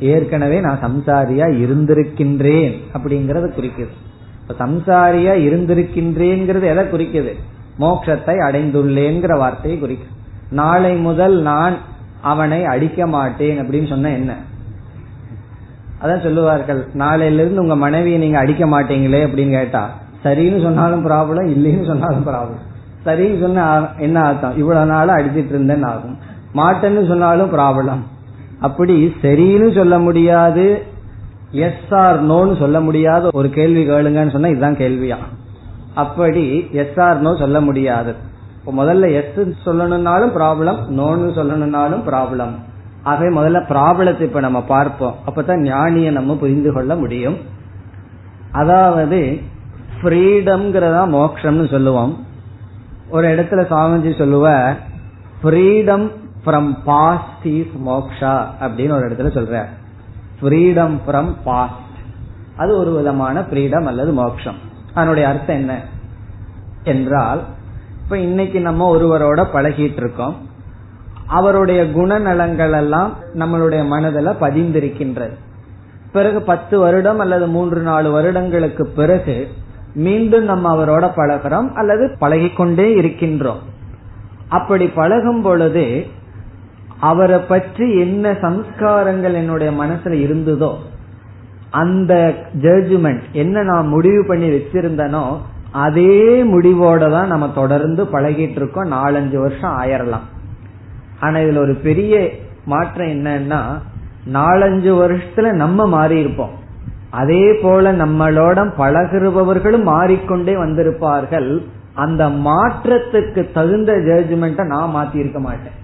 ஏற்கனவே 0.00 0.60
நான் 0.60 0.82
சம்சாரியா 0.82 1.48
இருந்திருக்கின்றேன் 1.64 2.72
அப்படிங்கறத 2.92 3.50
குறிக்குது. 3.58 3.92
இப்ப 4.40 4.66
சம்சாரியா 4.66 5.34
இருந்திருக்கின்றேங்கிறது 5.46 6.66
எதை 6.72 6.84
குறிக்குது? 6.84 7.34
மோக்ஷத்தை 7.80 8.36
அடைந்துள்ளேங்கிற 8.48 9.38
வார்த்தையை 9.38 9.82
குறிக்குது. 9.82 10.14
நாளை 10.50 10.96
முதல் 10.96 11.40
நான் 11.40 11.76
அவனை 12.30 12.60
அடிக்க 12.64 13.06
மாட்டேன் 13.06 13.58
அப்படின்னு 13.62 13.88
சொன்ன 13.88 14.12
என்ன? 14.12 14.32
அதான் 16.00 16.24
சொல்லுவார்கள் 16.24 16.80
நாளையில 17.02 17.42
இருந்து 17.42 17.64
உங்க 17.64 17.76
மனைவியை 17.76 18.18
நீங்க 18.18 18.38
அடிக்க 18.38 18.64
மாட்டீங்களே 18.66 19.20
அப்படின்னு 19.26 19.50
கேட்டா 19.50 19.82
சரின்னு 20.24 20.58
சொன்னாலும் 20.62 21.04
ப்ராப்ளம் 21.06 21.48
இல்லைன்னு 21.54 21.86
சொன்னாலும் 21.86 22.26
ப்ராப்ளம் 22.28 22.62
சரின்னு 23.06 23.40
சொன்ன 23.40 23.64
என்ன 23.98 24.18
அர்த்தம்? 24.28 24.56
இவ்வளவு 24.56 24.90
நாள் 24.92 25.16
அடிச்சிட்டு 25.16 25.52
இருந்தேன்னு 25.54 25.86
ஆகும். 25.86 26.16
மாட்டேன்னு 26.54 27.02
சொன்னாலும் 27.08 27.50
ப்ராப்ளம் 27.52 28.02
அப்படி 28.60 28.94
சரின்னு 29.24 29.68
சொல்ல 29.74 29.94
முடியாது 29.98 30.64
எஸ் 31.66 31.92
ஆர் 32.02 32.18
நோன்னு 32.30 32.54
சொல்ல 32.58 32.78
முடியாத 32.80 33.28
ஒரு 33.40 33.48
கேள்வி 33.50 33.82
கேளுங்கன்னு 33.90 34.34
சொன்னா 34.36 34.48
இதுதான் 34.48 34.80
கேள்வியா? 34.82 35.18
அப்படி 35.94 36.44
எஸ் 36.82 36.98
ஆர் 37.06 37.20
நோ 37.20 37.32
சொல்ல 37.42 37.58
முடியாது. 37.60 38.12
முதல்ல 38.66 39.12
எஸ் 39.12 39.68
சொல்லணும்னாலும் 39.68 40.34
ப்ராப்ளம் 40.38 40.80
நோன்னு 40.98 41.28
சொல்லணும்னாலும் 41.38 42.02
ப்ராப்ளம் 42.06 42.54
ஆகவே 43.02 43.36
முதல்ல 43.36 43.58
ப்ராப்ளத்தை 43.62 44.20
இப்ப 44.20 44.40
நம்ம 44.40 44.62
பார்ப்போம். 44.62 45.14
அப்பதான் 45.26 45.60
ஞானிய 45.62 46.10
நம்ம 46.10 46.36
புரிந்து 46.36 46.72
கொள்ள 46.72 46.96
முடியும். 46.96 47.36
அதாவது 48.52 49.40
ஃப்ரீடம்ங்கிறதா 50.02 51.02
மோக்ஷம்னு 51.06 51.70
சொல்லுவோம். 51.70 52.26
ஒரு 53.08 53.28
இடத்துல 53.28 53.62
சாமிஜி 53.72 54.12
சொல்லுவ 54.18 54.76
freedom 55.42 56.10
from 56.46 56.76
past 56.84 57.46
is 57.46 57.74
moksha 57.86 58.46
அப்படின்னு 58.60 58.90
ஒரு 58.90 59.08
இடத்துல 59.08 59.30
சொல்ற 59.38 59.64
ஃப்ரீடம் 60.42 60.98
ஃப்ரம் 61.06 61.36
பாஸ்ட் 61.44 61.96
அது 62.56 62.78
ஒரு 62.78 62.90
விதமான 62.94 63.40
ஃப்ரீடம் 63.40 63.84
அல்லது 63.84 64.12
மோக்ஷம். 64.12 64.58
அதனுடைய 64.94 65.28
அர்த்தம் 65.28 65.56
என்ன? 65.56 65.80
என்றால் 66.84 67.44
இப்ப 68.06 68.18
இன்னைக்கு 68.18 68.60
நம்ம 68.60 68.96
ஒருவரோட 68.96 69.44
பழகிட்டு 69.52 69.96
இருக்கோம். 69.96 70.34
அவருடைய 71.26 71.84
குணநலங்கள் 71.84 72.74
எல்லாம் 72.76 73.12
நம்மளுடைய 73.34 73.86
மனதில் 73.86 74.38
பதிந்திருக்கின்றது. 74.40 75.34
பிறகு 76.12 76.42
பத்து 76.42 76.78
வருடம் 76.78 77.18
அல்லது 77.18 77.46
மூன்று 77.46 77.80
நாலு 77.80 78.10
வருடங்களுக்கு 78.10 78.86
பிறகு 78.86 79.48
மீண்டும் 79.94 80.44
நம்ம 80.44 80.74
அவரோட 80.74 81.08
பழகிறோம் 81.16 81.72
அல்லது 81.72 82.16
பழகிக்கொண்டே 82.18 82.86
இருக்கின்றோம். 82.94 83.60
அப்படி 84.48 84.88
பழகும் 84.88 85.42
பொழுது 85.42 86.06
அவரை 87.00 87.38
பற்றி 87.38 87.98
என்ன 87.98 88.32
சம்ஸ்காரங்கள் 88.32 89.32
என்னுடைய 89.32 89.72
மனசுல 89.84 90.16
இருந்ததோ 90.26 90.72
அந்த 91.70 92.34
ஜட்ஜ்மெண்ட் 92.60 93.22
என்ன 93.32 93.62
நான் 93.62 93.86
முடிவு 93.86 94.24
பண்ணி 94.26 94.48
வச்சிருந்தனோ 94.48 95.26
அதே 95.84 96.42
முடிவோட 96.42 97.10
தான் 97.10 97.32
நம்ம 97.32 97.46
தொடர்ந்து 97.48 98.02
பழகிட்டு 98.04 98.58
இருக்கோம் 98.60 98.92
நாலஞ்சு 98.92 99.38
வருஷம் 99.44 99.74
ஆயிரலாம். 99.82 100.26
ஆனா 101.20 101.36
இதுல 101.38 101.58
ஒரு 101.58 101.74
பெரிய 101.86 102.14
மாற்றம் 102.64 103.08
என்னன்னா 103.08 103.60
நாலஞ்சு 104.32 104.92
வருஷத்துல 105.02 105.52
நம்ம 105.52 105.86
மாறி 105.86 106.16
இருப்போம் 106.18 106.54
அதே 107.10 107.44
போல 107.62 107.92
நம்மளோட 107.92 108.58
பழகிறவர்களும் 108.78 109.86
மாறிக்கொண்டே 109.92 110.54
வந்திருப்பார்கள். 110.54 111.50
அந்த 111.94 112.22
மாற்றத்துக்கு 112.46 113.42
தகுந்த 113.52 113.92
ஜட்ஜ்மெண்ட்டை 114.08 114.64
நான் 114.64 114.94
மாத்தி 114.96 115.14
இருக்க 115.14 115.40
மாட்டேன். 115.40 115.76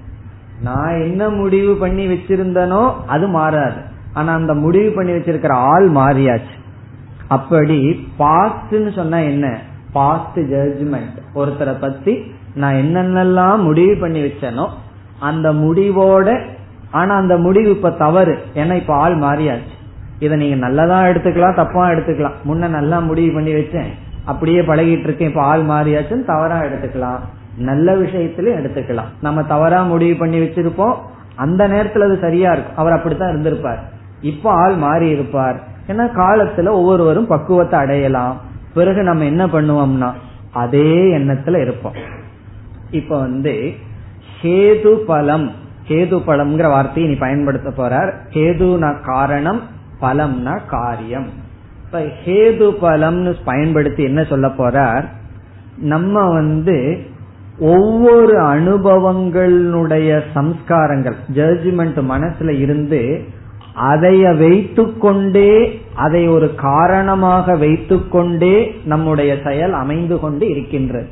நான் 0.62 0.94
என்ன 1.00 1.28
முடிவு 1.28 1.74
பண்ணி 1.74 2.04
வச்சிருந்தனோ 2.06 2.82
அது 3.06 3.26
மாறாது. 3.28 3.80
ஆனா 4.12 4.30
அந்த 4.34 4.54
முடிவு 4.64 4.90
பண்ணி 4.90 5.12
வச்சிருக்கிற 5.12 5.54
ஆள் 5.70 5.88
மாறியாச்சு. 5.90 6.56
அப்படி 7.28 7.78
பாஸ்ட்னு 8.18 8.90
சொன்னா 8.92 9.18
என்ன? 9.32 9.46
பாஸ்ட் 9.92 10.38
ஜட்ஜ்மெண்ட் 10.38 11.18
ஒருத்தரை 11.34 11.78
பத்தி 11.80 12.32
நான் 12.54 12.74
என்னென்னலாம் 12.74 13.56
முடிவு 13.56 13.96
பண்ணி 14.00 14.22
வச்சேனோ 14.22 14.68
அந்த 15.20 15.52
முடிவோட 15.52 16.40
ஆனா 16.90 17.16
அந்த 17.16 17.36
முடிவு 17.36 17.70
இப்ப 17.70 17.90
தவறு. 17.90 18.38
ஏன்னா 18.54 18.72
இப்ப 18.72 18.94
ஆள் 18.94 19.16
மாறியாச்சு. 19.16 19.74
இதை 20.18 20.38
நீங்க 20.38 20.56
நல்லதா 20.56 21.02
எடுத்துக்கலாம் 21.02 21.54
தப்பா 21.54 21.88
எடுத்துக்கலாம். 21.88 22.32
முன்ன 22.44 22.68
நல்லா 22.68 22.98
முடிவு 22.98 23.34
பண்ணி 23.34 23.52
வச்சேன். 23.52 23.90
அப்படியே 24.24 24.60
பழகிட்டு 24.60 25.04
இருக்கேன். 25.04 25.28
இப்ப 25.28 25.42
ஆள் 25.42 25.62
மாறியாச்சுன்னு 25.62 26.24
தவறா 26.24 26.60
எடுத்துக்கலாம். 26.60 27.18
நல்ல 27.56 27.94
விஷயத்திலும் 27.94 28.54
எடுத்துக்கலாம். 28.54 29.10
நம்ம 29.20 29.42
தவறா 29.42 29.82
முடிவு 29.82 30.16
பண்ணி 30.16 30.38
வச்சிருப்போம். 30.38 30.94
அந்த 31.36 31.68
நேரத்துல 31.68 32.04
அது 32.04 32.18
சரியா 32.20 32.52
இருக்கும். 32.52 32.76
அவர் 32.76 32.92
அப்படித்தான் 32.92 33.28
இருந்திருப்பார். 33.28 33.82
இப்ப 34.20 34.50
ஆள் 34.50 34.74
மாறி 34.74 35.08
இருப்பார். 35.08 35.56
ஏன்னா 35.86 36.08
காலத்துல 36.16 36.68
ஒவ்வொருவரும் 36.68 37.26
பக்குவத்தை 37.26 37.78
அடையலாம். 37.78 38.40
பிறகு 38.74 39.02
நம்ம 39.02 39.24
என்ன 39.24 39.46
பண்ணுவோம்னா 39.46 40.12
அதே 40.52 41.18
எண்ணத்துல 41.18 41.60
இருப்போம். 41.60 41.92
இப்ப 42.90 43.18
வந்து 43.18 43.74
கேது 44.42 44.94
பலம் 44.94 45.50
கேது 45.88 46.16
பலம்ங்கிற 46.26 46.68
வார்த்தையை 46.68 47.12
நீ 47.12 47.18
பயன்படுத்த 47.18 47.70
போறார். 47.70 48.12
ஹேதுனா 48.34 49.02
காரணம் 49.04 49.62
பலம்னா 50.00 50.60
காரியம். 50.66 51.26
இப்ப 51.84 51.98
ஹேது 51.98 52.72
பலம்னு 52.82 53.36
பயன்படுத்தி 53.44 54.02
என்ன 54.02 54.24
சொல்ல 54.24 54.48
போறார்? 54.48 55.04
நம்ம 55.76 56.32
வந்து 56.32 57.00
ஒவ்வொரு 57.58 58.40
அனுபவங்களுடைய 58.40 60.22
சம்ஸ்காரங்கள் 60.34 61.14
ஜட்ஜ்மெண்ட் 61.34 61.98
மனசுல 62.10 62.58
இருந்து 62.58 63.24
அதைய 63.90 64.38
வைத்துக்கொண்டே 64.38 65.81
அதை 65.94 66.28
ஒரு 66.28 66.54
காரணமாக 66.54 67.56
வைத்துக்கொண்டே 67.56 68.80
நம்முடைய 68.84 69.38
செயல் 69.44 69.72
அமைந்து 69.72 70.20
கொண்டு 70.20 70.48
இருக்கின்றது. 70.48 71.08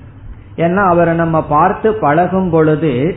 ஏன்னா 0.57 0.89
அவரை 0.89 1.14
நம்ம 1.14 1.45
பார்த்து 1.45 1.95
பழகும் 1.95 2.51
பொழுது 2.51 3.16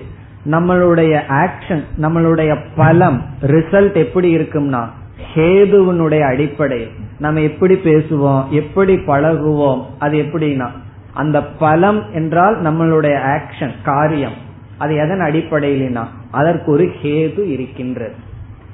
நம்மளுடைய 0.52 1.22
ஆக்ஷன் 1.28 1.84
நம்மளுடைய 2.02 2.58
பலம் 2.76 3.26
ரிசல்ட் 3.42 3.96
எப்படி 3.96 4.38
இருக்கும்னா 4.38 4.88
ஹேதுவனுடைய 5.36 6.20
அடிப்படை 6.20 6.88
நம்ம 7.20 7.40
எப்படி 7.40 7.76
பேசுவோம் 7.76 8.50
எப்படி 8.50 8.96
பழகுவோம் 8.96 9.82
அது 10.00 10.18
எப்படின்னா 10.18 10.70
அந்த 11.14 11.44
பலம் 11.44 12.14
என்றால் 12.14 12.62
நம்மளுடைய 12.62 13.40
ஆக்ஷன் 13.40 13.74
காரியம் 13.84 14.38
அது 14.78 14.96
எதன் 14.96 15.20
அடிப்படையிலனா 15.20 16.04
அதற்கு 16.32 16.72
ஒரு 16.72 16.90
ஹேது 17.02 17.44
இருக்கின்றது. 17.44 18.16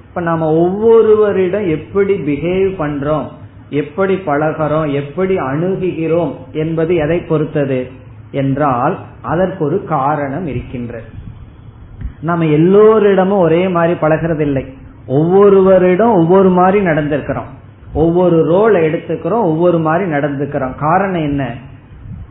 இப்ப 0.09 0.21
நாம 0.21 0.53
ஒவ்வொருவரிடம் 0.53 1.67
எப்படி 1.67 2.13
பிஹேவ் 2.13 2.73
பண்றோம் 2.79 3.25
எப்படி 3.69 4.15
பழகிறோம் 4.15 4.93
எப்படி 4.93 5.35
அணுகுகிறோம் 5.35 6.35
என்பது 6.51 6.95
எதை 6.95 7.19
பொறுத்தது 7.19 7.87
என்றால் 8.31 8.97
அதற்கு 9.21 9.65
ஒரு 9.65 9.83
காரணம் 9.83 10.45
இருக்கின்றது. 10.45 11.03
நம்ம 12.21 12.45
எல்லோரிடமும் 12.45 13.39
ஒரே 13.39 13.67
மாதிரி 13.67 13.99
பழகிறது 13.99 14.39
இல்லை 14.39 14.65
ஒவ்வொருவரிடம் 15.07 16.13
ஒவ்வொரு 16.13 16.49
மாதிரி 16.49 16.85
நடந்திருக்கிறோம். 16.85 17.49
ஒவ்வொரு 17.93 18.43
ரோல் 18.43 18.73
எடுத்துக்கிறோம் 18.73 19.43
ஒவ்வொரு 19.43 19.79
மாதிரி 19.79 20.11
நடந்துக்கிறோம். 20.11 20.75
காரணம் 20.75 21.21
என்ன? 21.21 21.55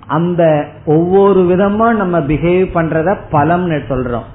அந்த 0.06 0.68
ஒவ்வொரு 0.84 1.40
விதமா 1.40 1.94
நம்ம 1.94 2.18
பிஹேவ் 2.18 2.66
பண்றத 2.74 3.16
பலம்னு 3.32 3.80
சொல்றோம். 3.88 4.28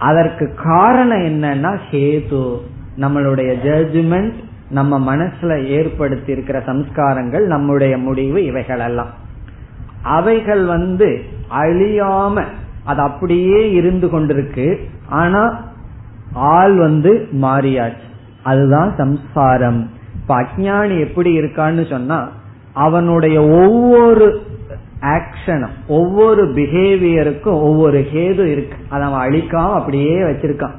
அதற்கு 0.00 0.54
காரணம் 0.64 1.18
என்னன்னா 1.18 1.78
ஹேது. 1.90 2.58
நம்மளுடைய 2.98 3.54
ஜட்ஜ்மெண்ட் 3.64 4.32
நம்ம 4.70 5.16
மனசுல 5.16 5.64
ஏற்படுத்தி 5.64 6.32
இருக்கிற 6.32 6.58
சம்ஸ்காரங்கள் 6.58 7.46
நம்முடைய 7.46 7.98
முடிவு 7.98 8.44
இவைகள் 8.44 8.78
எல்லாம் 8.78 9.10
அவைகள் 10.02 10.64
வந்து 10.64 11.20
அழியாம 11.52 12.44
அது 12.84 13.00
அப்படியே 13.00 13.72
இருந்து 13.72 14.06
கொண்டிருக்கு. 14.06 14.76
ஆனா 15.08 15.64
ஆள் 16.32 16.76
வந்து 16.76 17.28
மாறியாச்சு. 17.42 18.08
அதுதான் 18.42 18.94
சம்ஸ்காரம். 18.96 19.90
இப்ப 20.14 20.42
அஜானி 20.42 21.00
எப்படி 21.00 21.38
இருக்கான்னு 21.38 21.90
சொன்னா 21.90 22.28
அவனுடைய 22.72 23.42
ஒவ்வொரு 23.42 24.42
ஆக்ஷனும். 25.00 25.74
ஒவ்வொரு 25.88 26.44
பிஹேவியருக்கும் 26.46 27.60
ஒவ்வொரு 27.62 28.06
ஹேது 28.12 28.44
இருக்கு. 28.44 28.76
அதை 28.88 29.08
அவன் 29.08 29.30
அழிக்காம 29.30 29.72
அப்படியே 29.72 30.18
வச்சிருக்கான். 30.18 30.74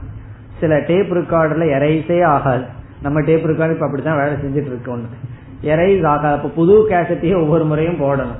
சில 0.60 0.80
டேப் 0.80 1.14
ரெக்கார்டில் 1.14 1.68
எரைஸே 1.78 2.26
ஆகாது. 2.26 2.64
நம்ம 3.02 3.22
டேப் 3.22 3.46
ரெக்கார்டு 3.46 3.72
இப்ப 3.72 3.86
அப்படித்தான் 3.86 4.18
வேலை 4.18 4.34
செஞ்சுட்டு 4.34 4.66
இருக்கோம் 4.66 5.08
எரைஸ் 5.64 6.06
ஆகாது. 6.06 6.36
அப்ப 6.36 6.50
புது 6.50 6.90
கேசட்டையே 6.90 7.42
ஒவ்வொரு 7.42 7.66
முறையும் 7.66 8.02
போடணும். 8.02 8.36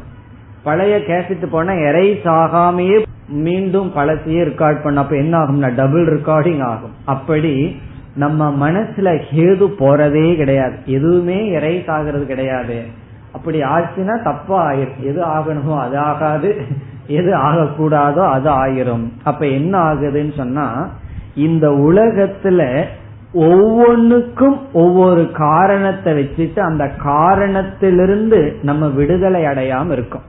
பழைய 0.64 0.98
கேசட் 0.98 1.46
போனா 1.46 1.74
எரைஸ் 1.74 2.24
ஆகாமையே 2.24 3.04
மீண்டும் 3.28 3.92
பழசையே 3.96 4.44
ரெக்கார்ட் 4.44 4.84
பண்ண 4.84 5.00
அப்ப 5.00 5.16
என்ன 5.16 5.38
ஆகும்னா 5.38 5.76
டபுள் 5.76 6.20
ரெக்கார்டிங் 6.20 6.62
ஆகும். 6.62 6.92
அப்படி 7.06 7.80
நம்ம 8.16 8.72
மனசுல 8.72 9.22
ஹேது 9.36 9.74
போறதே 9.80 10.36
கிடையாது. 10.36 10.76
எதுவுமே 10.86 11.56
எரைஸ் 11.58 11.90
ஆகிறது 11.90 12.26
கிடையாது. 12.26 12.84
அப்படி 13.34 13.60
ஆச்சுன்னா 13.62 14.16
தப்பா 14.24 14.58
ஆயிரும் 14.70 15.04
எது 15.04 15.22
ஆகணுமோ 15.26 15.76
அது 15.80 15.98
ஆகாது. 15.98 16.50
எது 17.08 17.32
ஆகக்கூடாதோ 17.38 18.24
அது 18.30 18.50
ஆயிரும். 18.50 19.06
அப்ப 19.24 19.48
என்ன 19.48 19.74
ஆகுதுன்னு 19.80 20.34
சொன்னா 20.36 20.90
இந்த 21.36 21.70
உலகத்துல 21.70 22.62
ஒவ்வொன்னுக்கும் 23.34 24.58
ஒவ்வொரு 24.74 25.32
காரணத்தை 25.32 26.14
வச்சுட்டு 26.14 26.60
அந்த 26.60 26.88
காரணத்திலிருந்து 26.88 28.40
நம்ம 28.62 28.88
விடுதலை 28.88 29.44
அடையாம 29.44 29.92
இருக்கோம். 29.92 30.26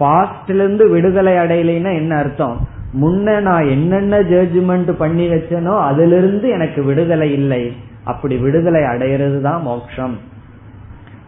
பாஸ்ட்ல 0.00 0.62
இருந்து 0.62 0.88
விடுதலை 0.88 1.34
அடையலைன்னா 1.34 1.92
என்ன 1.94 2.16
அர்த்தம்? 2.16 2.56
முன்ன 3.02 3.40
நான் 3.40 3.68
என்னென்ன 3.68 4.18
ஜட்ஜ்மெண்ட் 4.20 4.90
பண்ணி 4.92 5.26
வச்சேனோ 5.28 5.74
அதிலிருந்து 5.80 6.48
எனக்கு 6.48 6.84
விடுதலை 6.84 7.32
இல்லை. 7.32 7.62
அப்படி 8.04 8.36
விடுதலை 8.36 8.82
அடையிறது 8.82 9.40
தான் 9.40 9.62
மோட்சம். 9.62 10.16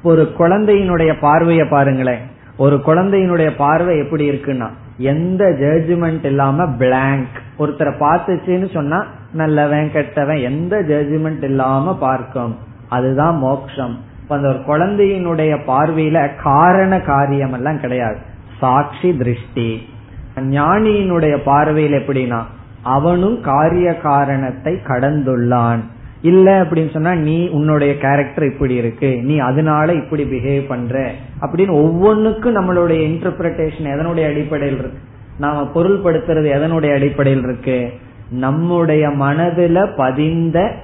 ஒரு 0.03 0.32
குழந்தையினுடைய 0.38 1.12
பார்வைய 1.20 1.70
பாருங்களேன். 1.70 2.18
ஒரு 2.57 2.82
குழந்தையினுடைய 2.86 3.51
பார்வை 3.57 3.99
எப்படி 3.99 4.30
இருக்குன்னா 4.30 4.68
எந்த 4.96 5.44
ஜட்ஜ்மெண்ட் 5.44 6.24
இல்லாம 6.24 6.66
பிளாங்க் 6.66 7.42
ஒருத்தரை 7.59 7.92
பார்த்துச்சுன்னு 8.01 8.72
சொன்னா 8.72 9.05
நல்லவன் 9.32 9.92
கெட்டவன் 9.92 10.36
எந்த 10.36 10.82
ஜட்ஜ்மெண்ட் 10.88 11.42
இல்லாம 11.42 11.99
பார்க்கும். 11.99 12.59
அதுதான் 12.88 13.38
மோக்ஷம் 13.38 13.99
அந்த 14.28 14.49
ஒரு 14.49 14.59
குழந்தையினுடைய 14.59 15.59
பார்வையில 15.66 16.30
காரண 16.42 17.01
காரியம் 17.01 17.53
எல்லாம் 17.53 17.80
கிடையாது. 17.80 18.18
சாட்சி 18.59 19.16
திருஷ்டி. 19.16 19.88
ஞானியினுடைய 20.36 21.36
பார்வையில் 21.44 21.92
எப்படின்னா 21.92 22.42
அவனும் 22.82 23.40
காரிய 23.40 23.96
காரணத்தை 23.96 24.74
கடந்துள்ளான். 24.74 25.80
இல்ல 26.23 26.62
அப்படின்னு 26.62 26.93
சொன்னா 26.93 27.14
நீ 27.14 27.49
உன்னுடைய 27.49 27.99
கேரக்டர் 27.99 28.45
இப்படி 28.45 28.75
இருக்கு. 28.75 29.23
நீ 29.23 29.39
அதனால 29.39 29.93
இப்படி 29.93 30.25
பிஹேவ் 30.25 30.66
பண்ற. 30.66 31.12
அப்படின்னு 31.41 31.75
ஒவ்வொன்னுக்கும் 31.75 32.57
நம்மளுடைய 32.57 33.01
இன்டர்பிரேஷன் 33.07 33.85
எதனுடைய 33.85 34.29
அடிப்படையில் 34.29 34.79
இருக்கு? 34.79 34.99
நாம 35.39 35.71
பொருள்படுத்துறது 35.75 36.47
எதனுடைய 36.59 36.95
அடிப்படையில் 36.95 37.43
இருக்கு? 37.43 37.93
நம்முடைய 38.31 39.09
மனதுல 39.09 39.97
பதிந்த 39.97 40.75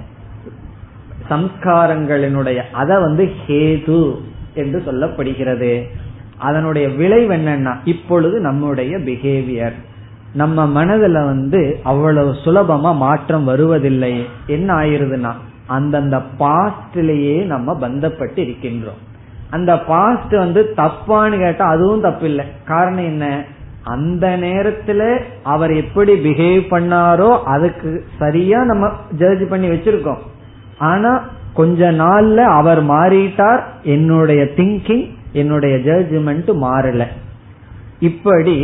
சம்ஸ்காரங்களினுடைய 1.31 2.61
அத 2.73 3.01
வந்து 3.01 3.31
ஹேது 3.47 4.17
என்று 4.55 4.83
சொல்லப்படுகிறது. 4.87 5.83
அதனுடைய 6.39 6.89
விளைவு 6.89 7.35
என்னன்னா 7.35 7.77
இப்பொழுது 7.85 8.41
நம்முடைய 8.41 8.97
பிஹேவியர் 8.97 9.73
நம்ம 10.35 10.67
மனதுல 10.77 11.25
வந்து 11.25 11.81
அவ்வளவு 11.83 12.31
சுலபமா 12.45 12.95
மாற்றம் 12.97 13.45
வருவதில்லை. 13.45 14.27
என்ன 14.47 14.75
ஆயிருதுன்னா 14.75 15.33
அந்தந்த 15.67 16.17
பாஸ்ட்லயே 16.39 17.45
நம்ம 17.45 17.77
பந்தப்பட்டு 17.81 18.41
இருக்கின்றோம். 18.45 19.01
அந்த 19.51 19.73
பாஸ்ட் 19.79 20.35
வந்து 20.35 20.75
தப்பான்னு 20.77 21.39
கேட்டா 21.39 21.65
அதுவும் 21.67 22.01
தப்பு 22.01 22.27
இல்லை 22.27 22.45
காரணம் 22.65 23.05
என்ன? 23.05 23.45
அந்த 23.83 24.27
நேரத்துல 24.41 25.21
அவர் 25.43 25.73
எப்படி 25.75 26.13
பிஹேவ் 26.13 26.63
பண்ணாரோ 26.71 27.31
அதுக்கு 27.45 28.05
சரியா 28.19 28.65
நம்ம 28.65 28.91
ஜட்ஜ் 29.19 29.49
பண்ணி 29.49 29.69
வச்சிருக்கோம். 29.69 30.23
ஆனா 30.79 31.13
கொஞ்ச 31.55 31.91
நாள்ல 31.93 32.37
அவர் 32.37 32.83
மாறிட்டார் 32.85 33.63
என்னுடைய 33.83 34.43
திங்கிங் 34.57 35.05
என்னுடைய 35.33 35.77
ஜட்ஜ்மெண்ட் 35.77 36.51
மாறல. 36.63 37.05
இப்படி 38.01 38.57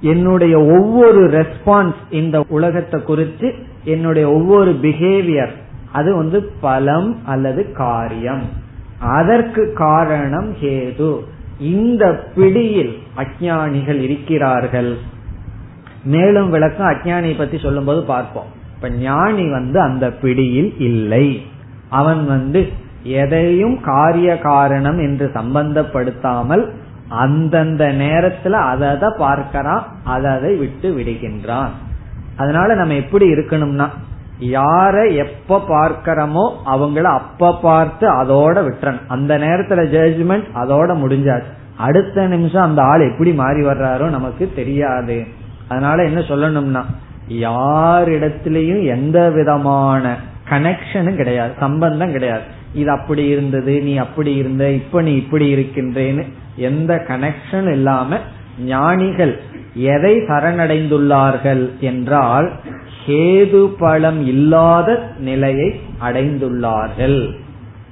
என்னுடைய 0.00 0.60
ஒவ்வொரு 0.60 1.26
ரெஸ்பான்ஸ் 1.26 1.94
இந்த 2.10 2.44
உலகத்தை 2.48 3.02
குறித்து 3.02 3.54
என்னுடைய 3.84 4.32
ஒவ்வொரு 4.32 4.78
பிஹேவியர் 4.82 5.50
அது 5.92 6.16
வந்து 6.16 6.42
பலம் 6.60 7.18
அல்லது 7.24 7.72
காரியம். 7.72 8.42
அதற்கு 8.98 9.72
காரணம் 9.72 10.54
ஹேது. 10.62 11.18
இந்த 11.60 12.24
பிடியில் 12.34 12.98
அஜானிகள் 13.16 14.00
இருக்கிறார்கள். 14.00 14.96
மேலும் 16.04 16.50
விளக்கம் 16.50 16.86
அஜானியை 16.86 17.38
பத்தி 17.38 17.58
சொல்லும்போது 17.58 18.02
பார்ப்போம். 18.02 18.44
இப்ப 18.74 18.90
ஞானி 18.90 19.50
வந்து 19.50 19.80
அந்த 19.80 20.12
பிடியில் 20.12 20.74
இல்லை. 20.78 21.42
அவன் 21.88 22.26
வந்து 22.26 22.68
எதையும் 23.02 23.80
காரிய 23.80 24.38
காரணம் 24.38 24.98
என்று 24.98 25.30
சம்பந்தப்படுத்தாமல் 25.34 26.70
அந்தந்த 27.08 27.92
நேரத்துல 27.92 28.50
அதை 28.50 28.88
அதை 28.88 29.08
பார்க்கறான் 29.08 29.82
அதை 30.04 30.30
அதை 30.30 30.54
விட்டு 30.54 30.96
விடுகின்றான். 30.98 31.68
அதனால 32.36 32.74
நம்ம 32.74 32.94
எப்படி 32.94 33.32
இருக்கணும்னா 33.32 33.88
யார 34.40 35.14
எப்ப 35.14 35.64
பார்க்கிறோமோ 35.68 36.50
அவங்கள 36.66 37.02
அப்ப 37.02 37.54
பார்த்து 37.54 38.06
அதோட 38.12 38.56
விட்டுறணும். 38.66 39.06
அந்த 39.08 39.38
நேரத்துல 39.38 39.82
ஜட்ஜ்மெண்ட் 39.94 40.46
அதோட 40.54 40.90
முடிஞ்சாச்சு. 41.02 41.52
அடுத்த 41.76 42.26
நிமிஷம் 42.26 42.62
அந்த 42.62 42.82
ஆள் 42.82 43.10
எப்படி 43.10 43.32
மாறி 43.32 43.62
வர்றாரோ 43.62 44.08
நமக்கு 44.08 44.52
தெரியாது. 44.54 45.26
அதனால 45.68 46.04
என்ன 46.04 46.20
சொல்லணும்னா 46.20 46.82
யாரிடத்திலையும் 47.28 48.86
எந்த 48.86 49.30
விதமான 49.30 50.16
கனெக்ஷனும் 50.50 51.16
கிடையாது 51.16 51.52
சம்பந்தம் 51.58 52.12
கிடையாது. 52.12 52.42
இது 52.74 52.90
அப்படி 52.90 53.26
இருந்தது 53.26 53.80
நீ 53.82 53.96
அப்படி 53.96 54.34
இருந்த 54.34 54.70
இப்ப 54.70 55.02
நீ 55.02 55.16
இப்படி 55.16 55.54
இருக்கின்றேன்னு 55.54 56.24
எந்த 56.56 57.04
கனெக்ஷன் 57.08 57.72
இல்லாம 57.72 58.18
ஞானிகள் 58.64 59.40
எதை 59.74 60.16
சரணடைந்துள்ளார்கள் 60.16 61.78
என்றால் 61.80 62.52
ஹேது 63.06 63.74
பலம் 63.78 64.26
இல்லாத 64.26 65.10
நிலையை 65.18 65.80
அடைந்துள்ளார்கள் 66.02 67.34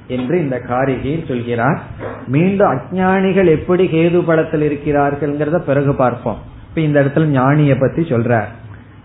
என்று 0.06 0.40
இந்த 0.40 0.62
காரிகையில் 0.68 1.28
சொல்கிறார். 1.28 1.82
மீண்டும் 2.26 2.68
அஜானிகள் 2.68 3.46
எப்படி 3.46 3.86
ஹேது 3.86 4.20
பலத்தில் 4.20 4.62
இருக்கிறார்கள் 4.62 5.60
பிறகு 5.66 5.94
பார்ப்போம். 5.94 6.38
இப்ப 6.68 6.80
இந்த 6.80 7.04
இடத்துல 7.04 7.26
ஞானிய 7.26 7.76
பத்தி 7.80 8.02
சொல்றார். 8.02 8.46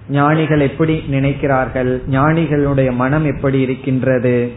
ஞானிகள் 0.09 0.59
எப்படி 0.59 1.03
நினைக்கிறார்கள்? 1.11 2.01
ஞானிகளுடைய 2.11 2.95
மனம் 2.95 3.25
எப்படி 3.25 3.59
இருக்கின்றது? 3.59 4.51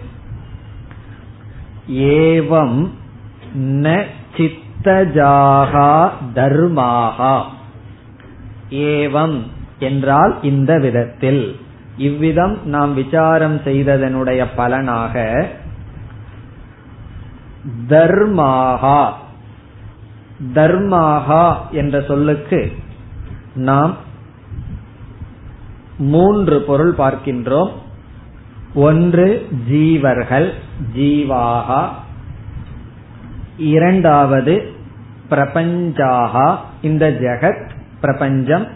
ஏவம் 1.91 2.89
ந 3.59 4.03
சித் 4.37 4.62
சித்தஜாகா 4.83 6.11
தர்மாகா. 6.35 7.43
ஏவம் 8.71 9.43
என்றால் 9.79 10.43
இந்த 10.43 10.79
விதத்தில். 10.79 11.61
இவ்விதம் 11.97 12.59
நாம் 12.65 12.95
விசாரம் 12.95 13.57
செய்ததனுடைய 13.57 14.47
பலனாக 14.57 15.47
தர்மாகா. 17.89 19.13
தர்மாகா 20.55 21.57
என்ற 21.71 22.01
சொல்லுக்கு 22.01 22.73
நாம் 23.55 23.97
மூன்று 25.99 26.63
பொருள் 26.63 26.95
பார்க்கின்றோம். 26.99 27.71
ஒன்று 28.75 29.49
ஜீவர்கள் 29.71 30.53
ஜீவாகா 30.97 31.89
இரண்டாவது 33.57 34.73
பிரபஞ்சாகா 35.31 36.57
இந்த 36.83 37.11
ஜெகத் 37.11 37.71
பிரபஞ்சம் 38.01 38.67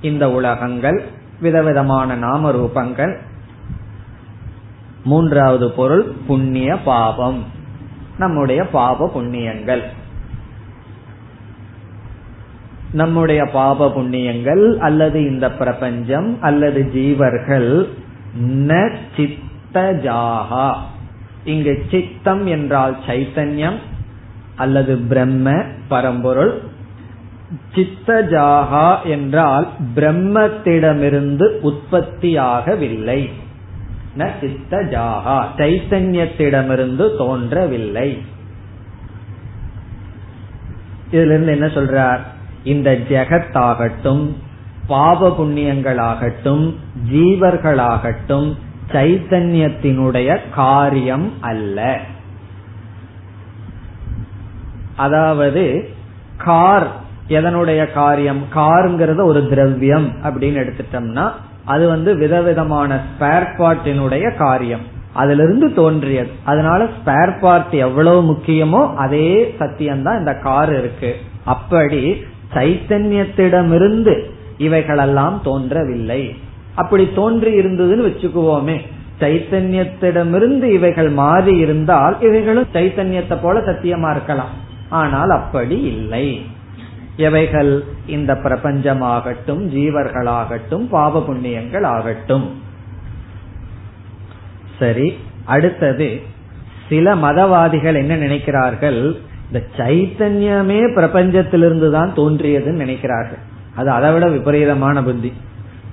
இந்த 0.00 0.30
உலகங்கள் 0.30 1.02
விதவிதமான 1.40 2.14
நாம 2.14 2.52
ரூபங்கள் 2.52 3.16
மூன்றாவது 5.04 5.70
பொருள் 5.70 6.12
புண்ணிய 6.26 6.76
பாபம் 6.76 7.44
நம்முடைய 8.18 8.66
பாப 8.66 9.10
புண்ணியங்கள். 9.14 9.82
நம்முடைய 12.92 13.44
பாப 13.44 13.88
புண்ணியங்கள் 13.88 14.76
அல்லது 14.76 15.30
இந்த 15.30 15.50
பிரபஞ்சம் 15.50 16.42
அல்லது 16.42 16.90
ஜீவர்கள் 16.94 17.88
ந 18.42 18.96
சித்தஜாகா. 19.16 20.76
இங்கு 21.44 21.84
சித்தம் 21.90 22.46
என்றால் 22.46 22.96
சைத்தன்யம் 23.06 23.78
அல்லது 24.62 24.96
பிரம்ம 24.96 25.62
பரம்பொருள். 25.88 26.52
சித்தஜாகா 27.74 29.02
என்றால் 29.04 29.68
பிரம்மத்திடமிருந்து 29.94 31.46
உற்பத்தியாகவில்லை. 31.62 33.30
ந 34.18 34.30
சித்தஜாகா. 34.40 35.44
சைத்தன்யத்திடமிருந்து 35.56 37.16
தோன்றவில்லை. 37.16 38.22
இதுல 41.10 41.24
இருந்து 41.24 41.52
என்ன 41.52 41.66
சொல்றார்? 41.66 42.20
இந்த 42.64 42.90
ஜெகத்தாகட்டும் 43.08 44.34
பாவ 44.86 45.36
புண்ணியங்களாகட்டும் 45.38 46.74
ஜீவர்களாகட்டும் 47.12 48.56
சைத்தன்யத்தினுடைய 48.92 50.38
காரியம் 50.54 51.32
அல்ல. 51.40 52.00
அதாவது 54.96 55.88
கார் 56.36 56.86
எதனுடைய 57.28 57.92
காரியம்? 57.92 58.42
காருங்கிறது 58.54 59.24
ஒரு 59.24 59.48
திரவியம் 59.48 60.10
அப்படின்னு 60.22 60.62
எடுத்துட்டோம்னா 60.62 61.30
அது 61.64 61.88
வந்து 61.88 62.16
விதவிதமான 62.16 63.00
ஸ்பேர் 63.04 63.48
பார்ட்டினுடைய 63.58 64.36
காரியம். 64.36 65.00
அதிலிருந்து 65.12 65.74
தோன்றியது. 65.74 66.30
அதனால 66.44 66.84
ஸ்பேர் 66.84 67.40
பார்ட் 67.40 67.72
எவ்வளவு 67.72 68.32
முக்கியமோ 68.32 68.94
அதே 68.94 69.54
சத்தியம்தான் 69.58 70.18
இந்த 70.18 70.34
கார் 70.34 70.78
இருக்கு. 70.78 71.16
அப்படி 71.44 72.24
சைத்தன்யத்திடமிருந்து 72.54 74.22
இவைகளெல்லாம் 74.58 75.40
தோன்றவில்லை. 75.44 76.36
அப்படி 76.74 77.08
தோன்றி 77.14 77.58
இருந்ததுன்னு 77.58 78.06
வச்சுக்குவோமே. 78.08 78.80
சைத்தன்யத்திடமிருந்து 79.20 80.62
இவைகள் 80.62 81.08
மாறி 81.08 81.56
இருந்தால் 81.56 82.16
இவைகளும் 82.20 82.66
சைத்தன்யத்தை 82.72 83.38
போல 83.42 83.60
சத்தியமா 83.60 84.10
இருக்கலாம். 84.10 84.61
ஆனால் 84.92 85.30
அப்படி 85.30 85.76
இல்லை. 85.80 86.26
எவைகள்? 87.16 87.84
இந்த 88.06 88.32
பிரபஞ்சமாகட்டும் 88.34 89.62
ஜீவர்களாகட்டும் 89.74 90.84
பாவ 90.90 91.20
புண்ணியங்கள் 91.28 91.86
ஆகட்டும் 91.86 92.46
சரி 94.78 95.08
அடுத்தது 95.44 96.08
சில 96.88 97.14
மதவாதிகள் 97.14 97.94
என்ன 97.94 98.14
நினைக்கிறார்கள்? 98.16 99.00
இந்த 99.46 99.60
சைத்தன்யமே 99.76 100.80
பிரபஞ்சத்திலிருந்து 100.98 101.88
தான் 101.90 102.12
தோன்றியதுன்னு 102.16 102.82
நினைக்கிறார்கள். 102.84 103.42
அது 103.74 103.90
அதை 103.90 104.12
விட 104.12 104.26
விபரீதமான 104.28 105.02
புத்தி. 105.02 105.32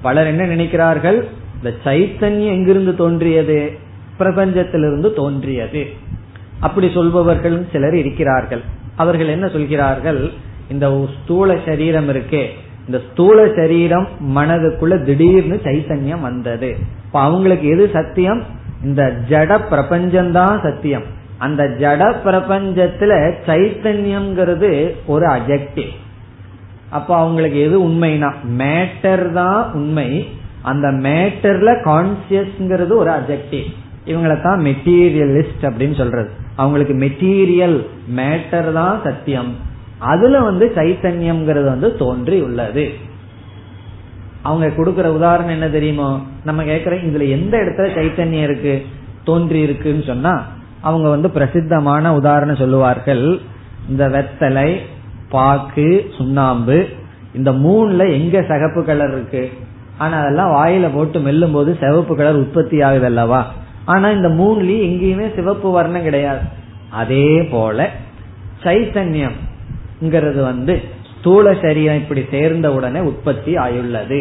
பலர் 0.02 0.28
என்ன 0.28 0.44
நினைக்கிறார்கள்? 0.46 1.20
இந்த 1.58 1.72
சைத்தன்யம் 1.84 2.54
எங்கிருந்து 2.56 2.96
தோன்றியது? 2.96 3.60
பிரபஞ்சத்திலிருந்து 4.20 5.10
தோன்றியது. 5.14 5.84
அப்படி 6.60 6.88
சொல்பவர்கள் 6.94 7.58
சிலர் 7.72 7.96
இருக்கிறார்கள். 7.96 8.64
அவர்கள் 9.00 9.28
என்ன 9.28 9.48
சொல்கிறார்கள்? 9.48 10.22
இந்த 10.70 10.88
ஸ்தூல 11.16 11.58
சரீரம் 11.66 12.10
இருக்கே. 12.10 12.44
இந்த 12.86 13.00
ஸ்தூல 13.12 13.38
சரீரம் 13.56 14.08
மனதுக்குள்ள 14.36 15.04
திடீர்னு 15.04 15.58
சைத்தன்யம் 15.64 16.26
வந்தது. 16.30 16.70
இப்ப 17.06 17.20
அவங்களுக்கு 17.20 17.68
எது 17.68 17.86
சத்தியம்? 17.94 18.42
இந்த 18.84 19.02
ஜட 19.30 19.52
பிரபஞ்சம்தான் 19.72 20.58
சத்தியம். 20.64 21.08
அந்த 21.38 21.64
ஜட 21.82 22.04
பிரபஞ்சத்துல 22.26 23.12
சைத்தன்யம்ங்கிறது 23.48 24.72
ஒரு 25.06 25.26
அஜெக்டிவ் 25.28 25.94
அப்ப 26.90 27.16
அவங்களுக்கு 27.16 27.60
எது 27.60 27.78
உண்மைனா? 27.88 28.30
மேட்டர் 28.58 29.26
தான் 29.34 29.74
உண்மை. 29.74 30.10
அந்த 30.62 30.88
மேட்டர்ல 31.08 31.70
கான்சியஸ்ங்கிறது 31.88 32.94
ஒரு 33.02 33.10
அஜெக்டிவ் 33.10 33.68
இவங்களை 34.06 34.38
தான் 34.42 34.60
மெட்டீரியலிஸ்ட் 34.60 35.64
அப்படின்னு 35.64 35.98
சொல்றது. 35.98 36.30
அவங்களுக்கு 36.60 36.96
மெட்டீரியல் 36.96 37.78
மேட்டர் 38.16 38.70
தான் 38.74 39.00
சத்தியம். 39.04 39.52
அதுல 39.98 40.40
வந்து 40.40 40.66
சைத்தன்யம்ங்கிறது 40.76 41.70
வந்து 41.74 41.90
தோன்றி 41.98 42.38
உள்ளது. 42.42 42.86
அவங்க 44.42 44.68
கொடுக்கற 44.68 45.08
உதாரணம் 45.20 45.56
என்ன 45.58 45.70
தெரியுமோ? 45.70 46.10
நம்ம 46.44 46.64
கேக்குற 46.64 46.94
இதுல 47.08 47.26
எந்த 47.30 47.54
இடத்துல 47.58 47.88
சைத்தன்யம் 47.98 48.48
இருக்கு? 48.48 48.76
தோன்றி 49.24 49.60
இருக்குன்னு 49.60 50.04
சொன்னா 50.04 50.34
அவங்க 50.82 51.10
வந்து 51.10 51.30
பிரசித்தமான 51.30 52.14
உதாரணம் 52.14 52.62
சொல்லுவார்கள். 52.64 53.26
இந்த 53.90 54.04
வெத்தலை 54.10 54.70
பாக்கு 55.30 55.90
சுண்ணாம்பு 56.18 56.78
இந்த 57.34 57.52
மூணுல 57.64 58.04
எங்க 58.12 58.38
சகப்பு 58.42 58.82
கலர் 58.86 59.12
இருக்கு? 59.12 59.44
ஆனா 59.98 60.16
அதெல்லாம் 60.18 60.54
வாயில 60.54 60.88
போட்டு 60.94 61.20
மெல்லும் 61.20 61.52
போது 61.52 61.78
சிவப்பு 61.82 62.14
கலர் 62.16 62.42
உற்பத்தி 62.44 62.78
ஆகுது 62.82 63.06
அல்லவா? 63.06 63.42
ஆனா 63.90 64.08
இந்த 64.10 64.30
மூணுலயும் 64.40 64.88
எங்கேயுமே 64.88 65.36
சிவப்பு 65.36 65.72
வர்ணம் 65.72 66.08
கிடையாது. 66.08 66.40
அதே 66.90 67.44
போல 67.52 67.90
சைத்தன்யம் 68.64 69.38
வந்து 70.42 70.76
ஸ்தூல 71.20 71.54
சரீரம் 71.62 71.96
இப்படி 71.96 72.24
சேர்ந்த 72.32 72.74
உடனே 72.74 73.00
உற்பத்தி 73.00 73.54
ஆயுள்ளது. 73.56 74.20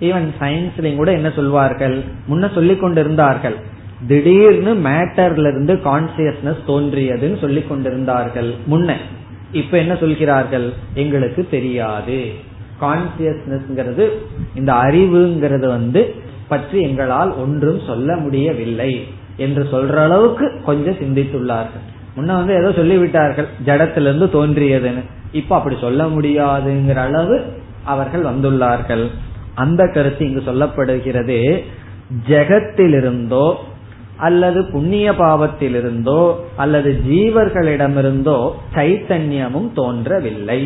ஈவன் 0.00 0.28
சயின்ஸ்லயும் 0.40 0.96
கூட 0.96 1.12
என்ன 1.12 1.30
சொல்வார்கள்? 1.30 1.96
முன்ன 2.30 2.54
சொல்லிக் 2.54 2.80
கொண்டிருந்தார்கள். 2.80 3.56
திடீர்னு 4.06 4.72
மேட்டர்ல 4.88 5.46
இருந்து 5.48 5.74
கான்சியஸ்னஸ் 5.84 6.62
தோன்றியதுன்னு 6.66 7.38
சொல்லிக் 7.40 7.68
கொண்டிருந்தார்கள் 7.68 8.50
முன்ன. 8.70 8.92
இப்ப 9.52 9.78
என்ன 9.78 9.94
சொல்கிறார்கள்? 9.96 10.72
எங்களுக்கு 10.94 11.48
தெரியாது. 11.50 12.18
கான்சியஸ்னஸ்ங்கிறது 12.80 14.04
இந்த 14.54 14.72
அறிவுங்கிறது 14.84 15.66
வந்து 15.66 16.14
பற்றி 16.48 16.78
எங்களால் 16.80 17.30
ஒன்றும் 17.36 17.80
சொல்ல 17.86 18.16
முடியவில்லை 18.16 18.92
என்று 19.36 19.62
சொல்ற 19.72 19.96
அளவுக்கு 20.02 20.46
கொஞ்சம் 20.64 21.00
சிந்தித்துள்ளார்கள். 21.00 21.84
முன்ன 22.16 22.36
வந்து 22.40 22.54
ஏதோ 22.54 22.68
சொல்லிவிட்டார்கள் 22.80 23.48
ஜடத்திலிருந்து 23.66 24.26
தோன்றியதுன்னு. 24.36 25.02
இப்ப 25.32 25.56
அப்படி 25.56 25.76
சொல்ல 25.80 26.02
முடியாதுங்கிற 26.04 27.00
அளவு 27.08 27.36
அவர்கள் 27.84 28.24
வந்துள்ளார்கள். 28.24 29.04
அந்த 29.54 29.82
கருத்து 29.94 30.22
இங்கு 30.26 30.42
சொல்லப்படுகிறது 30.46 31.38
ஜெகத்திலிருந்தோ 32.28 33.46
அல்லது 34.16 34.60
புண்ணிய 34.64 35.08
பாவத்திலிருந்தோ 35.12 36.20
அல்லது 36.56 36.90
ஜீவர்களிடமிருந்தோ 37.08 38.38
சைத்தன்யமும் 38.74 39.68
தோன்றவில்லை. 39.72 40.62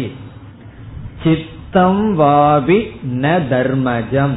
சித்தம் 1.22 2.04
வாபி 2.20 2.78
ந 3.22 3.34
தர்மஜம். 3.50 4.36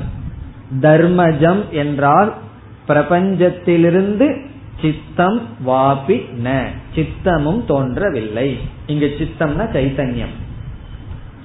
தர்மஜம் 0.81 1.69
என்றால் 1.69 2.33
பிரபஞ்சத்திலிருந்து 2.87 4.45
சித்தம் 4.81 5.41
வாபி 5.67 6.23
ந. 6.43 6.63
சித்தமும் 6.95 7.65
தோன்றவில்லை. 7.65 8.59
இங்கு 8.85 9.15
சித்தம்னா 9.19 9.69
சைத்தன்யம். 9.73 10.33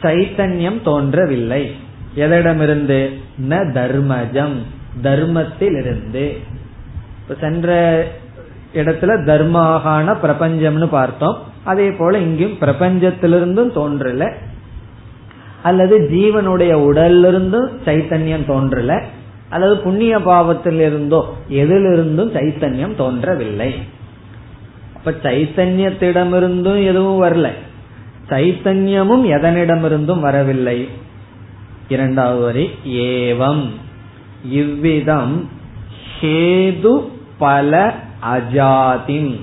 சைத்தன்யம் 0.03 0.83
தோன்றவில்லை. 0.83 1.75
எதிடமிருந்து 2.17 3.09
ந 3.49 3.73
தர்மஜம். 3.73 4.57
தர்மத்திலிருந்து. 5.03 6.37
சென்ற 7.41 8.01
இடத்துல 8.75 9.25
தர்மாகான 9.25 10.17
பிரபஞ்சம்னு 10.23 10.87
பார்த்தோம். 10.87 11.39
அதே 11.65 11.91
போல 11.91 12.19
இங்கும் 12.19 12.59
பிரபஞ்சத்திலிருந்தும் 12.61 13.77
தோன்றல. 13.77 14.35
அல்லது 15.63 15.99
ஜீவனுடைய 15.99 16.73
உடலிருந்தும் 16.89 17.71
சைத்தன்யம் 17.85 18.47
தோன்றல 18.47 19.05
அல்லது 19.49 19.77
புண்ணிய 19.77 20.19
பாவத்திலிருந்தோ 20.19 21.23
எதிலிருந்தும் 21.51 22.33
சைத்தன்யம் 22.33 22.95
தோன்றவில்லை. 22.95 23.75
அப்ப 24.97 25.15
சைத்தன்யத்திடமிருந்தும் 25.23 26.85
எதுவும் 26.85 27.23
வரல. 27.23 27.49
சைத்தன்யமும் 28.29 29.25
எதனிடமிருந்தும் 29.27 30.21
வரவில்லை. 30.21 30.89
இரண்டாவது 31.89 32.41
வரி 32.41 32.71
ஏவம். 32.85 33.65
இவ்விதம் 34.51 35.49
ஹேது 36.21 37.09
பல 37.39 37.95
அஜாதிம். 38.33 39.41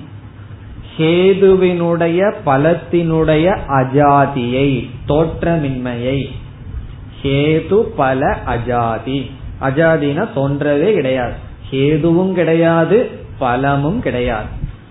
ஹேதுவினுடைய 0.98 2.34
பலத்தினுடைய 2.46 3.58
அஜாதியை 3.68 4.90
தோற்றமின்மையை. 5.08 6.26
ஹேது 7.24 7.76
பல 7.76 8.38
அஜாதி. 8.48 9.32
அஜாதினா 9.62 10.28
தோன்றவே 10.36 10.94
கிடையாது. 10.94 11.34
ஹேதுவும் 11.72 12.32
கிடையாது 12.32 13.10
பலமும் 13.40 14.02
கிடையாது. 14.02 14.46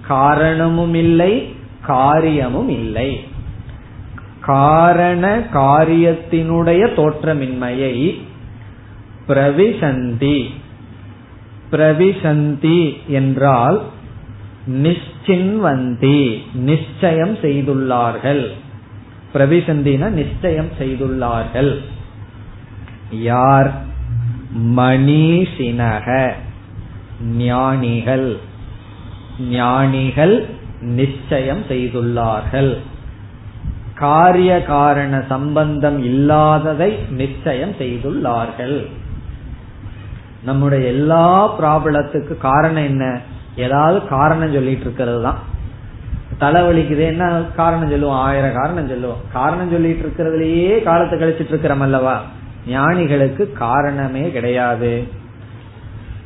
காரணமும் 0.07 0.94
இல்லை 0.94 1.54
காரியமும் 1.82 2.68
இல்லை. 2.68 3.20
காரண 4.40 5.48
காரியத்தினுடைய 5.54 6.88
தோற்றமின்மையை 6.96 8.22
பிரவிசந்தி. 9.28 10.44
பிரவிசந்தி 11.72 12.96
என்றால் 13.07 13.82
சின்வந்தி 15.26 16.40
நிச்சயம் 16.54 17.34
செய்துள்ளார்கள். 17.34 18.50
பிரவிசந்தின 19.34 20.08
நிச்சயம் 20.08 20.68
செய்துள்ளார்கள். 20.78 21.78
யார்? 23.10 23.72
மணிசினக 24.58 26.30
ஞானிகள். 27.36 28.36
ஞானிகள் 29.50 30.46
நிச்சயம் 30.80 31.62
செய்துள்ளார்கள். 31.62 32.76
காரிய 33.94 34.62
காரண 34.62 35.22
சம்பந்தம் 35.28 36.04
இல்லாததை 36.04 36.98
நிச்சயம் 37.10 37.72
செய்துள்ளார்கள். 37.72 38.86
நம்முடைய 40.44 40.86
எல்லா 40.86 41.58
ப்ராப்ளத்துக்கு 41.60 42.36
காரணம் 42.38 42.84
என்ன? 42.84 43.20
ஏதாவது 43.57 44.07
காரணம் 44.07 44.52
சொல்லிட்டு 44.52 44.80
இருக்கிறது 44.80 45.22
தான். 45.22 45.38
தலைவலிக்குது 46.40 46.98
என்ன 46.98 47.42
காரணம் 47.57 47.90
சொல்லுவோம்? 47.90 48.16
ஆயிரம் 48.16 48.54
காரணம் 48.54 48.88
சொல்லுவோம். 48.88 49.20
காரணம் 49.32 49.70
சொல்லிட்டு 49.70 50.09
இருக்கிறதுலயே 50.09 50.82
காலத்தை 50.82 51.18
கழிச்சிட்டு 51.18 51.48
இருக்கிறோம் 51.48 51.80
அல்லவா? 51.80 52.22
ஞானிகளுக்கு 52.68 53.52
காரணமே 53.52 54.30
கிடையாது. 54.30 55.09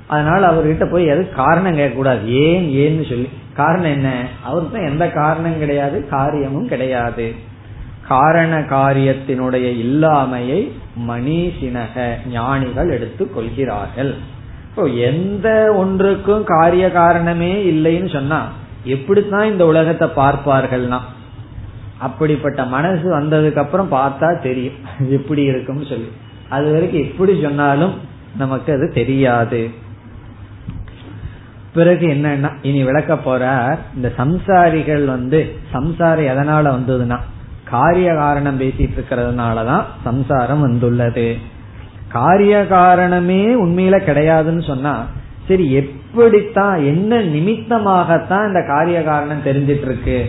அதனால 0.06 0.46
அவர்கிட்ட 0.46 0.90
போய் 0.90 1.06
எது 1.06 1.30
காரணம் 1.30 1.78
கேட்கக்கூடாது. 1.78 2.24
ஏன் 2.24 2.68
ஏன்னு 2.68 3.08
சொல்லி. 3.08 3.28
காரணம் 3.54 3.90
என்ன? 3.90 4.26
அவருக்கு 4.44 4.78
தான் 4.78 4.88
எந்த 4.88 5.08
காரணம் 5.10 5.58
கிடையாது 5.58 6.08
காரியமும் 6.08 6.68
கிடையாது. 6.68 7.34
காரண 8.08 8.60
காரியத்தினுடைய 8.60 9.66
இல்லாமையை 9.76 10.70
மணிசினக 11.08 12.14
ஞானிகள் 12.28 12.90
எடுத்துக் 12.90 13.34
கொள்கிறார்கள் 13.34 14.14
இப்போ 14.70 14.84
எந்த 14.84 15.74
ஒன்றுக்கும் 15.76 16.44
காரிய 16.44 16.90
காரணமே 16.90 17.64
இல்லைன்னு 17.64 18.12
சொன்னா 18.12 18.46
எப்படித்தான் 18.84 19.50
இந்த 19.50 19.66
உலகத்தை 19.66 20.08
பார்ப்பார்கள்னா? 20.16 20.98
அப்படிப்பட்ட 21.98 22.64
மனசு 22.64 23.20
வந்ததுக்கு 23.20 23.56
அப்புறம் 23.56 23.92
பார்த்தா 23.92 24.40
தெரியும். 24.42 24.72
எப்படி 24.98 25.42
இருக்கும்னு 25.42 25.86
சொல்லி. 25.86 26.08
அது 26.48 26.72
வரைக்கும் 26.72 27.00
எப்படி 27.00 27.42
சொன்னாலும் 27.42 27.94
நமக்கு 28.38 28.72
அது 28.72 28.92
தெரியாது. 28.94 29.70
பிறகு 31.74 32.06
என்னன்னா 32.06 32.52
இனி 32.62 32.84
விளக்க 32.84 33.16
போற 33.16 33.78
இந்த 33.96 34.12
சம்சாரிகள் 34.18 35.04
வந்து 35.04 35.58
சம்சாரம் 35.72 36.24
எதனால 36.24 36.68
வந்ததுன்னா 36.68 37.18
காரிய 37.64 38.14
காரணம் 38.14 38.60
பேசிட்டு 38.60 38.90
இருக்கிறதுனாலதான் 38.96 39.84
சம்சாரம் 40.04 40.60
வந்துள்ளது. 40.60 41.58
காரிய 42.11 42.55
காரணமே 42.67 43.43
உண்மையில 43.55 43.95
கிடையாதுன்னு 44.05 44.63
சொன்னா 44.65 44.95
சரி 45.47 45.65
எப்படித்தான் 45.73 46.77
என்ன 46.85 47.17
நிமித்தமாகத்தான் 47.33 48.47
இந்த 48.47 48.61
காரிய 48.67 49.03
காரணம் 49.03 49.45
தெரிஞ்சிட்டு 49.45 49.85
இருக்கு 49.85 50.19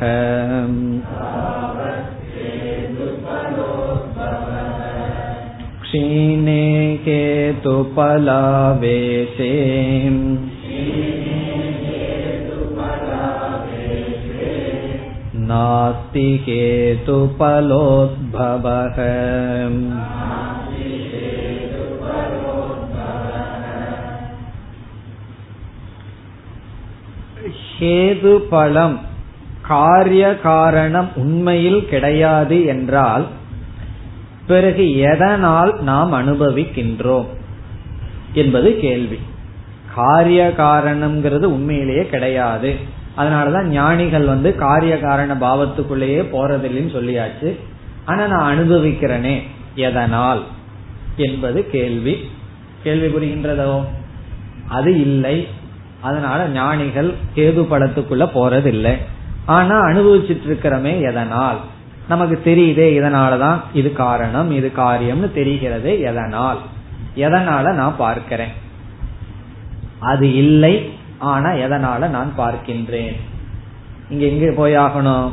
क्षीणे 5.82 6.64
केतुपलावेशे 7.06 7.94
नास्ति 15.48 16.28
हेतुपलोद्भवः 16.46 18.96
ஹேது 27.81 28.37
பலம் 28.37 28.99
காரிய 29.61 30.39
காரணம் 30.39 31.09
உண்மையில் 31.15 31.85
கிடையாது 31.85 32.65
என்றால் 32.65 33.27
பிறகு 34.47 34.97
எதனால் 34.97 35.81
நாம் 35.81 36.13
அனுபவிக்கின்றோம் 36.13 37.25
என்பது 38.33 38.79
கேள்வி. 38.79 39.19
காரிய 39.95 40.53
காரணம்ங்கிறது 40.57 41.43
உண்மையிலேயே 41.43 42.05
கிடையாது. 42.05 42.75
அதனாலதான் 43.17 43.63
ஞானிகள் 43.63 44.25
வந்து 44.25 44.55
காரிய 44.55 44.99
காரண 44.99 45.35
பாவத்துக்குள்ளேயே 45.35 46.25
போறதில்லைன்னு 46.33 46.95
சொல்லியாச்சு. 46.95 47.59
ஆனா 48.05 48.27
நான் 48.27 48.57
அனுபவிக்கிறனே 48.57 49.41
எதனால் 49.75 50.43
என்பது 51.15 51.69
கேள்வி. 51.69 52.29
கேள்வி 52.83 53.07
புரிகின்றதோ? 53.07 53.83
அது 54.67 54.99
இல்லை. 54.99 55.47
அதனால 56.01 56.47
ஞானிகள் 56.47 57.09
கேது 57.35 57.61
படத்துக்குள்ள 57.63 58.25
போறதில்லை. 58.33 58.97
ஆனா 59.45 59.75
அனுபவிச்சுட்டு 59.85 60.45
இருக்கிறமே 60.49 61.01
எதனால்? 61.01 61.59
நமக்கு 62.07 62.41
தெரியுதே 62.45 62.87
இதனாலதான் 62.99 63.59
இது 63.73 63.93
காரணம் 63.93 64.51
இது 64.51 64.71
காரியம்னு 64.75 65.31
தெரிகிறது 65.31 66.01
எதனால்? 66.01 66.57
எதனால 67.15 67.73
நான் 67.73 67.95
பார்க்கிறேன்? 67.97 68.51
அது 69.99 70.33
இல்லை 70.33 70.73
ஆனா 71.19 71.49
எதனால 71.49 72.09
நான் 72.09 72.31
பார்க்கின்றேன்? 72.37 73.15
இங்க 74.09 74.25
எங்க 74.25 74.45
போயாகணும் 74.61 75.29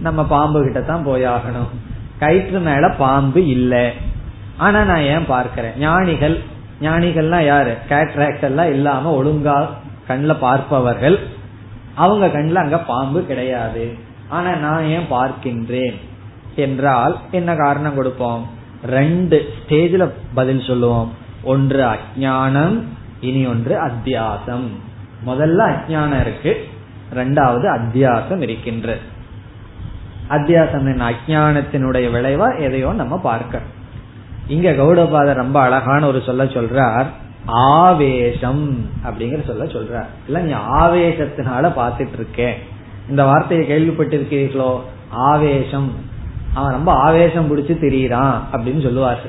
நம்ம 0.00 0.24
பாம்பு 0.24 0.62
கிட்ட 0.62 0.80
தான் 0.80 1.06
போயாகணும் 1.06 1.70
கயிற்று 2.18 2.58
மேல 2.58 2.94
பாம்பு 2.98 3.46
இல்லை. 3.46 3.92
ஆனா 4.56 4.84
நான் 4.84 5.08
ஏன் 5.14 5.26
பார்க்கிறேன்? 5.26 5.72
ஞானிகள் 5.78 6.42
ஞானிகள்லாம் 6.80 7.46
யாரு? 7.46 7.76
கேட்ராக்ட் 7.88 8.42
எல்லாம் 8.42 8.70
இல்லாம 8.70 9.22
ஒழுங்கா 9.22 9.68
கண்ணில் 10.08 10.36
பார்ப்பவர்கள் 10.36 11.18
அவங்க 11.94 12.30
கண்ணில் 12.30 12.56
அங்க 12.56 12.78
பாம்பு 12.78 13.26
கிடையாது. 13.26 13.94
ஆனா 14.28 14.54
நான் 14.54 14.84
ஏன் 14.84 15.06
பார்க்கின்றேன்? 15.10 15.96
என்றால் 16.56 17.18
என்ன 17.30 17.54
காரணம் 17.54 17.94
கொடுப்போம்? 17.94 18.46
ரெண்டு 18.86 19.54
ஸ்டேஜ்ல 19.58 20.10
பதில் 20.34 20.62
சொல்லுவோம். 20.62 21.12
ஒன்று 21.42 21.84
அஜானம் 21.84 22.82
இனி 23.20 23.46
ஒன்று 23.46 23.86
அத்தியாசம். 23.86 24.66
முதல்ல 25.26 25.74
அஜானம் 25.74 26.20
இருக்கு 26.20 26.68
ரெண்டாவது 27.14 27.78
அத்தியாசம் 27.78 28.40
இருக்கின்ற. 28.40 28.96
அத்தியாசம் 30.28 30.86
என்ன? 30.92 31.10
அஜானத்தினுடைய 31.10 32.10
விளைவா 32.10 32.60
எதையோ 32.60 32.92
நம்ம 32.92 33.18
பார்க்க. 33.18 33.60
இங்க 34.46 34.70
கௌடபாதர் 34.70 35.32
ரொம்ப 35.32 35.60
அழகான 35.60 36.06
ஒரு 36.06 36.22
சொல்ல 36.26 36.44
சொல்றார். 36.44 37.06
ஆவேசம் 37.48 38.90
அப்படிங்கிற 39.04 39.46
சொல்ல 39.46 39.64
சொல்ற 39.64 40.04
இல்ல 40.26 40.40
நீ 40.40 40.52
ஆவேசத்தினால 40.52 41.72
பாத்துட்டு 41.76 42.12
இருக்கேன் 42.12 42.54
இந்த 43.08 43.24
வார்த்தையை 43.24 43.66
கேள்விப்பட்டிருக்கீர்களோ 43.66 44.80
ஆவேசம். 45.08 45.92
அவன் 46.54 46.72
ரொம்ப 46.72 46.92
ஆவேசம் 46.92 47.56
பிடிச்சு 47.56 47.70
திரியிறான் 47.70 48.34
அப்படின்னு 48.52 48.82
சொல்லுவார். 48.82 49.20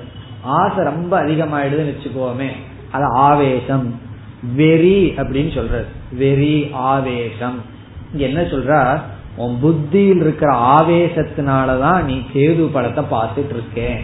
ஆசை 0.41 0.83
ரொம்ப 0.83 1.23
அதிகமாயிடுதுன்னு 1.23 1.93
வச்சுக்கோமே 1.93 2.47
அது 2.91 3.03
ஆவேசம். 3.03 3.99
வெறி 4.55 5.13
அப்படின்னு 5.17 5.55
சொல்றது 5.55 5.85
வெறி 6.11 6.69
ஆவேசம். 6.73 7.61
இங்க 8.13 8.25
என்ன 8.25 8.41
சொல்ற 8.41 9.01
உன் 9.35 9.59
புத்தியில் 9.59 10.19
இருக்கிற 10.19 10.57
ஆவேசத்தினாலதான் 10.57 12.03
நீ 12.03 12.21
கேது 12.33 12.69
படத்தை 12.71 13.03
பார்த்துட்டு 13.11 13.49
இருக்கேன் 13.49 14.01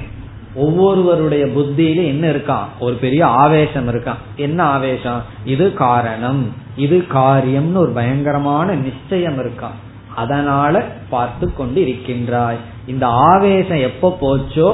ஒவ்வொருவருடைய 0.55 1.45
புத்தியில 1.45 2.05
என்ன 2.05 2.27
இருக்கான் 2.27 2.67
ஒரு 2.79 2.95
பெரிய 2.95 3.25
ஆவேசம் 3.25 3.87
இருக்கான் 3.87 4.21
என்ன 4.35 4.63
ஆவேசம்? 4.63 5.21
இது 5.45 5.73
காரணம். 5.73 6.43
இது 6.75 6.97
காரியம்னு 7.09 7.75
ஒரு 7.75 7.91
பயங்கரமான 7.91 8.73
நிச்சயம் 8.73 9.39
இருக்கான் 9.39 9.77
அதனால 10.15 10.83
பார்த்து 11.09 11.53
கொண்டு 11.53 11.81
இருக்கின்றாய். 11.81 12.59
இந்த 12.87 13.07
ஆவேசம் 13.07 13.77
எப்ப 13.77 14.17
போச்சோ 14.21 14.69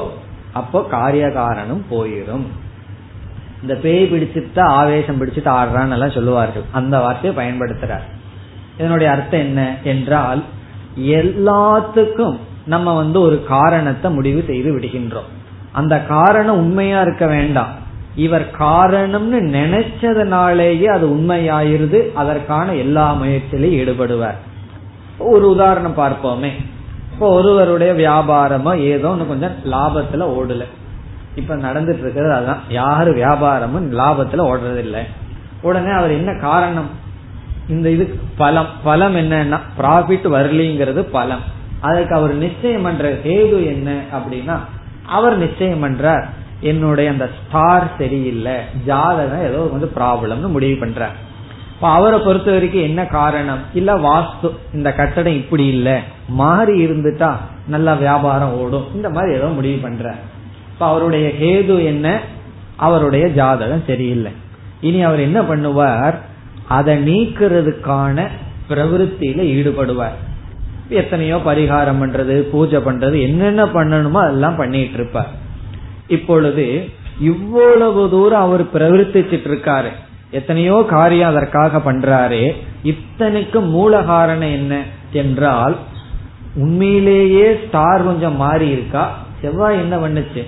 அப்போ 0.52 0.82
காரிய 0.82 1.30
காரணம் 1.30 1.84
போயிடும். 1.90 2.46
இந்த 3.62 3.74
பேய் 3.74 4.10
பிடிச்சிட்டா 4.12 4.60
ஆவேசம் 4.60 5.18
பிடிச்சிட்டு 5.20 5.50
ஆடுறான்னு 5.58 5.90
எல்லாம் 5.90 6.10
சொல்லுவார்கள். 6.10 6.62
அந்த 6.72 6.94
வார்த்தையை 6.98 7.32
பயன்படுத்துறார். 7.40 8.06
இதனுடைய 8.78 9.12
அர்த்தம் 9.12 9.40
என்ன 9.40 9.76
என்றால் 9.82 10.42
எல்லாத்துக்கும் 10.96 12.36
நம்ம 12.66 12.94
வந்து 12.96 13.20
ஒரு 13.20 13.44
காரணத்தை 13.44 14.10
முடிவு 14.10 14.44
செய்து 14.46 14.78
விடுகின்றோம். 14.78 15.30
அந்த 15.72 16.00
காரணம் 16.00 16.56
உண்மையா 16.56 17.00
இருக்க 17.00 17.26
வேண்டாம். 17.26 17.80
இவர் 18.14 18.50
காரணம்னு 18.58 19.38
நினைச்சதுனாலேயே 19.38 20.84
அது 20.84 21.06
உண்மையாயிருது 21.06 22.12
அதற்கான 22.12 22.74
எல்லா 22.74 23.14
முயற்சியிலையும் 23.14 23.78
ஈடுபடுவார். 23.80 24.34
ஒரு 25.18 25.50
உதாரணம் 25.50 25.98
பார்ப்போமே. 25.98 26.50
இப்போ 27.12 27.28
ஒருவருடைய 27.28 27.92
வியாபாரமோ 27.92 28.78
ஏதோ 28.78 29.08
ஒன்று 29.08 29.26
கொஞ்சம் 29.26 29.54
லாபத்துல 29.64 30.20
ஓடல. 30.20 30.64
இப்ப 31.34 31.56
நடந்துட்டு 31.56 31.98
இருக்கிறது 31.98 32.32
அதுதான் 32.32 32.60
யாரு 32.68 33.14
வியாபாரமும் 33.14 33.98
லாபத்துல 33.98 34.52
ஓடுறது 34.52 34.78
இல்லை 34.78 35.02
உடனே 35.62 35.90
அவர் 35.90 36.10
என்ன 36.10 36.38
காரணம்? 36.40 36.90
இந்த 37.68 37.90
இது 37.90 38.18
பலம். 38.36 38.66
பலம் 38.84 39.16
என்னன்னா 39.16 39.58
ப்ராஃபிட் 39.78 40.26
வரலிங்கிறது 40.26 41.00
பலம். 41.00 41.40
அதுக்கு 41.80 42.14
அவர் 42.14 42.34
நிச்சயம் 42.34 42.82
பண்ற 42.82 43.12
ஹேது 43.12 43.66
என்ன 43.66 44.00
அப்படின்னா 44.12 44.58
அவர் 45.06 45.38
நிச்சயம் 45.38 45.84
பண்றார். 45.84 46.24
என்னுடைய 46.60 47.10
அந்த 47.10 47.30
ஸ்டார் 47.38 47.90
சரியில்லை 47.98 48.54
ஜாதகம் 48.84 49.44
ஏதோ 49.44 49.58
வந்து 49.58 49.92
ப்ராப்ளம்னு 49.96 50.48
முடிவு 50.48 50.86
பண்றார். 50.86 51.16
இப்ப 51.74 51.88
அவரை 51.88 52.18
பொறுத்த 52.18 52.50
வரைக்கும் 52.50 52.82
என்ன 52.82 53.06
காரணம்? 53.06 53.58
இல்ல 53.74 53.98
வாஸ்து 53.98 54.50
இந்த 54.74 54.92
கட்டடம் 54.92 55.32
இப்படி 55.32 55.66
இல்ல. 55.66 56.00
மாறி 56.28 56.86
இருந்துட்டா 56.86 57.36
நல்லா 57.66 57.92
வியாபாரம் 57.92 58.60
ஓடும். 58.60 58.86
இந்த 58.94 59.10
மாதிரி 59.10 59.34
ஏதோ 59.34 59.46
முடிவு 59.46 59.78
பண்ற 59.78 60.14
இப்ப 60.72 60.86
அவருடைய 60.86 61.28
ஹேது 61.28 61.84
என்ன? 61.84 62.20
அவருடைய 62.76 63.28
ஜாதகம் 63.28 63.82
சரியில்லை. 63.86 64.32
இனி 64.80 65.02
அவர் 65.02 65.20
என்ன 65.20 65.42
பண்ணுவார்? 65.42 66.14
அதை 66.68 67.10
நீக்கிறதுக்கான 67.10 68.28
பிரவருத்தியில 68.68 69.42
ஈடுபடுவார். 69.42 70.18
எத்தனையோ 70.92 71.36
பரிகாரம் 71.36 72.00
பண்றது 72.02 72.34
பூஜை 72.52 72.78
பண்றது 72.78 73.16
என்னென்ன 73.22 73.64
பண்ணணுமோ 73.64 74.20
அதெல்லாம் 74.24 74.56
பண்ணிட்டு 74.56 74.92
இருப்பார். 74.92 75.30
இப்பொழுது 76.06 76.66
இவ்வளவு 77.20 78.10
தூரம் 78.10 78.40
அவர் 78.40 78.64
பிரவர்த்திச்சிட்டு 78.74 79.48
இருக்காரு. 79.50 79.90
எத்தனையோ 80.30 80.84
காரியம் 80.88 81.28
அதற்காக 81.28 81.92
பண்றாரு. 81.92 82.42
இத்தனைக்கு 82.84 83.60
மூல 83.68 84.02
காரணம் 84.02 84.52
என்ன 84.52 84.82
என்றால் 85.12 85.76
உண்மையிலேயே 86.54 87.46
ஸ்டார் 87.66 88.04
கொஞ்சம் 88.04 88.36
மாறி 88.36 88.68
இருக்கா? 88.68 89.04
செவ்வாய் 89.40 89.78
என்ன 89.78 89.96
பண்ணுச்சு? 89.96 90.42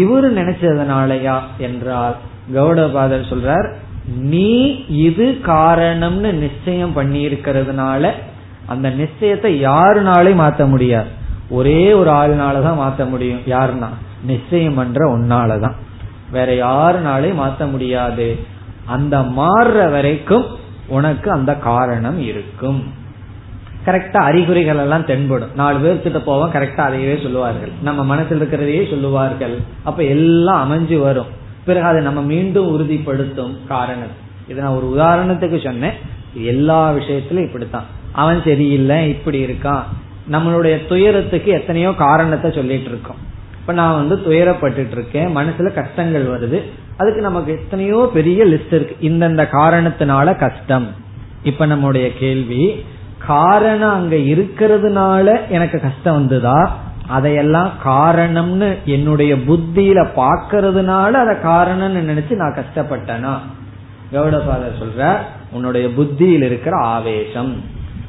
இவரு 0.00 0.28
நினைச்சதுனாலயா 0.38 1.36
என்றால் 1.58 2.16
கௌடபாதர் 2.54 3.30
சொல்றார் 3.32 3.68
நீ 4.32 4.50
இது 4.88 5.26
காரணம்னு 5.46 6.30
நிச்சயம் 6.32 6.92
பண்ணி 6.92 7.26
இருக்கிறதுனால 7.28 8.12
அந்த 8.68 8.90
நிச்சயத்தை 8.90 9.64
யாருனாலையும் 9.64 10.40
மாத்த 10.40 10.68
முடியாது. 10.68 11.08
ஒரே 11.50 11.92
ஒரு 11.92 12.10
ஆளுனாலதான் 12.10 12.78
மாத்த 12.78 13.08
முடியும். 13.08 13.40
யாருன்னா? 13.46 13.86
நிச்சயம் 14.22 14.74
பண்ற 14.74 15.16
ஒன்னாலதான் 15.16 15.74
வேற 16.30 16.52
யாருனாலையும் 16.52 17.40
மாத்த 17.40 17.70
முடியாது. 17.70 18.38
அந்த 18.84 19.20
மாறுற 19.20 19.90
வரைக்கும் 19.90 20.44
உனக்கு 20.86 21.30
அந்த 21.30 21.54
காரணம் 21.54 22.20
இருக்கும். 22.20 22.84
கரெக்டா 23.86 24.16
அறிகுறிகள் 24.16 24.76
எல்லாம் 24.76 25.04
தென்படும். 25.04 25.54
நாலு 25.54 25.78
பேர் 25.78 26.02
கிட்ட 26.02 26.20
போவோம் 26.20 26.52
கரெக்டா 26.52 26.78
அதையவே 26.78 27.22
சொல்லுவார்கள். 27.22 27.70
நம்ம 27.82 28.04
மனசில் 28.04 28.40
இருக்கிறதையே 28.40 28.90
சொல்லுவார்கள். 28.90 29.58
அப்ப 29.82 30.02
எல்லாம் 30.02 30.72
அமைஞ்சு 30.72 30.98
வரும். 30.98 31.26
பிறகு 31.64 31.86
அதை 31.86 32.02
நம்ம 32.02 32.20
மீண்டும் 32.20 32.68
உறுதிப்படுத்தும் 32.68 33.58
காரணம். 33.68 34.26
இதை 34.48 34.62
நான் 34.62 34.72
ஒரு 34.72 34.94
உதாரணத்துக்கு 34.96 35.64
சொன்னேன். 35.64 35.92
எல்லா 36.34 36.90
விஷயத்திலும் 36.90 37.44
இப்படித்தான். 37.44 37.96
அவன் 38.22 38.40
சரியில்லை 38.44 38.98
இப்படி 39.08 39.38
இருக்கான் 39.46 39.86
நம்மளுடைய 40.32 40.74
துயரத்துக்கு 40.88 41.50
எத்தனையோ 41.52 41.90
காரணத்தை 41.98 42.48
சொல்லிட்டு 42.52 42.88
இருக்கோம். 42.88 43.20
இப்ப 43.60 43.72
நான் 43.72 43.98
வந்து 44.00 44.16
துயரப்பட்டு 44.26 44.92
இருக்கேன் 44.92 45.36
மனசுல 45.36 45.68
கஷ்டங்கள் 45.74 46.26
வருது. 46.34 46.58
அதுக்கு 46.96 47.20
நமக்கு 47.20 47.52
எத்தனையோ 47.52 48.10
பெரிய 48.14 48.40
லிஸ்ட் 48.44 48.74
இருக்கு. 48.78 48.96
இந்தந்த 49.00 49.44
காரணத்தினால 49.52 50.36
கஷ்டம். 50.38 50.86
இப்ப 51.42 51.66
நம்முடைய 51.66 52.06
கேள்வி 52.12 52.64
காரணம் 53.26 53.94
அங்க 53.94 54.16
இருக்கிறதுனால 54.16 55.26
எனக்கு 55.48 55.80
கஷ்டம் 55.80 56.14
வந்ததா? 56.14 56.60
அதையெல்லாம் 57.06 57.70
காரணம்னு 57.84 58.68
என்னுடைய 58.84 59.32
புத்தியில 59.48 59.98
பாக்கிறதுனால 60.16 61.10
அத 61.22 61.32
காரணம்னு 61.44 62.00
நினைச்சு 62.10 62.34
நான் 62.34 62.58
கஷ்டப்பட்டேனா? 62.58 63.34
கௌடபாதர் 64.12 64.80
சொல்ற 64.82 65.16
உன்னுடைய 65.50 65.86
புத்தியில் 65.90 66.42
இருக்கிற 66.42 66.74
ஆவேசம். 66.94 67.52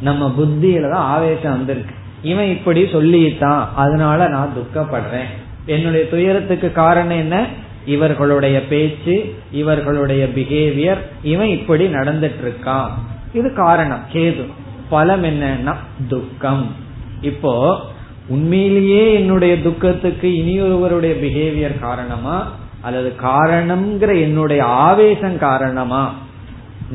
நம்ம 0.01 0.33
புத்தியில 0.39 0.81
தான் 0.81 1.05
ஆவேசம் 1.05 1.51
வந்திருக்கு. 1.51 1.95
இவன் 2.21 2.49
இப்படி 2.49 2.83
சொல்லிட்டான் 2.83 3.65
அதனால 3.75 4.27
நான் 4.27 4.53
துக்கப்படுறேன். 4.57 5.29
என்னுடைய 5.65 6.09
துயரத்துக்கு 6.09 6.71
காரணம் 6.71 7.17
என்ன? 7.17 7.45
இவர்களுடைய 7.85 8.67
பேச்சு 8.67 9.35
இவர்களுடைய 9.51 10.25
பிஹேவியர் 10.25 10.97
இவன் 11.23 11.47
இப்படி 11.47 11.87
நடந்துட்டு 11.87 12.39
இருக்கான் 12.43 12.87
இது 13.33 13.53
காரணம் 13.53 14.03
கேது. 14.13 14.45
பலம் 14.89 15.23
என்னன்னா 15.23 15.75
துக்கம். 16.09 16.75
இப்போ 17.21 17.79
உண்மையிலேயே 18.27 19.13
என்னுடைய 19.13 19.61
துக்கத்துக்கு 19.61 20.27
இனியொருவருடைய 20.27 21.25
பிஹேவியர் 21.25 21.79
காரணமா? 21.79 22.51
அல்லது 22.81 23.13
காரணம்ங்கிற 23.23 24.21
என்னுடைய 24.21 24.65
ஆவேசம் 24.65 25.37
காரணமா? 25.37 26.13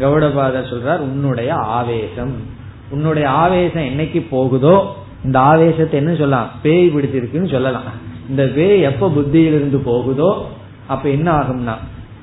கௌடபாத 0.00 0.60
சொல்றார் 0.70 0.98
உன்னுடைய 0.98 1.54
ஆவேசம். 1.54 2.53
உன்னுடைய 2.90 3.28
ஆவேசம் 3.28 3.82
என்னைக்கு 3.82 4.26
போகுதோ 4.30 4.94
இந்த 5.24 5.38
ஆவேசத்தை 5.38 6.00
என்ன 6.00 6.14
சொல்லலாம்? 6.14 6.48
பேய் 6.62 6.92
பிடிச்சிருக்குன்னு 6.94 7.50
சொல்லலாம். 7.50 7.82
இந்த 8.28 8.44
பேய் 8.54 8.80
எப்ப 8.80 9.08
புத்தியிலிருந்து 9.08 9.76
போகுதோ 9.76 10.46
அப்ப 10.86 11.08
என்ன 11.08 11.32
ஆகும்னா 11.32 11.74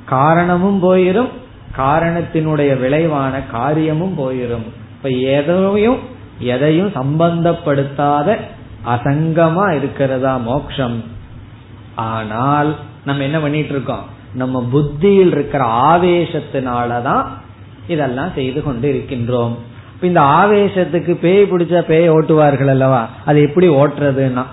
காரணமும் 0.05 0.83
போயிரும் 0.83 1.29
காரணத்தினுடைய 1.77 2.79
விளைவான 2.79 3.41
காரியமும் 3.41 4.17
போயிரும். 4.17 4.65
இப்ப 4.95 5.09
எதையும் 5.09 5.99
எதையும் 6.39 6.89
சம்பந்தப்படுத்தாத 6.89 8.37
அசங்கமா 8.85 9.75
இருக்கிறதா 9.75 10.37
மோக்ஷம்? 10.37 11.03
ஆனால் 11.95 12.75
நம்ம 13.05 13.23
என்ன 13.23 13.39
பண்ணிட்டு 13.39 13.69
இருக்கோம் 13.69 14.05
நம்ம 14.33 14.63
புத்தியில் 14.71 15.31
இருக்கிற 15.31 15.65
ஆவேசத்தினாலதான் 15.65 17.27
இதெல்லாம் 17.87 18.31
செய்து 18.35 18.63
கொண்டு 18.63 18.89
இருக்கின்றோம் 18.89 19.55
இந்த 20.01 20.21
ஆவேசத்துக்கு 20.21 21.13
பேய் 21.13 21.43
பிடிச்ச 21.43 21.81
பேய 21.81 22.13
ஓட்டுவார்கள் 22.13 22.67
அல்லவா? 22.67 23.09
அது 23.25 23.41
எப்படி 23.41 23.69
ஓட்டுறதுன்னா 23.69 24.45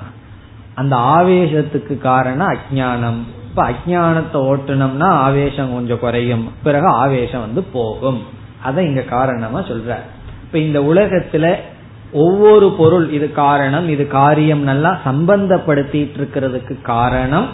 அந்த 0.75 0.97
ஆவேசத்துக்கு 0.97 1.99
காரணம் 1.99 2.49
அஜானம் 2.49 3.19
இப்ப 3.49 3.71
அஜானத்தை 3.71 4.35
ஓட்டுனோம்னா 4.35 5.03
ஆவேசம் 5.03 5.75
கொஞ்சம் 5.75 5.99
குறையும். 5.99 6.53
பிறகு 6.63 6.87
ஆவேசம் 6.87 7.41
வந்து 7.41 7.63
போகும். 7.63 8.23
அதை 8.63 8.85
இங்க 8.85 9.01
காரணமா 9.01 9.61
சொல்ற. 9.61 9.97
இப்ப 10.43 10.59
இந்த 10.59 10.81
உலகத்துல 10.81 11.57
ஒவ்வொரு 12.13 12.75
பொருள் 12.79 13.11
இது 13.11 13.33
காரணம் 13.33 13.89
இது 13.89 14.07
காரியம் 14.07 14.63
நல்லா 14.63 14.99
சம்பந்தப்படுத்திட்டு 15.05 16.19
இருக்கிறதுக்கு 16.19 16.83
காரணம். 16.83 17.49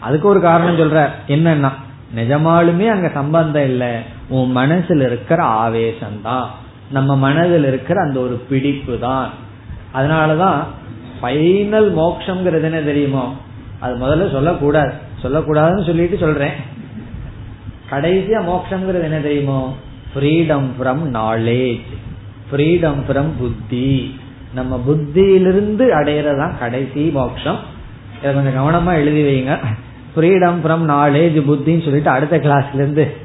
அதுக்கு 0.00 0.28
ஒரு 0.28 0.40
காரணம் 0.40 0.78
சொல்ற. 0.78 1.08
என்னன்னா 1.28 1.70
நிஜமாலுமே 2.16 2.88
அங்க 2.88 3.10
சம்பந்தம் 3.14 3.64
இல்ல. 3.64 4.00
உன் 4.28 4.56
மனசுல 4.56 5.06
இருக்கிற 5.06 5.42
ஆவேசம் 5.42 6.22
தான் 6.22 6.50
நம்ம 6.92 7.16
மனதில் 7.16 7.64
இருக்கிற 7.64 8.02
அந்த 8.02 8.20
ஒரு 8.20 8.42
பிடிப்பு 8.48 8.98
தான் 8.98 9.30
அதனாலதான் 9.94 10.64
ஃபைனல் 11.22 11.90
மோக்ஷங்கிறது 11.96 12.62
என்ன 12.62 12.80
தெரியுமோ? 12.80 13.36
அது 13.78 13.94
முதல்ல 13.94 14.32
சொல்லக்கூடாது. 14.32 14.92
சொல்லக்கூடாதுன்னு 15.22 15.86
சொல்லிட்டு 15.86 16.16
சொல்றேன். 16.16 16.52
கடைசியா 17.90 18.42
மோக்ஷங்கிறது 18.42 19.02
என்ன 19.02 19.18
தெரியுமோ? 19.18 19.76
Freedom 20.14 20.66
from 20.80 21.02
knowledge 21.12 21.80
freedom 22.50 22.96
from 23.08 23.30
buddhi. 23.38 24.20
நம்ம 24.54 24.82
புத்தியிலிருந்து 24.88 25.84
அடையிறதான் 25.84 26.58
கடைசி 26.58 27.00
மோக்ஷம் 27.00 27.58
இதை 28.20 28.34
கொஞ்சம் 28.34 28.56
கவனமா 28.56 28.94
எழுதி 28.94 29.22
வைங்க. 29.22 29.58
ஃப்ரீடம் 30.16 30.56
ஃப்ரம் 30.64 30.90
நாலேஜ் 30.90 31.42
புத்தின்னு 31.50 31.84
சொல்லிட்டு 31.84 32.10
அடுத்த 32.10 32.36
கிளாஸ்ல 32.38 32.74
இருந்து 32.74 33.16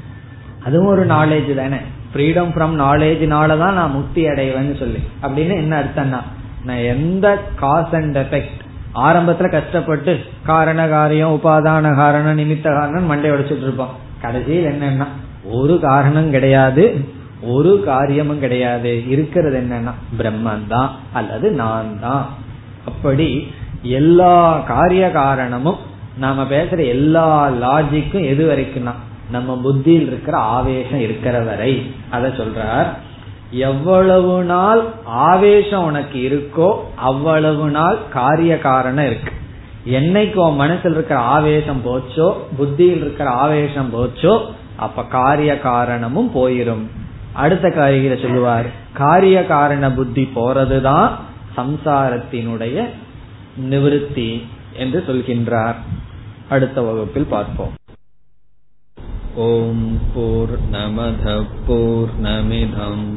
அதுவும் 0.65 0.89
ஒரு 0.89 1.07
நாலேஜ் 1.07 1.55
தானே. 1.55 1.77
ஃப்ரீடம் 2.15 2.51
ஃப்ரம் 2.51 2.83
நாலேஜ்னால 2.83 3.59
தான் 3.59 3.75
நான் 3.75 3.91
முக்தி 3.91 4.27
அடைவேன்னு 4.27 4.79
சொல்லி. 4.79 4.99
அப்படின்னு 5.23 5.57
என்ன 5.57 5.81
அர்த்தம்னா 5.81 6.21
நான் 6.65 6.77
எந்த 6.77 7.41
காஸ் 7.57 7.93
அண்ட் 7.93 8.19
எஃபெக்ட் 8.19 8.67
ஆரம்பத்துல 8.95 9.51
கஷ்டப்பட்டு 9.51 10.19
காரண 10.45 10.89
காரியம் 10.89 11.35
உபாதான 11.35 11.95
காரணம் 11.95 12.39
நிமித்த 12.39 12.63
காரணம் 12.63 13.05
மண்டை 13.05 13.31
உடைச்சிட்டு 13.31 13.63
இருப்போம். 13.63 13.97
கடைசியில் 14.21 14.71
என்னன்னா 14.71 15.07
ஒரு 15.45 15.81
காரணம் 15.81 16.31
கிடையாது. 16.31 17.05
ஒரு 17.43 17.73
காரியமும் 17.85 18.41
கிடையாது. 18.41 19.09
இருக்கிறது 19.09 19.59
என்னன்னா 19.61 19.93
பிரம்மன் 20.19 20.67
தான் 20.69 20.91
அல்லது 21.13 21.51
நான் 21.51 22.01
தான் 22.01 22.25
அப்படி 22.87 23.29
எல்லா 23.83 24.59
காரிய 24.59 25.11
காரணமும் 25.11 25.79
நாம 26.19 26.43
பேசுற 26.43 26.79
எல்லா 26.87 27.51
லாஜிக்கும் 27.51 28.29
எது 28.33 28.45
வரைக்கும்னா 28.51 28.95
நம்ம 29.31 29.57
புத்தியில் 29.57 30.07
இருக்கிற 30.07 30.37
ஆவேசம் 30.39 31.01
இருக்கிற 31.01 31.41
வரை. 31.41 31.73
அத 32.11 32.29
சொல்றார் 32.29 32.89
எவ்வளவு 33.51 34.43
நாள் 34.43 34.83
ஆவேசம் 35.05 35.85
உனக்கு 35.85 36.19
இருக்கோ 36.29 36.69
அவ்வளவு 36.95 37.67
நாள் 37.71 37.99
காரிய 38.11 38.59
காரணம் 38.59 39.05
இருக்கு. 39.05 39.33
என்னைக்கு 39.87 40.35
உன் 40.35 40.57
மனசில் 40.57 40.93
இருக்கிற 40.93 41.21
ஆவேசம் 41.21 41.81
போச்சோ 41.85 42.29
புத்தியில் 42.57 43.01
இருக்கிற 43.01 43.31
ஆவேசம் 43.31 43.93
போச்சோ 43.95 44.35
அப்ப 44.77 45.03
காரிய 45.03 45.59
காரணமும் 45.59 46.31
போயிரும். 46.35 46.85
அடுத்த 47.39 47.69
காரியில 47.69 48.23
சொல்லுவார் 48.23 48.67
காரிய 48.93 49.47
காரண 49.47 49.93
புத்தி 49.93 50.29
போறதுதான் 50.35 51.11
சம்சாரத்தினுடைய 51.57 52.89
நிவிருத்தி 53.71 54.43
என்று 54.77 55.05
சொல்கின்றார். 55.07 55.75
அடுத்த 56.49 56.83
வகுப்பில் 56.83 57.25
பார்ப்போம். 57.25 57.73
ஓம் 59.35 59.99
போர் 60.15 60.59
நமத 60.73 61.45
போர் 61.67 62.09
நமிதம் 62.23 63.17